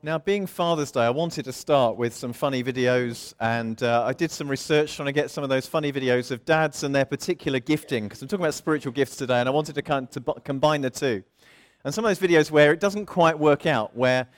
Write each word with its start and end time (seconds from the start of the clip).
Now, 0.00 0.16
being 0.16 0.46
Father's 0.46 0.92
Day, 0.92 1.00
I 1.00 1.10
wanted 1.10 1.44
to 1.46 1.52
start 1.52 1.96
with 1.96 2.14
some 2.14 2.32
funny 2.32 2.62
videos, 2.62 3.34
and 3.40 3.82
uh, 3.82 4.04
I 4.06 4.12
did 4.12 4.30
some 4.30 4.46
research 4.46 4.94
trying 4.94 5.06
to 5.06 5.12
get 5.12 5.28
some 5.28 5.42
of 5.42 5.50
those 5.50 5.66
funny 5.66 5.92
videos 5.92 6.30
of 6.30 6.44
dads 6.44 6.84
and 6.84 6.94
their 6.94 7.04
particular 7.04 7.58
gifting, 7.58 8.04
because 8.04 8.22
I'm 8.22 8.28
talking 8.28 8.44
about 8.44 8.54
spiritual 8.54 8.92
gifts 8.92 9.16
today, 9.16 9.40
and 9.40 9.48
I 9.48 9.52
wanted 9.52 9.74
to, 9.74 9.82
kind 9.82 10.04
of, 10.04 10.10
to 10.10 10.20
b- 10.20 10.32
combine 10.44 10.82
the 10.82 10.90
two. 10.90 11.24
And 11.84 11.92
some 11.92 12.04
of 12.04 12.16
those 12.16 12.28
videos 12.28 12.48
where 12.48 12.72
it 12.72 12.78
doesn't 12.78 13.06
quite 13.06 13.36
work 13.40 13.66
out, 13.66 13.96
where 13.96 14.28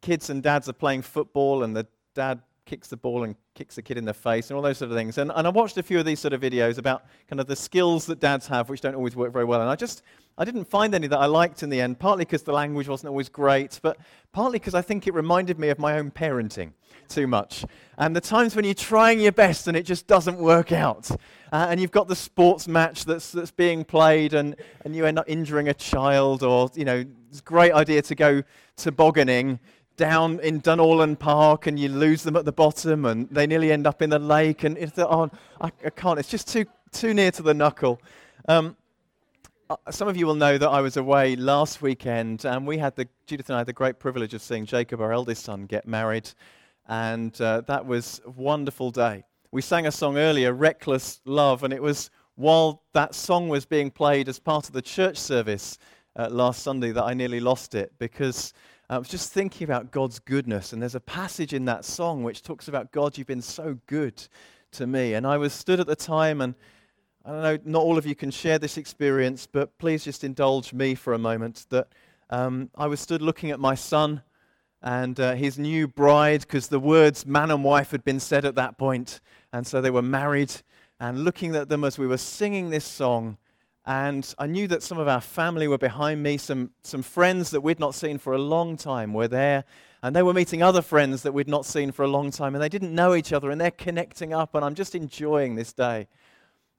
kids 0.00 0.30
and 0.30 0.42
dads 0.42 0.70
are 0.70 0.72
playing 0.74 1.02
football, 1.02 1.64
and 1.64 1.76
the 1.76 1.86
dad 2.14 2.40
kicks 2.64 2.88
the 2.88 2.96
ball 2.96 3.24
and 3.24 3.36
kicks 3.54 3.78
a 3.78 3.82
kid 3.82 3.96
in 3.96 4.04
the 4.04 4.14
face, 4.14 4.50
and 4.50 4.56
all 4.56 4.62
those 4.62 4.78
sort 4.78 4.90
of 4.90 4.96
things. 4.96 5.16
And, 5.18 5.30
and 5.34 5.46
I 5.46 5.50
watched 5.50 5.78
a 5.78 5.82
few 5.82 5.98
of 5.98 6.04
these 6.04 6.20
sort 6.20 6.32
of 6.32 6.40
videos 6.40 6.78
about 6.78 7.04
kind 7.28 7.40
of 7.40 7.46
the 7.46 7.56
skills 7.56 8.06
that 8.06 8.20
dads 8.20 8.46
have, 8.48 8.68
which 8.68 8.80
don't 8.80 8.94
always 8.94 9.16
work 9.16 9.32
very 9.32 9.44
well. 9.44 9.60
And 9.60 9.70
I 9.70 9.76
just 9.76 10.02
I 10.36 10.44
didn't 10.44 10.64
find 10.64 10.94
any 10.94 11.06
that 11.06 11.18
I 11.18 11.26
liked 11.26 11.62
in 11.62 11.70
the 11.70 11.80
end, 11.80 12.00
partly 12.00 12.24
because 12.24 12.42
the 12.42 12.52
language 12.52 12.88
wasn't 12.88 13.10
always 13.10 13.28
great, 13.28 13.78
but 13.82 13.96
partly 14.32 14.58
because 14.58 14.74
I 14.74 14.82
think 14.82 15.06
it 15.06 15.14
reminded 15.14 15.58
me 15.58 15.68
of 15.68 15.78
my 15.78 15.96
own 15.96 16.10
parenting 16.10 16.72
too 17.08 17.28
much. 17.28 17.64
And 17.98 18.16
the 18.16 18.20
times 18.20 18.56
when 18.56 18.64
you're 18.64 18.74
trying 18.74 19.20
your 19.20 19.32
best 19.32 19.68
and 19.68 19.76
it 19.76 19.84
just 19.84 20.06
doesn't 20.08 20.38
work 20.38 20.72
out. 20.72 21.08
Uh, 21.52 21.68
and 21.70 21.78
you've 21.78 21.92
got 21.92 22.08
the 22.08 22.16
sports 22.16 22.66
match 22.66 23.04
that's, 23.04 23.30
that's 23.30 23.52
being 23.52 23.84
played 23.84 24.34
and, 24.34 24.56
and 24.84 24.96
you 24.96 25.06
end 25.06 25.18
up 25.20 25.28
injuring 25.28 25.68
a 25.68 25.74
child, 25.74 26.42
or, 26.42 26.68
you 26.74 26.84
know, 26.84 27.04
it's 27.28 27.38
a 27.38 27.42
great 27.42 27.72
idea 27.72 28.02
to 28.02 28.14
go 28.16 28.42
tobogganing 28.76 29.60
down 29.96 30.40
in 30.40 30.60
Dunorlan 30.60 31.18
Park 31.18 31.66
and 31.66 31.78
you 31.78 31.88
lose 31.88 32.22
them 32.22 32.36
at 32.36 32.44
the 32.44 32.52
bottom 32.52 33.04
and 33.04 33.28
they 33.30 33.46
nearly 33.46 33.72
end 33.72 33.86
up 33.86 34.02
in 34.02 34.10
the 34.10 34.18
lake. 34.18 34.64
And 34.64 34.76
it's, 34.76 34.98
oh, 34.98 35.30
I, 35.60 35.70
I 35.84 35.90
can't, 35.90 36.18
it's 36.18 36.28
just 36.28 36.48
too, 36.48 36.66
too 36.92 37.14
near 37.14 37.30
to 37.32 37.42
the 37.42 37.54
knuckle. 37.54 38.00
Um, 38.48 38.76
uh, 39.70 39.76
some 39.90 40.08
of 40.08 40.16
you 40.16 40.26
will 40.26 40.34
know 40.34 40.58
that 40.58 40.68
I 40.68 40.82
was 40.82 40.98
away 40.98 41.36
last 41.36 41.80
weekend, 41.80 42.44
and 42.44 42.66
we 42.66 42.76
had 42.76 42.94
the 42.96 43.08
Judith 43.26 43.48
and 43.48 43.56
I 43.56 43.60
had 43.60 43.66
the 43.66 43.72
great 43.72 43.98
privilege 43.98 44.34
of 44.34 44.42
seeing 44.42 44.66
Jacob, 44.66 45.00
our 45.00 45.10
eldest 45.10 45.42
son, 45.42 45.64
get 45.64 45.88
married, 45.88 46.28
and 46.86 47.38
uh, 47.40 47.62
that 47.62 47.86
was 47.86 48.20
a 48.26 48.30
wonderful 48.30 48.90
day. 48.90 49.24
We 49.52 49.62
sang 49.62 49.86
a 49.86 49.90
song 49.90 50.18
earlier, 50.18 50.52
"Reckless 50.52 51.22
Love," 51.24 51.62
and 51.64 51.72
it 51.72 51.82
was 51.82 52.10
while 52.34 52.82
that 52.92 53.14
song 53.14 53.48
was 53.48 53.64
being 53.64 53.90
played 53.90 54.28
as 54.28 54.38
part 54.38 54.66
of 54.66 54.74
the 54.74 54.82
church 54.82 55.16
service 55.16 55.78
uh, 56.16 56.28
last 56.30 56.62
Sunday 56.62 56.92
that 56.92 57.04
I 57.04 57.14
nearly 57.14 57.40
lost 57.40 57.74
it 57.74 57.92
because 57.98 58.52
I 58.90 58.98
was 58.98 59.08
just 59.08 59.32
thinking 59.32 59.64
about 59.64 59.92
God's 59.92 60.18
goodness, 60.18 60.74
and 60.74 60.82
there's 60.82 60.94
a 60.94 61.00
passage 61.00 61.54
in 61.54 61.64
that 61.64 61.86
song 61.86 62.22
which 62.22 62.42
talks 62.42 62.68
about 62.68 62.92
God, 62.92 63.16
you've 63.16 63.26
been 63.26 63.40
so 63.40 63.78
good 63.86 64.22
to 64.72 64.86
me, 64.86 65.14
and 65.14 65.26
I 65.26 65.38
was 65.38 65.54
stood 65.54 65.80
at 65.80 65.86
the 65.86 65.96
time 65.96 66.42
and 66.42 66.54
I 67.24 67.30
don't 67.30 67.42
know, 67.42 67.78
not 67.78 67.82
all 67.82 67.96
of 67.96 68.04
you 68.04 68.14
can 68.14 68.30
share 68.30 68.58
this 68.58 68.76
experience, 68.76 69.48
but 69.50 69.78
please 69.78 70.04
just 70.04 70.22
indulge 70.22 70.74
me 70.74 70.94
for 70.94 71.14
a 71.14 71.18
moment 71.18 71.64
that 71.70 71.88
um, 72.28 72.68
I 72.76 72.86
was 72.86 73.00
stood 73.00 73.22
looking 73.22 73.50
at 73.50 73.58
my 73.58 73.74
son 73.74 74.20
and 74.82 75.18
uh, 75.18 75.34
his 75.34 75.58
new 75.58 75.88
bride, 75.88 76.40
because 76.40 76.68
the 76.68 76.78
words 76.78 77.24
man 77.24 77.50
and 77.50 77.64
wife 77.64 77.90
had 77.90 78.04
been 78.04 78.20
said 78.20 78.44
at 78.44 78.56
that 78.56 78.76
point, 78.76 79.22
and 79.50 79.66
so 79.66 79.80
they 79.80 79.90
were 79.90 80.02
married, 80.02 80.52
and 81.00 81.24
looking 81.24 81.56
at 81.56 81.70
them 81.70 81.84
as 81.84 81.98
we 81.98 82.06
were 82.06 82.18
singing 82.18 82.68
this 82.68 82.84
song. 82.84 83.38
And 83.86 84.34
I 84.38 84.46
knew 84.46 84.66
that 84.68 84.82
some 84.82 84.98
of 84.98 85.08
our 85.08 85.20
family 85.20 85.68
were 85.68 85.78
behind 85.78 86.22
me, 86.22 86.38
some, 86.38 86.70
some 86.82 87.02
friends 87.02 87.50
that 87.50 87.60
we'd 87.60 87.80
not 87.80 87.94
seen 87.94 88.18
for 88.18 88.32
a 88.32 88.38
long 88.38 88.76
time 88.76 89.12
were 89.12 89.28
there, 89.28 89.64
and 90.02 90.16
they 90.16 90.22
were 90.22 90.32
meeting 90.32 90.62
other 90.62 90.82
friends 90.82 91.22
that 91.22 91.32
we'd 91.32 91.48
not 91.48 91.66
seen 91.66 91.92
for 91.92 92.02
a 92.02 92.08
long 92.08 92.30
time, 92.30 92.54
and 92.54 92.62
they 92.62 92.68
didn't 92.68 92.94
know 92.94 93.14
each 93.14 93.32
other, 93.32 93.50
and 93.50 93.60
they're 93.60 93.70
connecting 93.70 94.32
up, 94.32 94.54
and 94.54 94.64
I'm 94.64 94.74
just 94.74 94.94
enjoying 94.94 95.54
this 95.54 95.72
day 95.72 96.08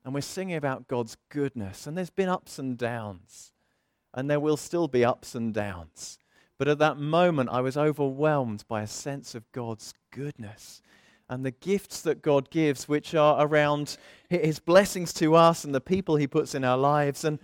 and 0.06 0.14
we're 0.14 0.22
singing 0.22 0.56
about 0.56 0.88
God's 0.88 1.18
goodness. 1.30 1.88
And 1.88 1.98
there's 1.98 2.12
been 2.12 2.30
ups 2.30 2.60
and 2.60 2.78
downs, 2.78 3.52
and 4.14 4.30
there 4.30 4.40
will 4.40 4.56
still 4.56 4.88
be 4.88 5.04
ups 5.04 5.34
and 5.34 5.52
downs. 5.52 6.20
But 6.60 6.68
at 6.68 6.78
that 6.78 6.98
moment, 6.98 7.50
I 7.50 7.62
was 7.62 7.76
overwhelmed 7.76 8.64
by 8.68 8.84
a 8.84 8.88
sense 8.88 9.34
of 9.34 9.52
God's 9.52 9.94
goodness 10.12 10.82
and 11.30 11.46
the 11.46 11.52
gifts 11.52 12.02
that 12.02 12.22
God 12.22 12.50
gives, 12.50 12.88
which 12.88 13.16
are 13.16 13.46
around 13.46 13.98
His 14.30 14.60
blessings 14.60 15.14
to 15.14 15.36
us 15.36 15.64
and 15.64 15.74
the 15.74 15.82
people 15.82 16.16
He 16.16 16.28
puts 16.28 16.56
in 16.56 16.64
our 16.64 16.78
lives. 16.78 17.24
And, 17.24 17.40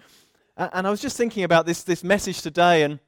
and 0.57 0.85
I 0.85 0.89
was 0.89 1.01
just 1.01 1.17
thinking 1.17 1.43
about 1.43 1.65
this, 1.65 1.83
this 1.83 2.03
message 2.03 2.41
today 2.41 2.83
and 2.83 2.99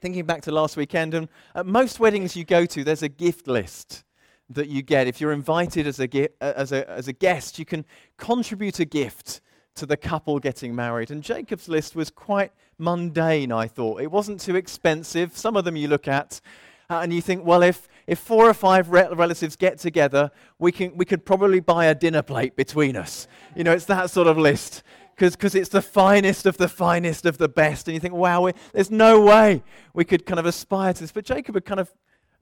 thinking 0.00 0.24
back 0.24 0.42
to 0.42 0.52
last 0.52 0.76
weekend. 0.76 1.14
And 1.14 1.28
at 1.54 1.66
most 1.66 2.00
weddings 2.00 2.36
you 2.36 2.44
go 2.44 2.66
to, 2.66 2.84
there's 2.84 3.02
a 3.02 3.08
gift 3.08 3.46
list 3.46 4.04
that 4.48 4.68
you 4.68 4.82
get. 4.82 5.06
If 5.06 5.20
you're 5.20 5.32
invited 5.32 5.86
as 5.86 6.00
a, 6.00 6.28
as 6.40 6.72
a, 6.72 6.88
as 6.88 7.08
a 7.08 7.12
guest, 7.12 7.58
you 7.58 7.64
can 7.64 7.84
contribute 8.16 8.80
a 8.80 8.84
gift 8.84 9.40
to 9.74 9.86
the 9.86 9.96
couple 9.96 10.38
getting 10.38 10.74
married. 10.74 11.10
And 11.10 11.22
Jacob's 11.22 11.68
list 11.68 11.94
was 11.94 12.10
quite 12.10 12.52
mundane, 12.78 13.52
I 13.52 13.66
thought. 13.66 14.00
It 14.00 14.10
wasn't 14.10 14.40
too 14.40 14.56
expensive. 14.56 15.36
Some 15.36 15.56
of 15.56 15.64
them 15.64 15.76
you 15.76 15.88
look 15.88 16.08
at 16.08 16.40
uh, 16.88 17.00
and 17.02 17.12
you 17.12 17.20
think, 17.20 17.44
well, 17.44 17.62
if, 17.62 17.88
if 18.06 18.18
four 18.18 18.48
or 18.48 18.54
five 18.54 18.90
re- 18.90 19.08
relatives 19.12 19.56
get 19.56 19.78
together, 19.78 20.30
we, 20.58 20.72
can, 20.72 20.96
we 20.96 21.04
could 21.04 21.24
probably 21.24 21.60
buy 21.60 21.86
a 21.86 21.94
dinner 21.94 22.22
plate 22.22 22.56
between 22.56 22.96
us. 22.96 23.26
You 23.54 23.64
know, 23.64 23.72
it's 23.72 23.86
that 23.86 24.10
sort 24.10 24.28
of 24.28 24.38
list 24.38 24.82
because 25.18 25.54
it's 25.54 25.70
the 25.70 25.82
finest 25.82 26.44
of 26.46 26.58
the 26.58 26.68
finest 26.68 27.24
of 27.24 27.38
the 27.38 27.48
best. 27.48 27.88
And 27.88 27.94
you 27.94 28.00
think, 28.00 28.14
wow, 28.14 28.50
there's 28.72 28.90
no 28.90 29.20
way 29.22 29.62
we 29.94 30.04
could 30.04 30.26
kind 30.26 30.38
of 30.38 30.46
aspire 30.46 30.92
to 30.92 31.00
this. 31.00 31.12
But 31.12 31.24
Jacob 31.24 31.54
had 31.54 31.64
kind 31.64 31.80
of 31.80 31.92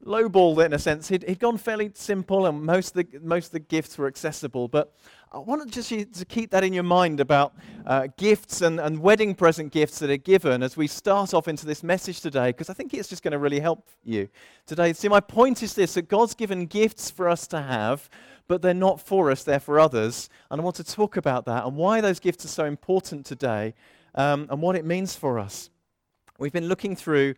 lowballed 0.05 0.59
it 0.63 0.67
in 0.67 0.73
a 0.73 0.79
sense. 0.79 1.09
He'd, 1.09 1.25
he'd 1.25 1.39
gone 1.39 1.59
fairly 1.59 1.91
simple, 1.95 2.47
and 2.47 2.63
most 2.63 2.97
of 2.97 3.11
the, 3.11 3.19
most 3.21 3.47
of 3.47 3.53
the 3.53 3.61
gifts 3.61 3.97
were 3.99 4.07
accessible. 4.07 4.69
But 4.69 4.95
I 5.33 5.39
wanted 5.39 5.73
just 5.73 5.91
you 5.91 6.05
to 6.05 6.25
keep 6.25 6.51
that 6.51 6.63
in 6.63 6.73
your 6.73 6.85
mind 6.85 7.21
about 7.21 7.55
uh, 7.87 8.09
gifts 8.17 8.61
and, 8.61 8.79
and 8.79 9.01
wedding 9.01 9.35
present 9.35 9.73
gifts 9.73 9.99
that 9.99 10.11
are 10.11 10.17
given 10.17 10.63
as 10.63 10.77
we 10.77 10.87
start 10.87 11.35
off 11.35 11.49
into 11.49 11.67
this 11.67 11.83
message 11.83 12.21
today, 12.21 12.51
because 12.51 12.71
I 12.71 12.75
think 12.75 12.95
it's 12.95 13.09
just 13.09 13.23
going 13.23 13.33
to 13.33 13.39
really 13.39 13.61
help 13.61 13.89
you 14.05 14.29
today. 14.67 14.93
See, 14.93 15.09
my 15.09 15.21
point 15.21 15.63
is 15.63 15.75
this 15.75 15.95
that 15.95 16.09
God's 16.09 16.35
given 16.35 16.67
gifts 16.67 17.11
for 17.11 17.29
us 17.29 17.47
to 17.49 17.63
have, 17.63 18.09
but 18.47 18.63
they're 18.63 18.75
not 18.75 19.01
for 19.01 19.31
us, 19.31 19.43
they're 19.43 19.59
for 19.59 19.81
others. 19.81 20.29
And 20.51 20.61
I 20.61 20.65
want 20.65 20.77
to 20.77 20.85
talk 20.85 21.17
about 21.17 21.47
that 21.47 21.65
and 21.65 21.77
why 21.77 22.01
those 22.01 22.21
gifts 22.21 22.45
are 22.45 22.49
so 22.49 22.65
important 22.65 23.27
today 23.27 23.75
um, 24.15 24.47
and 24.51 24.61
what 24.61 24.77
it 24.77 24.85
means 24.85 25.17
for 25.17 25.39
us. 25.39 25.71
We've 26.39 26.53
been 26.53 26.69
looking 26.69 26.95
through 26.95 27.35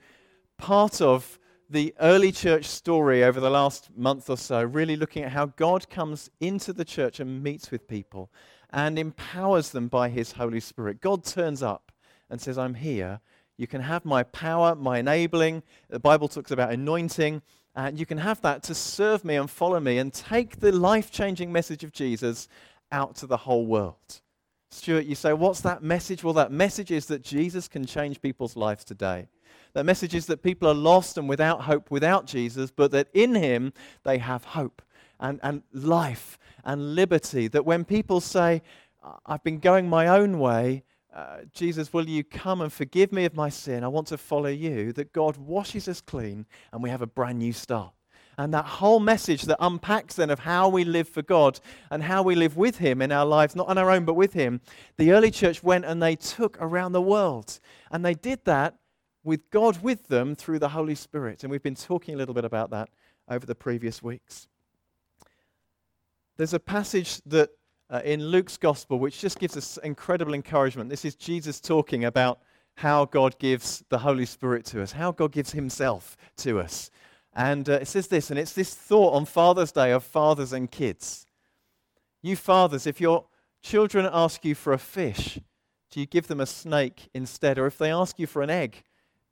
part 0.58 1.00
of 1.00 1.38
the 1.68 1.94
early 2.00 2.32
church 2.32 2.64
story 2.64 3.24
over 3.24 3.40
the 3.40 3.50
last 3.50 3.90
month 3.96 4.30
or 4.30 4.36
so, 4.36 4.62
really 4.62 4.96
looking 4.96 5.24
at 5.24 5.32
how 5.32 5.46
God 5.46 5.88
comes 5.88 6.30
into 6.40 6.72
the 6.72 6.84
church 6.84 7.20
and 7.20 7.42
meets 7.42 7.70
with 7.70 7.88
people 7.88 8.30
and 8.70 8.98
empowers 8.98 9.70
them 9.70 9.88
by 9.88 10.08
his 10.08 10.32
Holy 10.32 10.60
Spirit. 10.60 11.00
God 11.00 11.24
turns 11.24 11.62
up 11.62 11.92
and 12.30 12.40
says, 12.40 12.58
I'm 12.58 12.74
here. 12.74 13.20
You 13.56 13.66
can 13.66 13.80
have 13.80 14.04
my 14.04 14.22
power, 14.22 14.74
my 14.74 14.98
enabling. 14.98 15.62
The 15.88 15.98
Bible 15.98 16.28
talks 16.28 16.50
about 16.50 16.72
anointing. 16.72 17.42
And 17.74 17.98
you 17.98 18.06
can 18.06 18.18
have 18.18 18.40
that 18.42 18.62
to 18.64 18.74
serve 18.74 19.24
me 19.24 19.36
and 19.36 19.50
follow 19.50 19.80
me 19.80 19.98
and 19.98 20.12
take 20.12 20.60
the 20.60 20.72
life 20.72 21.10
changing 21.10 21.52
message 21.52 21.84
of 21.84 21.92
Jesus 21.92 22.48
out 22.90 23.16
to 23.16 23.26
the 23.26 23.36
whole 23.36 23.66
world. 23.66 24.20
Stuart, 24.70 25.06
you 25.06 25.14
say, 25.14 25.32
what's 25.32 25.60
that 25.60 25.82
message? 25.82 26.24
Well, 26.24 26.34
that 26.34 26.52
message 26.52 26.90
is 26.90 27.06
that 27.06 27.22
Jesus 27.22 27.68
can 27.68 27.86
change 27.86 28.20
people's 28.20 28.56
lives 28.56 28.84
today. 28.84 29.28
That 29.76 29.84
message 29.84 30.14
is 30.14 30.24
that 30.28 30.42
people 30.42 30.70
are 30.70 30.74
lost 30.74 31.18
and 31.18 31.28
without 31.28 31.60
hope 31.60 31.90
without 31.90 32.24
Jesus, 32.24 32.70
but 32.70 32.92
that 32.92 33.08
in 33.12 33.34
him 33.34 33.74
they 34.04 34.16
have 34.16 34.42
hope 34.42 34.80
and, 35.20 35.38
and 35.42 35.64
life 35.70 36.38
and 36.64 36.94
liberty. 36.94 37.46
That 37.46 37.66
when 37.66 37.84
people 37.84 38.22
say, 38.22 38.62
I've 39.26 39.44
been 39.44 39.58
going 39.58 39.86
my 39.86 40.08
own 40.08 40.38
way, 40.38 40.82
uh, 41.14 41.40
Jesus, 41.52 41.92
will 41.92 42.08
you 42.08 42.24
come 42.24 42.62
and 42.62 42.72
forgive 42.72 43.12
me 43.12 43.26
of 43.26 43.34
my 43.34 43.50
sin? 43.50 43.84
I 43.84 43.88
want 43.88 44.06
to 44.06 44.16
follow 44.16 44.48
you. 44.48 44.94
That 44.94 45.12
God 45.12 45.36
washes 45.36 45.88
us 45.88 46.00
clean 46.00 46.46
and 46.72 46.82
we 46.82 46.88
have 46.88 47.02
a 47.02 47.06
brand 47.06 47.40
new 47.40 47.52
start. 47.52 47.92
And 48.38 48.54
that 48.54 48.64
whole 48.64 48.98
message 48.98 49.42
that 49.42 49.58
unpacks 49.60 50.14
then 50.14 50.30
of 50.30 50.38
how 50.38 50.70
we 50.70 50.84
live 50.84 51.06
for 51.10 51.20
God 51.20 51.60
and 51.90 52.02
how 52.02 52.22
we 52.22 52.34
live 52.34 52.56
with 52.56 52.78
Him 52.78 53.02
in 53.02 53.12
our 53.12 53.26
lives, 53.26 53.54
not 53.54 53.68
on 53.68 53.76
our 53.76 53.90
own, 53.90 54.06
but 54.06 54.14
with 54.14 54.32
Him, 54.32 54.62
the 54.96 55.12
early 55.12 55.30
church 55.30 55.62
went 55.62 55.84
and 55.84 56.02
they 56.02 56.16
took 56.16 56.56
around 56.62 56.92
the 56.92 57.02
world. 57.02 57.60
And 57.90 58.02
they 58.02 58.14
did 58.14 58.42
that 58.46 58.76
with 59.26 59.50
God 59.50 59.82
with 59.82 60.06
them 60.06 60.36
through 60.36 60.60
the 60.60 60.68
Holy 60.68 60.94
Spirit. 60.94 61.42
And 61.42 61.50
we've 61.50 61.62
been 61.62 61.74
talking 61.74 62.14
a 62.14 62.16
little 62.16 62.32
bit 62.34 62.44
about 62.44 62.70
that 62.70 62.88
over 63.28 63.44
the 63.44 63.56
previous 63.56 64.00
weeks. 64.00 64.46
There's 66.36 66.54
a 66.54 66.60
passage 66.60 67.20
that 67.26 67.50
uh, 67.90 68.02
in 68.04 68.24
Luke's 68.24 68.56
gospel 68.56 69.00
which 69.00 69.20
just 69.20 69.40
gives 69.40 69.56
us 69.56 69.78
incredible 69.82 70.32
encouragement. 70.32 70.90
This 70.90 71.04
is 71.04 71.16
Jesus 71.16 71.60
talking 71.60 72.04
about 72.04 72.38
how 72.76 73.04
God 73.04 73.36
gives 73.40 73.82
the 73.88 73.98
Holy 73.98 74.26
Spirit 74.26 74.64
to 74.66 74.80
us, 74.80 74.92
how 74.92 75.10
God 75.10 75.32
gives 75.32 75.52
Himself 75.52 76.16
to 76.38 76.60
us. 76.60 76.90
And 77.34 77.68
uh, 77.68 77.80
it 77.80 77.88
says 77.88 78.06
this, 78.06 78.30
and 78.30 78.38
it's 78.38 78.52
this 78.52 78.74
thought 78.74 79.12
on 79.12 79.24
Father's 79.24 79.72
Day 79.72 79.90
of 79.90 80.04
fathers 80.04 80.52
and 80.52 80.70
kids. 80.70 81.26
You 82.22 82.36
fathers, 82.36 82.86
if 82.86 83.00
your 83.00 83.24
children 83.60 84.08
ask 84.10 84.44
you 84.44 84.54
for 84.54 84.72
a 84.72 84.78
fish, 84.78 85.40
do 85.90 85.98
you 85.98 86.06
give 86.06 86.28
them 86.28 86.40
a 86.40 86.46
snake 86.46 87.08
instead? 87.12 87.58
Or 87.58 87.66
if 87.66 87.76
they 87.76 87.90
ask 87.90 88.20
you 88.20 88.28
for 88.28 88.42
an 88.42 88.50
egg, 88.50 88.84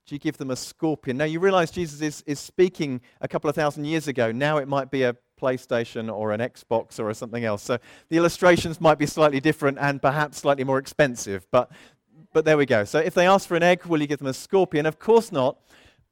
do 0.06 0.15
you 0.15 0.19
give 0.19 0.37
them 0.37 0.51
a 0.51 0.56
scorpion? 0.56 1.17
Now, 1.17 1.25
you 1.25 1.41
realize 1.41 1.71
Jesus 1.71 2.03
is, 2.03 2.23
is 2.27 2.39
speaking 2.39 3.01
a 3.21 3.29
couple 3.29 3.49
of 3.49 3.56
thousand 3.56 3.87
years 3.87 4.06
ago. 4.06 4.31
Now 4.33 4.59
it 4.59 4.69
might 4.69 4.91
be 4.91 5.03
a 5.03 5.17
PlayStation 5.41 6.12
or 6.12 6.33
an 6.33 6.41
Xbox 6.41 7.01
or 7.01 7.12
something 7.15 7.45
else. 7.45 7.62
So 7.62 7.79
the 8.11 8.17
illustrations 8.19 8.81
might 8.81 8.99
be 8.99 9.06
slightly 9.06 9.41
different 9.41 9.79
and 9.81 10.01
perhaps 10.01 10.39
slightly 10.39 10.65
more 10.65 10.79
expensive. 10.79 11.47
But, 11.51 11.71
but 12.33 12.45
there 12.45 12.59
we 12.59 12.67
go. 12.67 12.85
So 12.85 12.99
if 12.99 13.15
they 13.15 13.27
ask 13.27 13.49
for 13.49 13.56
an 13.56 13.62
egg, 13.62 13.87
will 13.87 14.01
you 14.01 14.06
give 14.06 14.19
them 14.19 14.29
a 14.29 14.35
scorpion? 14.35 14.87
Of 14.87 14.99
course 14.99 15.33
not. 15.33 15.59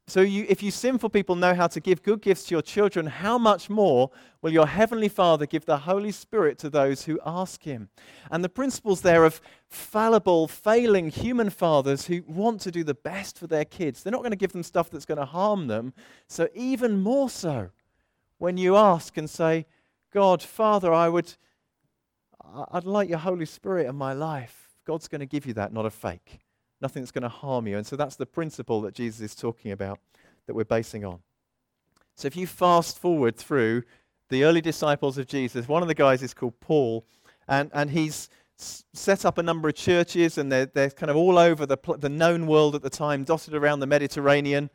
So 0.05 0.19
you, 0.19 0.45
if 0.49 0.61
you 0.61 0.69
sinful 0.69 1.09
people 1.09 1.35
know 1.35 1.53
how 1.53 1.67
to 1.67 1.79
give 1.79 2.03
good 2.03 2.21
gifts 2.21 2.45
to 2.45 2.55
your 2.55 2.61
children, 2.61 3.05
how 3.05 3.37
much 3.37 3.69
more 3.69 4.11
will 4.41 4.51
your 4.51 4.67
heavenly 4.67 5.07
Father 5.07 5.45
give 5.45 5.65
the 5.65 5.77
Holy 5.77 6.11
Spirit 6.11 6.57
to 6.59 6.69
those 6.69 7.05
who 7.05 7.19
ask 7.25 7.63
him? 7.63 7.87
And 8.29 8.43
the 8.43 8.49
principles 8.49 9.01
there 9.01 9.23
of 9.23 9.39
fallible, 9.69 10.49
failing 10.49 11.09
human 11.09 11.49
fathers 11.49 12.07
who 12.07 12.21
want 12.27 12.59
to 12.61 12.71
do 12.71 12.83
the 12.83 12.93
best 12.93 13.39
for 13.39 13.47
their 13.47 13.63
kids, 13.63 14.03
they're 14.03 14.11
not 14.11 14.21
going 14.21 14.31
to 14.31 14.37
give 14.37 14.51
them 14.51 14.63
stuff 14.63 14.89
that's 14.89 15.05
going 15.05 15.19
to 15.19 15.25
harm 15.25 15.67
them. 15.67 15.93
So 16.27 16.49
even 16.53 17.01
more 17.01 17.29
so, 17.29 17.69
when 18.39 18.57
you 18.57 18.75
ask 18.75 19.17
and 19.17 19.29
say, 19.29 19.65
God, 20.11 20.43
Father, 20.43 20.93
I 20.93 21.07
would, 21.07 21.33
I'd 22.71 22.83
like 22.83 23.07
your 23.07 23.19
Holy 23.19 23.45
Spirit 23.45 23.87
in 23.87 23.95
my 23.95 24.11
life. 24.11 24.67
God's 24.85 25.07
going 25.07 25.21
to 25.21 25.25
give 25.25 25.45
you 25.45 25.53
that, 25.53 25.71
not 25.71 25.85
a 25.85 25.89
fake 25.89 26.42
nothing 26.83 27.01
that's 27.01 27.11
going 27.11 27.23
to 27.23 27.29
harm 27.29 27.65
you. 27.65 27.77
And 27.77 27.87
so 27.87 27.95
that's 27.95 28.15
the 28.15 28.27
principle 28.27 28.81
that 28.81 28.93
Jesus 28.93 29.21
is 29.21 29.35
talking 29.35 29.71
about 29.71 29.99
that 30.45 30.53
we're 30.53 30.65
basing 30.65 31.03
on. 31.03 31.19
So 32.15 32.27
if 32.27 32.35
you 32.35 32.45
fast 32.45 32.99
forward 32.99 33.37
through 33.37 33.83
the 34.29 34.43
early 34.43 34.61
disciples 34.61 35.17
of 35.17 35.25
Jesus, 35.25 35.67
one 35.67 35.81
of 35.81 35.87
the 35.87 35.95
guys 35.95 36.21
is 36.21 36.33
called 36.33 36.59
Paul, 36.59 37.05
and, 37.47 37.71
and 37.73 37.89
he's 37.89 38.29
set 38.57 39.25
up 39.25 39.37
a 39.37 39.43
number 39.43 39.67
of 39.67 39.75
churches, 39.75 40.37
and 40.37 40.51
they're, 40.51 40.67
they're 40.67 40.91
kind 40.91 41.09
of 41.09 41.15
all 41.15 41.39
over 41.39 41.65
the, 41.65 41.77
the 41.97 42.09
known 42.09 42.45
world 42.45 42.75
at 42.75 42.83
the 42.83 42.89
time, 42.89 43.23
dotted 43.23 43.55
around 43.55 43.79
the 43.79 43.87
Mediterranean. 43.87 44.69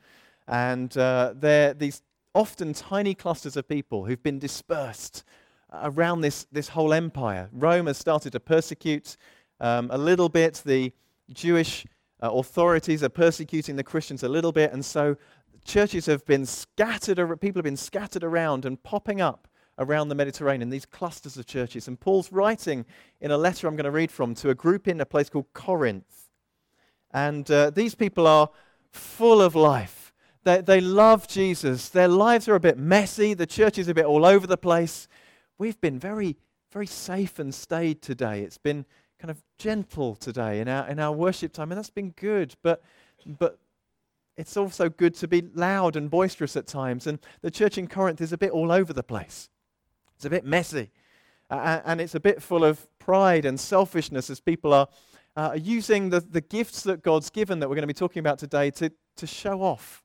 And 0.48 0.96
uh, 0.96 1.34
they're 1.36 1.74
these 1.74 2.02
often 2.34 2.72
tiny 2.72 3.14
clusters 3.14 3.56
of 3.56 3.68
people 3.68 4.06
who've 4.06 4.22
been 4.22 4.38
dispersed 4.38 5.24
around 5.72 6.22
this, 6.22 6.46
this 6.50 6.68
whole 6.68 6.92
empire. 6.92 7.48
Rome 7.52 7.86
has 7.86 7.98
started 7.98 8.32
to 8.32 8.40
persecute 8.40 9.16
um, 9.60 9.90
a 9.90 9.98
little 9.98 10.28
bit 10.28 10.62
the 10.64 10.92
Jewish 11.32 11.86
uh, 12.22 12.32
authorities 12.32 13.02
are 13.02 13.08
persecuting 13.08 13.76
the 13.76 13.84
Christians 13.84 14.22
a 14.22 14.28
little 14.28 14.52
bit, 14.52 14.72
and 14.72 14.84
so 14.84 15.16
churches 15.64 16.06
have 16.06 16.24
been 16.24 16.46
scattered, 16.46 17.16
people 17.40 17.58
have 17.58 17.64
been 17.64 17.76
scattered 17.76 18.24
around 18.24 18.64
and 18.64 18.82
popping 18.82 19.20
up 19.20 19.48
around 19.78 20.08
the 20.08 20.14
Mediterranean, 20.14 20.70
these 20.70 20.86
clusters 20.86 21.36
of 21.36 21.46
churches. 21.46 21.86
And 21.86 22.00
Paul's 22.00 22.32
writing 22.32 22.84
in 23.20 23.30
a 23.30 23.38
letter 23.38 23.68
I'm 23.68 23.76
going 23.76 23.84
to 23.84 23.90
read 23.90 24.10
from 24.10 24.34
to 24.36 24.50
a 24.50 24.54
group 24.54 24.88
in 24.88 25.00
a 25.00 25.06
place 25.06 25.28
called 25.28 25.52
Corinth. 25.52 26.30
And 27.12 27.48
uh, 27.50 27.70
these 27.70 27.94
people 27.94 28.26
are 28.26 28.50
full 28.90 29.40
of 29.40 29.54
life. 29.54 30.12
They, 30.44 30.60
they 30.60 30.80
love 30.80 31.28
Jesus. 31.28 31.88
Their 31.88 32.08
lives 32.08 32.48
are 32.48 32.54
a 32.54 32.60
bit 32.60 32.78
messy. 32.78 33.34
The 33.34 33.46
church 33.46 33.78
is 33.78 33.88
a 33.88 33.94
bit 33.94 34.04
all 34.04 34.24
over 34.24 34.46
the 34.46 34.56
place. 34.56 35.08
We've 35.58 35.80
been 35.80 35.98
very, 35.98 36.36
very 36.72 36.86
safe 36.86 37.38
and 37.38 37.54
staid 37.54 38.02
today. 38.02 38.42
It's 38.42 38.58
been 38.58 38.84
kind 39.18 39.30
of 39.30 39.42
gentle 39.58 40.14
today 40.14 40.60
in 40.60 40.68
our, 40.68 40.88
in 40.88 40.98
our 40.98 41.12
worship 41.12 41.52
time, 41.52 41.70
and 41.70 41.78
that's 41.78 41.90
been 41.90 42.10
good. 42.10 42.54
But, 42.62 42.82
but 43.26 43.58
it's 44.36 44.56
also 44.56 44.88
good 44.88 45.14
to 45.16 45.28
be 45.28 45.42
loud 45.54 45.96
and 45.96 46.10
boisterous 46.10 46.56
at 46.56 46.66
times. 46.66 47.06
And 47.06 47.18
the 47.42 47.50
church 47.50 47.76
in 47.76 47.88
Corinth 47.88 48.20
is 48.20 48.32
a 48.32 48.38
bit 48.38 48.52
all 48.52 48.70
over 48.70 48.92
the 48.92 49.02
place, 49.02 49.50
it's 50.16 50.24
a 50.24 50.30
bit 50.30 50.44
messy. 50.44 50.90
Uh, 51.50 51.80
and 51.86 51.98
it's 51.98 52.14
a 52.14 52.20
bit 52.20 52.42
full 52.42 52.62
of 52.62 52.86
pride 52.98 53.46
and 53.46 53.58
selfishness 53.58 54.28
as 54.28 54.38
people 54.38 54.74
are 54.74 54.86
uh, 55.34 55.56
using 55.58 56.10
the, 56.10 56.20
the 56.20 56.42
gifts 56.42 56.82
that 56.82 57.02
God's 57.02 57.30
given 57.30 57.58
that 57.60 57.70
we're 57.70 57.74
going 57.74 57.84
to 57.84 57.86
be 57.86 57.94
talking 57.94 58.20
about 58.20 58.38
today 58.38 58.70
to, 58.72 58.92
to 59.16 59.26
show 59.26 59.62
off. 59.62 60.02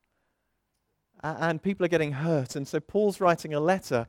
And 1.22 1.62
people 1.62 1.84
are 1.84 1.88
getting 1.88 2.12
hurt. 2.12 2.56
And 2.56 2.66
so 2.66 2.80
Paul's 2.80 3.20
writing 3.20 3.52
a 3.52 3.60
letter 3.60 4.06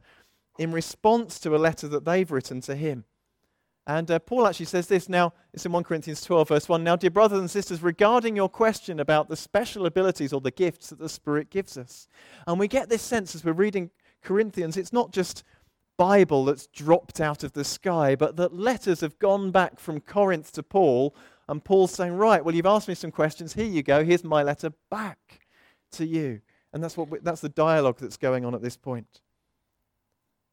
in 0.58 0.72
response 0.72 1.40
to 1.42 1.56
a 1.56 1.58
letter 1.58 1.88
that 1.90 2.06
they've 2.06 2.30
written 2.32 2.62
to 2.62 2.76
him. 2.76 3.04
And 3.88 4.10
uh, 4.10 4.20
Paul 4.20 4.48
actually 4.48 4.66
says 4.66 4.88
this 4.88 5.08
now, 5.08 5.34
it's 5.54 5.66
in 5.66 5.72
1 5.72 5.84
Corinthians 5.84 6.24
12, 6.24 6.48
verse 6.48 6.68
1. 6.68 6.84
Now, 6.84 6.96
dear 6.96 7.12
brothers 7.12 7.40
and 7.40 7.52
sisters, 7.52 7.84
regarding 7.84 8.36
your 8.36 8.50
question 8.50 9.00
about 9.00 9.30
the 9.30 9.36
special 9.36 9.86
abilities 9.86 10.34
or 10.34 10.42
the 10.42 10.50
gifts 10.50 10.90
that 10.90 10.98
the 10.98 11.10
Spirit 11.10 11.52
gives 11.52 11.78
us, 11.78 12.08
and 12.48 12.60
we 12.60 12.68
get 12.68 12.90
this 12.90 13.04
sense 13.04 13.36
as 13.36 13.46
we're 13.46 13.54
reading 13.54 13.92
Corinthians, 14.24 14.76
it's 14.76 14.92
not 14.92 15.12
just 15.12 15.44
Bible 15.98 16.46
that's 16.46 16.68
dropped 16.68 17.22
out 17.22 17.44
of 17.44 17.54
the 17.54 17.64
sky, 17.64 18.16
but 18.16 18.36
that 18.38 18.54
letters 18.54 19.02
have 19.02 19.20
gone 19.20 19.52
back 19.52 19.80
from 19.80 20.02
Corinth 20.02 20.52
to 20.54 20.64
Paul, 20.64 21.16
and 21.48 21.64
Paul's 21.64 21.92
saying, 21.92 22.14
Right, 22.14 22.44
well, 22.44 22.56
you've 22.56 22.66
asked 22.66 22.88
me 22.88 22.96
some 22.96 23.12
questions. 23.12 23.54
Here 23.54 23.66
you 23.66 23.84
go. 23.84 24.04
Here's 24.04 24.24
my 24.24 24.42
letter 24.42 24.72
back 24.90 25.42
to 25.92 26.06
you. 26.06 26.42
And 26.74 26.84
that's, 26.84 26.98
what 26.98 27.10
we, 27.10 27.20
that's 27.20 27.42
the 27.42 27.50
dialogue 27.50 27.98
that's 28.00 28.18
going 28.18 28.44
on 28.46 28.56
at 28.56 28.62
this 28.62 28.76
point. 28.76 29.22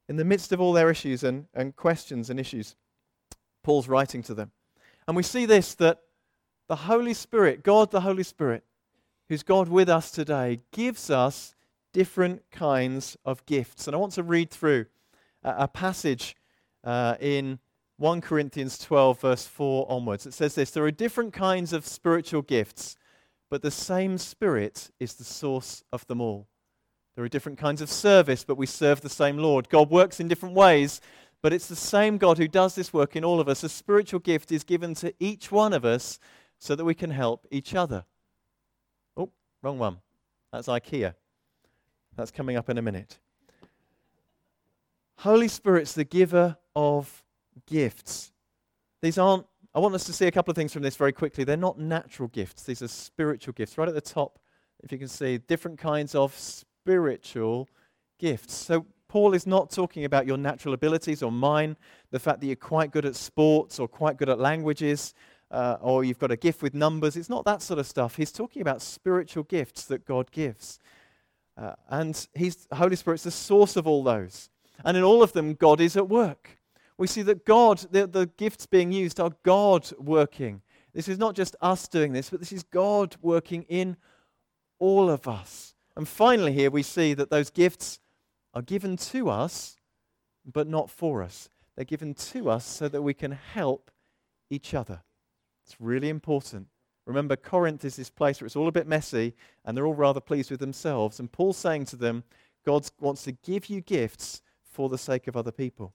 In 0.09 0.17
the 0.17 0.25
midst 0.25 0.53
of 0.53 0.61
all 0.61 0.73
their 0.73 0.91
issues 0.91 1.25
and, 1.25 1.47
and 1.55 1.75
questions 1.75 2.29
and 2.29 2.39
issues, 2.39 2.77
Paul's 3.63 3.89
writing 3.89 4.23
to 4.25 4.35
them. 4.35 4.53
And 5.07 5.17
we 5.17 5.23
see 5.23 5.47
this 5.47 5.75
that 5.75 6.01
the 6.69 6.77
Holy 6.77 7.15
Spirit, 7.15 7.63
God 7.63 7.91
the 7.91 8.03
Holy 8.03 8.23
Spirit, 8.23 8.65
who's 9.29 9.43
God 9.43 9.69
with 9.69 9.89
us 9.89 10.11
today, 10.11 10.61
gives 10.73 11.11
us 11.11 11.55
different 11.93 12.43
kinds 12.51 13.17
of 13.25 13.45
gifts. 13.47 13.87
And 13.87 13.95
I 13.95 13.99
want 13.99 14.13
to 14.15 14.23
read 14.23 14.51
through 14.51 14.87
a, 15.43 15.55
a 15.65 15.69
passage 15.69 16.37
uh, 16.85 17.17
in 17.21 17.59
1 17.99 18.21
Corinthians 18.21 18.79
12, 18.79 19.21
verse 19.21 19.47
4 19.47 19.87
onwards. 19.91 20.27
It 20.27 20.35
says 20.35 20.55
this 20.55 20.71
There 20.71 20.85
are 20.85 20.91
different 20.91 21.33
kinds 21.33 21.73
of 21.73 21.87
spiritual 21.87 22.43
gifts, 22.43 22.97
but 23.51 23.63
the 23.63 23.71
same 23.71 24.19
Spirit 24.19 24.91
is 24.99 25.15
the 25.15 25.25
source 25.25 25.85
of 25.93 26.07
them 26.07 26.21
all. 26.21 26.49
There 27.15 27.25
are 27.25 27.29
different 27.29 27.59
kinds 27.59 27.83
of 27.83 27.91
service, 27.91 28.43
but 28.43 28.57
we 28.57 28.67
serve 28.67 29.03
the 29.03 29.11
same 29.11 29.37
Lord. 29.37 29.69
God 29.69 29.91
works 29.91 30.19
in 30.19 30.29
different 30.29 30.55
ways, 30.55 31.01
but 31.43 31.53
it's 31.53 31.67
the 31.67 31.77
same 31.77 32.19
God 32.19 32.39
who 32.39 32.47
does 32.47 32.77
this 32.77 32.93
work 32.93 33.17
in 33.17 33.25
all 33.25 33.41
of 33.41 33.49
us. 33.49 33.65
A 33.65 33.69
spiritual 33.69 34.21
gift 34.21 34.53
is 34.53 34.63
given 34.63 34.95
to 34.95 35.13
each 35.19 35.51
one 35.51 35.73
of 35.73 35.85
us 35.85 36.21
so 36.59 36.77
that 36.77 36.85
we 36.85 36.95
can 36.95 37.11
help 37.11 37.47
each 37.51 37.75
other. 37.75 38.05
Oh, 39.17 39.31
wrong 39.61 39.79
one. 39.79 39.99
That's 40.53 40.69
IKEA. 40.69 41.15
That's 42.17 42.31
coming 42.31 42.57
up 42.57 42.71
in 42.71 42.79
a 42.79 42.83
minute. 42.83 43.19
Holy 45.19 45.49
Spirit's 45.49 45.93
the 45.93 46.05
giver 46.05 46.57
of 46.77 47.25
gifts. 47.67 48.33
These 49.01 49.19
aren't, 49.19 49.47
I 49.75 49.81
want 49.81 49.95
us 49.97 50.05
to 50.05 50.13
see 50.13 50.27
a 50.27 50.31
couple 50.31 50.53
of 50.53 50.57
things 50.57 50.73
from 50.73 50.83
this 50.83 50.97
very 50.97 51.13
quickly. 51.13 51.43
They're 51.43 51.57
not 51.57 51.79
natural 51.79 52.29
gifts, 52.29 52.63
these 52.63 52.83
are 52.83 52.89
spiritual 52.89 53.53
gifts. 53.53 53.77
Right 53.77 53.89
at 53.89 53.95
the 53.95 54.01
top, 54.01 54.39
if 54.83 54.93
you 54.93 54.99
can 54.99 55.09
see, 55.09 55.39
different 55.39 55.79
kinds 55.79 56.15
of 56.15 56.37
spiritual 56.37 57.69
gifts. 58.19 58.55
So 58.55 58.87
Paul 59.13 59.35
is 59.35 59.47
not 59.47 59.71
talking 59.71 60.07
about 60.07 60.27
your 60.27 60.39
natural 60.39 60.73
abilities 60.73 61.23
or 61.23 61.31
mine, 61.31 61.77
the 62.13 62.19
fact 62.19 62.41
that 62.41 62.47
you're 62.47 62.57
quite 62.57 62.93
good 62.93 63.05
at 63.05 63.15
sports 63.15 63.79
or 63.79 63.87
quite 63.87 64.17
good 64.17 64.31
at 64.31 64.39
languages 64.39 65.13
uh, 65.51 65.77
or 65.83 66.03
you've 66.03 66.19
got 66.19 66.31
a 66.31 66.37
gift 66.37 66.63
with 66.63 66.73
numbers. 66.73 67.15
It's 67.15 67.29
not 67.29 67.45
that 67.45 67.61
sort 67.61 67.79
of 67.79 67.87
stuff. 67.87 68.17
He's 68.17 68.33
talking 68.33 68.63
about 68.63 68.81
spiritual 68.81 69.43
gifts 69.43 69.85
that 69.85 70.07
God 70.07 70.31
gives. 70.31 70.81
Uh, 71.59 71.75
and 71.91 72.27
he's, 72.33 72.67
Holy 72.73 72.97
Spirit's 72.97 73.25
the 73.25 73.31
source 73.31 73.77
of 73.77 73.87
all 73.87 74.03
those. 74.03 74.49
And 74.83 74.97
in 74.97 75.03
all 75.03 75.23
of 75.23 75.35
them, 75.35 75.57
God 75.57 75.83
is 75.83 75.95
at 75.95 76.09
work. 76.09 76.59
We 76.97 77.07
see 77.07 77.21
that 77.21 77.45
God, 77.45 77.85
the, 77.91 78.07
the 78.07 78.31
gifts 78.39 78.65
being 78.65 78.93
used 78.93 79.21
are 79.21 79.33
God 79.43 79.91
working. 79.99 80.63
This 80.95 81.07
is 81.07 81.19
not 81.19 81.35
just 81.35 81.55
us 81.61 81.87
doing 81.87 82.15
this, 82.15 82.31
but 82.31 82.41
this 82.41 82.51
is 82.51 82.63
God 82.63 83.17
working 83.21 83.65
in 83.65 83.99
all 84.79 85.11
of 85.11 85.29
us. 85.29 85.75
And 85.99 86.09
finally, 86.09 86.55
here 86.55 86.71
we 86.71 86.83
see 86.83 87.13
that 87.13 87.29
those 87.29 87.51
gifts 87.51 87.99
are 88.55 88.63
given 88.63 88.97
to 88.97 89.31
us, 89.31 89.77
but 90.45 90.69
not 90.69 90.91
for 90.91 91.23
us. 91.23 91.49
They're 91.77 91.85
given 91.85 92.15
to 92.15 92.51
us 92.51 92.65
so 92.65 92.89
that 92.89 93.03
we 93.03 93.15
can 93.15 93.33
help 93.33 93.91
each 94.51 94.75
other. 94.75 95.03
It's 95.65 95.81
really 95.81 96.09
important. 96.09 96.67
Remember, 97.07 97.35
Corinth 97.35 97.85
is 97.85 97.97
this 97.97 98.11
place 98.11 98.41
where 98.41 98.47
it's 98.47 98.57
all 98.57 98.69
a 98.69 98.73
bit 98.73 98.87
messy 98.87 99.35
and 99.65 99.77
they're 99.77 99.87
all 99.87 99.95
rather 99.95 100.21
pleased 100.21 100.51
with 100.51 100.61
themselves. 100.61 101.19
And 101.19 101.33
Paul's 101.33 101.57
saying 101.57 101.87
to 101.87 101.97
them, 101.97 102.25
God 102.65 102.89
wants 103.01 103.25
to 103.25 103.33
give 103.33 103.67
you 103.67 103.81
gifts 103.81 104.43
for 104.63 104.89
the 104.89 104.99
sake 104.99 105.27
of 105.27 105.37
other 105.37 105.51
people. 105.51 105.95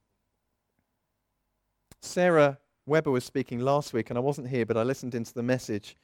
Sarah 2.02 2.60
Weber 2.86 3.12
was 3.12 3.24
speaking 3.24 3.60
last 3.60 3.94
week, 3.94 4.10
and 4.10 4.18
I 4.18 4.22
wasn't 4.22 4.50
here, 4.50 4.66
but 4.66 4.78
I 4.78 4.84
listened 4.84 5.16
into 5.16 5.34
the 5.34 5.44
message 5.44 5.96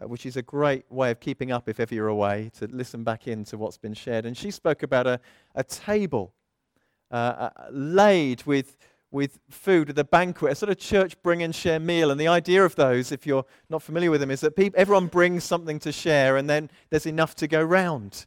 uh, 0.00 0.08
which 0.08 0.26
is 0.26 0.36
a 0.36 0.42
great 0.42 0.84
way 0.90 1.10
of 1.10 1.20
keeping 1.20 1.52
up 1.52 1.68
if 1.68 1.80
ever 1.80 1.94
you're 1.94 2.08
away, 2.08 2.50
to 2.58 2.66
listen 2.66 3.04
back 3.04 3.28
into 3.28 3.58
what's 3.58 3.78
been 3.78 3.94
shared. 3.94 4.26
And 4.26 4.36
she 4.36 4.50
spoke 4.50 4.82
about 4.82 5.06
a, 5.06 5.20
a 5.54 5.64
table 5.64 6.32
uh, 7.10 7.14
uh, 7.14 7.50
laid 7.70 8.44
with, 8.44 8.76
with 9.10 9.40
food, 9.50 9.88
with 9.88 9.98
a 9.98 10.04
banquet, 10.04 10.52
a 10.52 10.54
sort 10.54 10.70
of 10.70 10.78
church 10.78 11.20
bring 11.22 11.42
and 11.42 11.54
share 11.54 11.80
meal. 11.80 12.10
And 12.10 12.20
the 12.20 12.28
idea 12.28 12.64
of 12.64 12.76
those, 12.76 13.12
if 13.12 13.26
you're 13.26 13.44
not 13.68 13.82
familiar 13.82 14.10
with 14.10 14.20
them, 14.20 14.30
is 14.30 14.40
that 14.40 14.58
everyone 14.74 15.08
brings 15.08 15.44
something 15.44 15.78
to 15.80 15.92
share 15.92 16.36
and 16.36 16.48
then 16.48 16.70
there's 16.90 17.06
enough 17.06 17.34
to 17.36 17.48
go 17.48 17.62
round. 17.62 18.26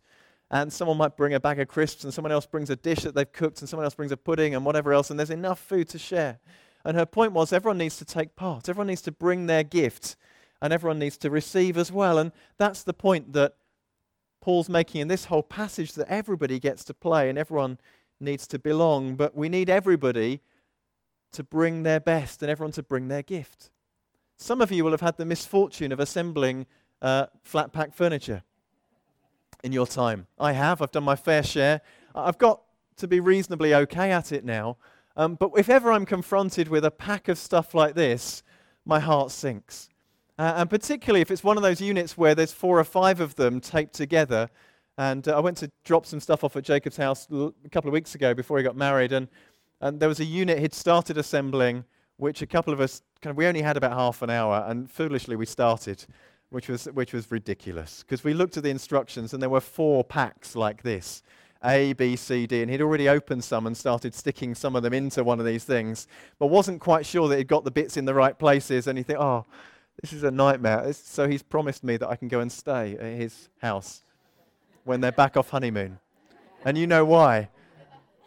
And 0.51 0.71
someone 0.71 0.97
might 0.97 1.17
bring 1.17 1.33
a 1.33 1.39
bag 1.39 1.59
of 1.59 1.67
crisps 1.67 2.03
and 2.03 2.13
someone 2.13 2.31
else 2.31 2.45
brings 2.45 2.69
a 2.69 2.75
dish 2.75 2.99
that 2.99 3.15
they've 3.15 3.31
cooked 3.31 3.61
and 3.61 3.69
someone 3.69 3.85
else 3.85 3.95
brings 3.95 4.11
a 4.11 4.17
pudding 4.17 4.53
and 4.53 4.65
whatever 4.65 4.93
else, 4.93 5.09
and 5.09 5.17
there's 5.17 5.31
enough 5.31 5.59
food 5.59 5.89
to 5.89 5.97
share. 5.97 6.39
And 6.85 6.97
her 6.97 7.05
point 7.05 7.31
was 7.31 7.53
everyone 7.53 7.77
needs 7.77 7.97
to 7.97 8.05
take 8.05 8.35
part, 8.35 8.69
everyone 8.69 8.87
needs 8.87 9.01
to 9.03 9.11
bring 9.11 9.47
their 9.47 9.63
gift 9.63 10.15
and 10.63 10.73
everyone 10.73 10.97
needs 10.97 11.17
to 11.17 11.29
receive 11.29 11.77
as 11.77 11.91
well. 11.91 12.17
And 12.17 12.31
that's 12.57 12.81
the 12.81 12.93
point 12.93 13.33
that 13.33 13.53
Paul's 14.41 14.69
making 14.69 15.01
in 15.01 15.09
this 15.09 15.25
whole 15.25 15.43
passage 15.43 15.93
that 15.93 16.07
everybody 16.07 16.57
gets 16.57 16.83
to 16.85 16.93
play 16.93 17.29
and 17.29 17.37
everyone 17.37 17.77
needs 18.19 18.47
to 18.47 18.57
belong, 18.57 19.15
but 19.15 19.35
we 19.35 19.49
need 19.49 19.69
everybody 19.69 20.41
to 21.33 21.43
bring 21.43 21.83
their 21.83 21.99
best 21.99 22.41
and 22.41 22.49
everyone 22.49 22.71
to 22.71 22.83
bring 22.83 23.09
their 23.09 23.21
gift. 23.21 23.69
Some 24.37 24.61
of 24.61 24.71
you 24.71 24.83
will 24.83 24.91
have 24.91 25.01
had 25.01 25.17
the 25.17 25.25
misfortune 25.25 25.91
of 25.91 25.99
assembling 25.99 26.65
uh, 27.01 27.27
flat 27.43 27.73
pack 27.73 27.93
furniture. 27.93 28.43
in 29.63 29.71
your 29.71 29.87
time. 29.87 30.27
I 30.39 30.51
have. 30.53 30.81
I've 30.81 30.91
done 30.91 31.03
my 31.03 31.15
fair 31.15 31.41
share. 31.43 31.81
I've 32.13 32.37
got 32.37 32.61
to 32.97 33.07
be 33.07 33.19
reasonably 33.19 33.73
okay 33.73 34.11
at 34.11 34.31
it 34.31 34.43
now. 34.43 34.77
Um, 35.15 35.35
but 35.35 35.51
if 35.57 35.69
ever 35.69 35.91
I'm 35.91 36.05
confronted 36.05 36.67
with 36.67 36.85
a 36.85 36.91
pack 36.91 37.27
of 37.27 37.37
stuff 37.37 37.73
like 37.73 37.95
this, 37.95 38.43
my 38.85 38.99
heart 38.99 39.31
sinks. 39.31 39.89
Uh, 40.37 40.53
and 40.57 40.69
particularly 40.69 41.21
if 41.21 41.29
it's 41.29 41.43
one 41.43 41.57
of 41.57 41.63
those 41.63 41.79
units 41.79 42.17
where 42.17 42.33
there's 42.33 42.51
four 42.51 42.79
or 42.79 42.83
five 42.83 43.19
of 43.19 43.35
them 43.35 43.59
taped 43.59 43.93
together. 43.93 44.49
And 44.97 45.27
uh, 45.27 45.37
I 45.37 45.39
went 45.39 45.57
to 45.57 45.71
drop 45.85 46.05
some 46.05 46.19
stuff 46.19 46.43
off 46.43 46.55
at 46.55 46.63
Jacob's 46.63 46.97
house 46.97 47.27
l- 47.31 47.53
a 47.65 47.69
couple 47.69 47.87
of 47.87 47.93
weeks 47.93 48.15
ago 48.15 48.33
before 48.33 48.57
he 48.57 48.63
got 48.63 48.75
married. 48.75 49.11
And, 49.11 49.27
and 49.81 49.99
there 49.99 50.09
was 50.09 50.19
a 50.19 50.25
unit 50.25 50.59
he'd 50.59 50.73
started 50.73 51.17
assembling, 51.17 51.83
which 52.17 52.41
a 52.41 52.47
couple 52.47 52.73
of 52.73 52.79
us 52.79 53.01
kind 53.21 53.31
of, 53.31 53.37
we 53.37 53.45
only 53.45 53.61
had 53.61 53.77
about 53.77 53.93
half 53.93 54.21
an 54.21 54.29
hour. 54.29 54.65
And 54.67 54.89
foolishly 54.89 55.35
we 55.35 55.45
started, 55.45 56.05
which 56.49 56.67
was, 56.67 56.85
which 56.85 57.13
was 57.13 57.31
ridiculous. 57.31 58.03
Because 58.03 58.23
we 58.23 58.33
looked 58.33 58.57
at 58.57 58.63
the 58.63 58.69
instructions 58.69 59.33
and 59.33 59.41
there 59.41 59.49
were 59.49 59.61
four 59.61 60.03
packs 60.03 60.55
like 60.55 60.81
this. 60.83 61.21
A, 61.65 61.93
B, 61.93 62.15
C, 62.15 62.45
D, 62.45 62.61
and 62.61 62.69
he'd 62.69 62.81
already 62.81 63.07
opened 63.07 63.43
some 63.43 63.67
and 63.67 63.77
started 63.77 64.13
sticking 64.13 64.53
some 64.53 64.75
of 64.75 64.83
them 64.83 64.93
into 64.93 65.23
one 65.23 65.39
of 65.39 65.45
these 65.45 65.63
things, 65.63 66.07
but 66.37 66.47
wasn't 66.47 66.81
quite 66.81 67.05
sure 67.05 67.29
that 67.29 67.37
he'd 67.37 67.47
got 67.47 67.63
the 67.63 67.71
bits 67.71 67.95
in 67.95 68.03
the 68.03 68.13
right 68.13 68.37
places. 68.37 68.87
And 68.87 68.97
he 68.97 69.03
thought, 69.03 69.17
oh, 69.17 69.45
this 70.01 70.13
is 70.13 70.23
a 70.23 70.31
nightmare. 70.31 70.91
So 70.93 71.27
he's 71.27 71.43
promised 71.43 71.83
me 71.83 71.97
that 71.97 72.09
I 72.09 72.15
can 72.15 72.27
go 72.27 72.39
and 72.39 72.51
stay 72.51 72.93
at 72.97 73.19
his 73.19 73.49
house 73.61 74.03
when 74.83 75.01
they're 75.01 75.11
back 75.11 75.37
off 75.37 75.49
honeymoon. 75.49 75.99
And 76.65 76.77
you 76.77 76.87
know 76.87 77.05
why? 77.05 77.49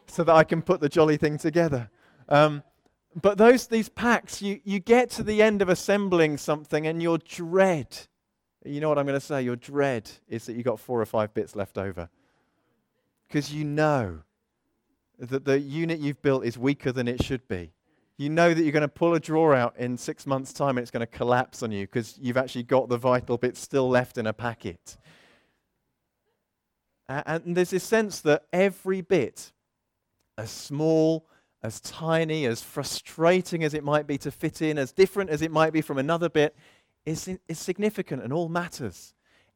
So 0.06 0.24
that 0.24 0.34
I 0.34 0.44
can 0.44 0.62
put 0.62 0.80
the 0.80 0.88
jolly 0.88 1.16
thing 1.16 1.38
together. 1.38 1.90
Um, 2.28 2.62
but 3.20 3.38
those 3.38 3.66
these 3.66 3.88
packs, 3.88 4.42
you, 4.42 4.60
you 4.64 4.78
get 4.78 5.10
to 5.12 5.22
the 5.22 5.42
end 5.42 5.62
of 5.62 5.68
assembling 5.68 6.36
something 6.36 6.86
and 6.86 7.02
your 7.02 7.18
dread, 7.18 7.96
you 8.64 8.80
know 8.80 8.88
what 8.88 8.98
I'm 8.98 9.06
going 9.06 9.18
to 9.18 9.24
say? 9.24 9.42
Your 9.42 9.56
dread 9.56 10.10
is 10.28 10.46
that 10.46 10.54
you've 10.54 10.64
got 10.64 10.80
four 10.80 11.00
or 11.00 11.06
five 11.06 11.32
bits 11.32 11.56
left 11.56 11.78
over 11.78 12.08
because 13.26 13.52
you 13.52 13.64
know 13.64 14.20
that 15.18 15.44
the 15.44 15.58
unit 15.58 15.98
you've 15.98 16.20
built 16.20 16.44
is 16.44 16.58
weaker 16.58 16.92
than 16.92 17.08
it 17.08 17.24
should 17.24 17.46
be. 17.48 17.72
You 18.18 18.30
know 18.30 18.54
that 18.54 18.62
you're 18.62 18.72
going 18.72 18.80
to 18.80 18.88
pull 18.88 19.14
a 19.14 19.20
drawer 19.20 19.54
out 19.54 19.76
in 19.76 19.98
six 19.98 20.26
months' 20.26 20.52
time 20.52 20.78
and 20.78 20.78
it's 20.78 20.90
going 20.90 21.00
to 21.00 21.06
collapse 21.06 21.62
on 21.62 21.70
you 21.70 21.86
because 21.86 22.18
you've 22.20 22.38
actually 22.38 22.62
got 22.62 22.88
the 22.88 22.96
vital 22.96 23.36
bits 23.36 23.60
still 23.60 23.88
left 23.88 24.16
in 24.16 24.26
a 24.26 24.32
packet. 24.32 24.96
And 27.08 27.56
there's 27.56 27.70
this 27.70 27.84
sense 27.84 28.20
that 28.22 28.46
every 28.52 29.00
bit, 29.00 29.52
as 30.38 30.50
small, 30.50 31.28
as 31.62 31.80
tiny, 31.80 32.46
as 32.46 32.62
frustrating 32.62 33.62
as 33.62 33.74
it 33.74 33.84
might 33.84 34.06
be 34.06 34.18
to 34.18 34.30
fit 34.30 34.62
in, 34.62 34.78
as 34.78 34.92
different 34.92 35.30
as 35.30 35.42
it 35.42 35.50
might 35.50 35.72
be 35.72 35.82
from 35.82 35.98
another 35.98 36.28
bit, 36.28 36.56
is, 37.04 37.28
is 37.48 37.58
significant 37.58 38.22
and 38.22 38.32
all 38.32 38.48
matters. 38.48 39.14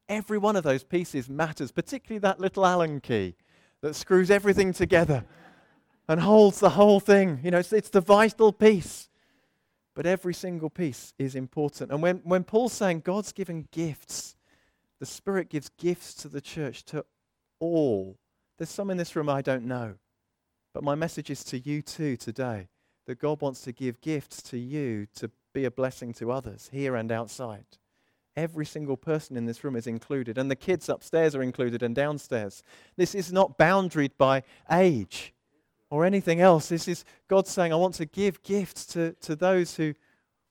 Every 0.09 0.39
one 0.39 0.55
of 0.55 0.65
those 0.65 0.85
pieces 0.85 1.29
matters, 1.29 1.73
particularly 1.73 2.21
that 2.21 2.41
little 2.41 2.67
Allen 2.67 3.01
key 3.01 3.37
that 3.81 3.97
screws 3.97 4.31
everything 4.31 4.73
together 4.73 5.25
and 6.11 6.21
holds 6.21 6.59
the 6.59 6.71
whole 6.71 6.99
thing. 6.99 7.39
You 7.45 7.53
know, 7.53 7.59
it's, 7.59 7.73
it's 7.73 7.89
the 7.89 8.01
vital 8.01 8.53
piece. 8.53 9.09
But 9.95 10.07
every 10.07 10.35
single 10.35 10.69
piece 10.69 11.15
is 11.21 11.37
important. 11.37 11.93
And 11.93 12.03
when, 12.03 12.17
when 12.25 12.43
Paul's 12.43 12.73
saying 12.73 13.03
God's 13.05 13.31
given 13.31 13.69
gifts, 13.71 14.35
the 14.99 15.07
Spirit 15.07 15.49
gives 15.49 15.69
gifts 15.69 16.15
to 16.15 16.29
the 16.29 16.41
church, 16.41 16.85
to 16.87 17.05
all. 17.61 18.19
There's 18.59 18.71
some 18.71 18.91
in 18.91 18.97
this 18.97 19.15
room 19.15 19.29
I 19.29 19.41
don't 19.41 19.67
know. 19.67 19.95
But 20.75 20.83
my 20.83 20.97
message 20.97 21.31
is 21.31 21.45
to 21.45 21.61
you 21.61 21.81
too 21.81 22.17
today 22.17 22.71
that 23.07 23.21
God 23.21 23.41
wants 23.41 23.61
to 23.63 23.73
give 23.73 24.01
gifts 24.01 24.43
to 24.43 24.59
you 24.59 25.07
to 25.15 25.31
be 25.55 25.65
a 25.65 25.71
blessing 25.71 26.13
to 26.15 26.33
others 26.33 26.71
here 26.73 26.97
and 26.97 27.13
outside. 27.13 27.67
Every 28.37 28.67
single 28.67 28.97
person 28.97 29.37
in 29.37 29.47
this 29.47 29.63
room 29.63 29.77
is 29.77 29.87
included, 29.87 30.39
and 30.39 30.51
the 30.51 30.57
kids 30.57 30.89
upstairs 30.89 31.37
are 31.37 31.43
included 31.43 31.85
and 31.85 31.95
downstairs. 31.95 32.65
This 32.97 33.15
is 33.15 33.33
not 33.33 33.57
boundaried 33.57 34.13
by 34.19 34.43
age 34.73 35.35
or 35.91 36.05
anything 36.05 36.41
else. 36.41 36.69
This 36.69 36.89
is 36.89 37.05
God 37.29 37.47
saying, 37.47 37.73
I 37.73 37.77
want 37.77 37.97
to 37.97 38.07
give 38.07 38.43
gifts 38.43 38.87
to, 38.87 39.13
to 39.21 39.37
those 39.37 39.75
who 39.77 39.95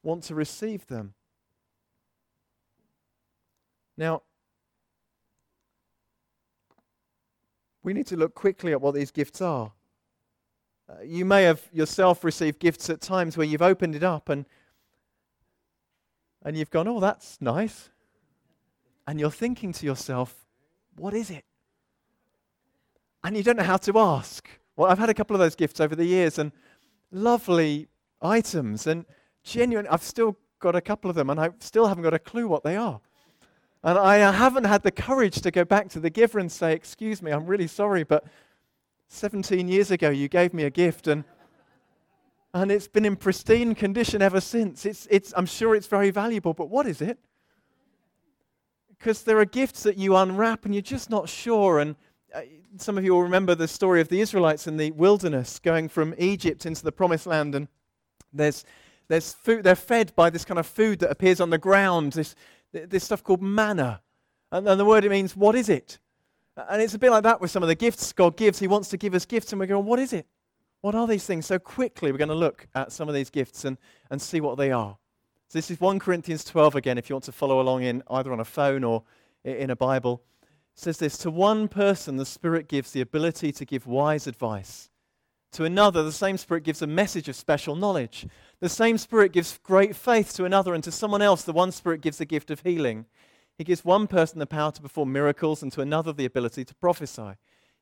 want 0.03 0.23
to 0.25 0.35
receive 0.35 0.85
them. 0.87 1.13
Now, 3.97 4.21
we 7.83 7.93
need 7.93 8.07
to 8.07 8.17
look 8.17 8.35
quickly 8.35 8.73
at 8.73 8.81
what 8.81 8.93
these 8.93 9.11
gifts 9.11 9.41
are. 9.41 9.71
Uh, 10.89 11.03
you 11.03 11.23
may 11.25 11.43
have 11.43 11.61
yourself 11.71 12.23
received 12.23 12.59
gifts 12.59 12.89
at 12.89 13.01
times 13.01 13.37
where 13.37 13.45
you've 13.45 13.61
opened 13.61 13.95
it 13.95 14.03
up 14.03 14.29
and 14.29 14.45
and 16.41 16.57
you've 16.57 16.69
gone, 16.69 16.87
oh, 16.87 17.01
that's 17.01 17.37
nice. 17.41 17.89
And 19.05 19.19
you're 19.19 19.29
thinking 19.29 19.73
to 19.73 19.85
yourself, 19.85 20.45
what 20.95 21.13
is 21.13 21.29
it? 21.29 21.43
And 23.23 23.35
you 23.35 23.43
don't 23.43 23.57
know 23.57 23.63
how 23.63 23.77
to 23.77 23.99
ask. 23.99 24.47
Well, 24.79 24.89
I've 24.89 24.97
had 24.97 25.09
a 25.09 25.13
couple 25.13 25.35
of 25.35 25.41
those 25.41 25.57
gifts 25.57 25.81
over 25.81 25.93
the 25.93 26.05
years 26.05 26.39
and 26.39 26.53
lovely 27.11 27.89
items 28.21 28.87
and 28.87 29.05
genuine. 29.43 29.85
I've 29.87 30.01
still 30.01 30.37
got 30.59 30.73
a 30.73 30.79
couple 30.79 31.09
of 31.09 31.17
them 31.17 31.29
and 31.29 31.37
I 31.37 31.49
still 31.59 31.87
haven't 31.87 32.03
got 32.03 32.13
a 32.13 32.19
clue 32.19 32.47
what 32.47 32.63
they 32.63 32.77
are. 32.77 33.01
And 33.83 33.99
I 33.99 34.31
haven't 34.31 34.63
had 34.63 34.83
the 34.83 34.91
courage 34.91 35.41
to 35.41 35.51
go 35.51 35.65
back 35.65 35.89
to 35.89 35.99
the 35.99 36.09
giver 36.09 36.39
and 36.39 36.49
say, 36.49 36.71
Excuse 36.71 37.21
me, 37.21 37.31
I'm 37.31 37.45
really 37.45 37.67
sorry, 37.67 38.05
but 38.05 38.23
17 39.09 39.67
years 39.67 39.91
ago 39.91 40.11
you 40.11 40.29
gave 40.29 40.53
me 40.53 40.63
a 40.63 40.69
gift 40.69 41.09
and 41.09 41.25
and 42.53 42.71
it's 42.71 42.87
been 42.87 43.03
in 43.03 43.17
pristine 43.17 43.75
condition 43.75 44.21
ever 44.21 44.39
since. 44.39 44.85
It's, 44.85 45.09
it's, 45.11 45.33
I'm 45.35 45.45
sure 45.45 45.75
it's 45.75 45.87
very 45.87 46.09
valuable, 46.09 46.53
but 46.53 46.69
what 46.69 46.87
is 46.87 47.01
it? 47.01 47.19
Because 48.97 49.23
there 49.23 49.39
are 49.39 49.45
gifts 49.45 49.83
that 49.83 49.97
you 49.97 50.15
unwrap 50.15 50.63
and 50.63 50.73
you're 50.73 50.81
just 50.81 51.09
not 51.09 51.27
sure. 51.27 51.79
And 51.79 51.97
uh, 52.33 52.41
some 52.77 52.97
of 52.97 53.03
you 53.03 53.13
will 53.13 53.23
remember 53.23 53.55
the 53.55 53.67
story 53.67 54.01
of 54.01 54.07
the 54.09 54.21
Israelites 54.21 54.67
in 54.67 54.77
the 54.77 54.91
wilderness 54.91 55.59
going 55.59 55.89
from 55.89 56.13
Egypt 56.17 56.65
into 56.65 56.83
the 56.83 56.91
promised 56.91 57.25
land. 57.25 57.55
And 57.55 57.67
there's, 58.33 58.65
there's 59.07 59.33
food, 59.33 59.63
they're 59.63 59.75
fed 59.75 60.13
by 60.15 60.29
this 60.29 60.45
kind 60.45 60.59
of 60.59 60.67
food 60.67 60.99
that 60.99 61.11
appears 61.11 61.39
on 61.39 61.49
the 61.49 61.57
ground, 61.57 62.13
this, 62.13 62.35
this 62.71 63.03
stuff 63.03 63.23
called 63.23 63.41
manna. 63.41 64.01
And, 64.51 64.65
the 64.65 64.85
word 64.85 65.05
it 65.05 65.09
means, 65.09 65.35
what 65.35 65.55
is 65.55 65.69
it? 65.69 65.99
And 66.69 66.81
it's 66.81 66.93
a 66.93 66.99
bit 66.99 67.11
like 67.11 67.23
that 67.23 67.39
with 67.39 67.51
some 67.51 67.63
of 67.63 67.69
the 67.69 67.75
gifts 67.75 68.11
God 68.13 68.35
gives. 68.35 68.59
He 68.59 68.67
wants 68.67 68.89
to 68.89 68.97
give 68.97 69.13
us 69.13 69.25
gifts, 69.25 69.51
and 69.51 69.59
we're 69.59 69.67
going, 69.67 69.85
what 69.85 69.99
is 69.99 70.13
it? 70.13 70.27
What 70.81 70.95
are 70.95 71.07
these 71.07 71.25
things? 71.25 71.45
So 71.45 71.59
quickly, 71.59 72.11
we're 72.11 72.17
going 72.17 72.29
to 72.29 72.35
look 72.35 72.67
at 72.73 72.91
some 72.91 73.07
of 73.07 73.15
these 73.15 73.29
gifts 73.29 73.65
and, 73.65 73.77
and 74.09 74.21
see 74.21 74.41
what 74.41 74.57
they 74.57 74.71
are. 74.71 74.97
So 75.49 75.57
this 75.57 75.71
is 75.71 75.79
1 75.79 75.99
Corinthians 75.99 76.43
12 76.45 76.75
again, 76.75 76.97
if 76.97 77.09
you 77.09 77.15
want 77.15 77.25
to 77.25 77.31
follow 77.31 77.59
along 77.59 77.83
in 77.83 78.03
either 78.09 78.31
on 78.31 78.39
a 78.39 78.45
phone 78.45 78.83
or 78.83 79.03
in 79.43 79.69
a 79.69 79.75
Bible. 79.75 80.21
Says 80.79 80.95
this 80.95 81.17
To 81.17 81.29
one 81.29 81.67
person, 81.67 82.15
the 82.15 82.25
Spirit 82.25 82.69
gives 82.69 82.91
the 82.91 83.01
ability 83.01 83.51
to 83.51 83.65
give 83.65 83.85
wise 83.85 84.27
advice. 84.27 84.89
To 85.51 85.65
another, 85.65 86.03
the 86.03 86.13
same 86.13 86.37
Spirit 86.37 86.63
gives 86.63 86.81
a 86.81 86.87
message 86.87 87.27
of 87.27 87.35
special 87.35 87.75
knowledge. 87.75 88.25
The 88.61 88.69
same 88.69 88.97
Spirit 88.97 89.33
gives 89.33 89.59
great 89.61 89.93
faith 89.93 90.33
to 90.35 90.45
another, 90.45 90.73
and 90.73 90.81
to 90.85 90.91
someone 90.93 91.21
else, 91.21 91.43
the 91.43 91.51
one 91.51 91.73
Spirit 91.73 91.99
gives 91.99 92.19
the 92.19 92.25
gift 92.25 92.49
of 92.49 92.61
healing. 92.61 93.07
He 93.57 93.65
gives 93.65 93.83
one 93.83 94.07
person 94.07 94.39
the 94.39 94.45
power 94.45 94.71
to 94.71 94.81
perform 94.81 95.11
miracles, 95.11 95.61
and 95.61 95.69
to 95.73 95.81
another, 95.81 96.13
the 96.13 96.23
ability 96.23 96.63
to 96.63 96.75
prophesy. 96.75 97.33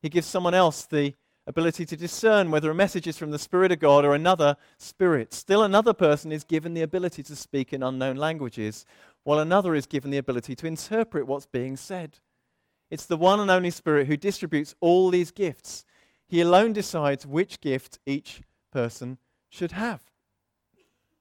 He 0.01 0.09
gives 0.09 0.25
someone 0.25 0.55
else 0.55 0.83
the 0.87 1.13
ability 1.45 1.85
to 1.85 1.95
discern 1.95 2.49
whether 2.49 2.71
a 2.71 2.73
message 2.73 3.05
is 3.05 3.19
from 3.19 3.29
the 3.29 3.37
Spirit 3.37 3.71
of 3.71 3.77
God 3.77 4.05
or 4.05 4.15
another 4.15 4.57
spirit. 4.79 5.35
Still, 5.35 5.61
another 5.61 5.93
person 5.93 6.31
is 6.31 6.43
given 6.43 6.73
the 6.73 6.81
ability 6.81 7.21
to 7.21 7.35
speak 7.35 7.73
in 7.73 7.83
unknown 7.83 8.15
languages, 8.15 8.87
while 9.21 9.37
another 9.37 9.75
is 9.75 9.85
given 9.85 10.09
the 10.09 10.17
ability 10.17 10.55
to 10.55 10.65
interpret 10.65 11.27
what's 11.27 11.45
being 11.45 11.77
said. 11.77 12.17
It's 12.89 13.05
the 13.05 13.17
one 13.17 13.39
and 13.39 13.51
only 13.51 13.71
Spirit 13.71 14.07
who 14.07 14.17
distributes 14.17 14.75
all 14.79 15.09
these 15.09 15.31
gifts. 15.31 15.85
He 16.27 16.41
alone 16.41 16.73
decides 16.73 17.25
which 17.25 17.61
gift 17.61 17.99
each 18.05 18.41
person 18.71 19.17
should 19.49 19.73
have. 19.73 20.01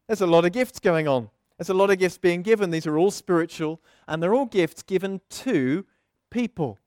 There's 0.06 0.20
a 0.20 0.26
lot 0.26 0.44
of 0.44 0.52
gifts 0.52 0.78
going 0.78 1.08
on. 1.08 1.30
There's 1.58 1.70
a 1.70 1.74
lot 1.74 1.90
of 1.90 1.98
gifts 1.98 2.18
being 2.18 2.42
given. 2.42 2.70
These 2.70 2.86
are 2.86 2.98
all 2.98 3.10
spiritual, 3.10 3.80
and 4.06 4.22
they're 4.22 4.34
all 4.34 4.46
gifts 4.46 4.82
given 4.82 5.20
to 5.30 5.86
people. 6.30 6.78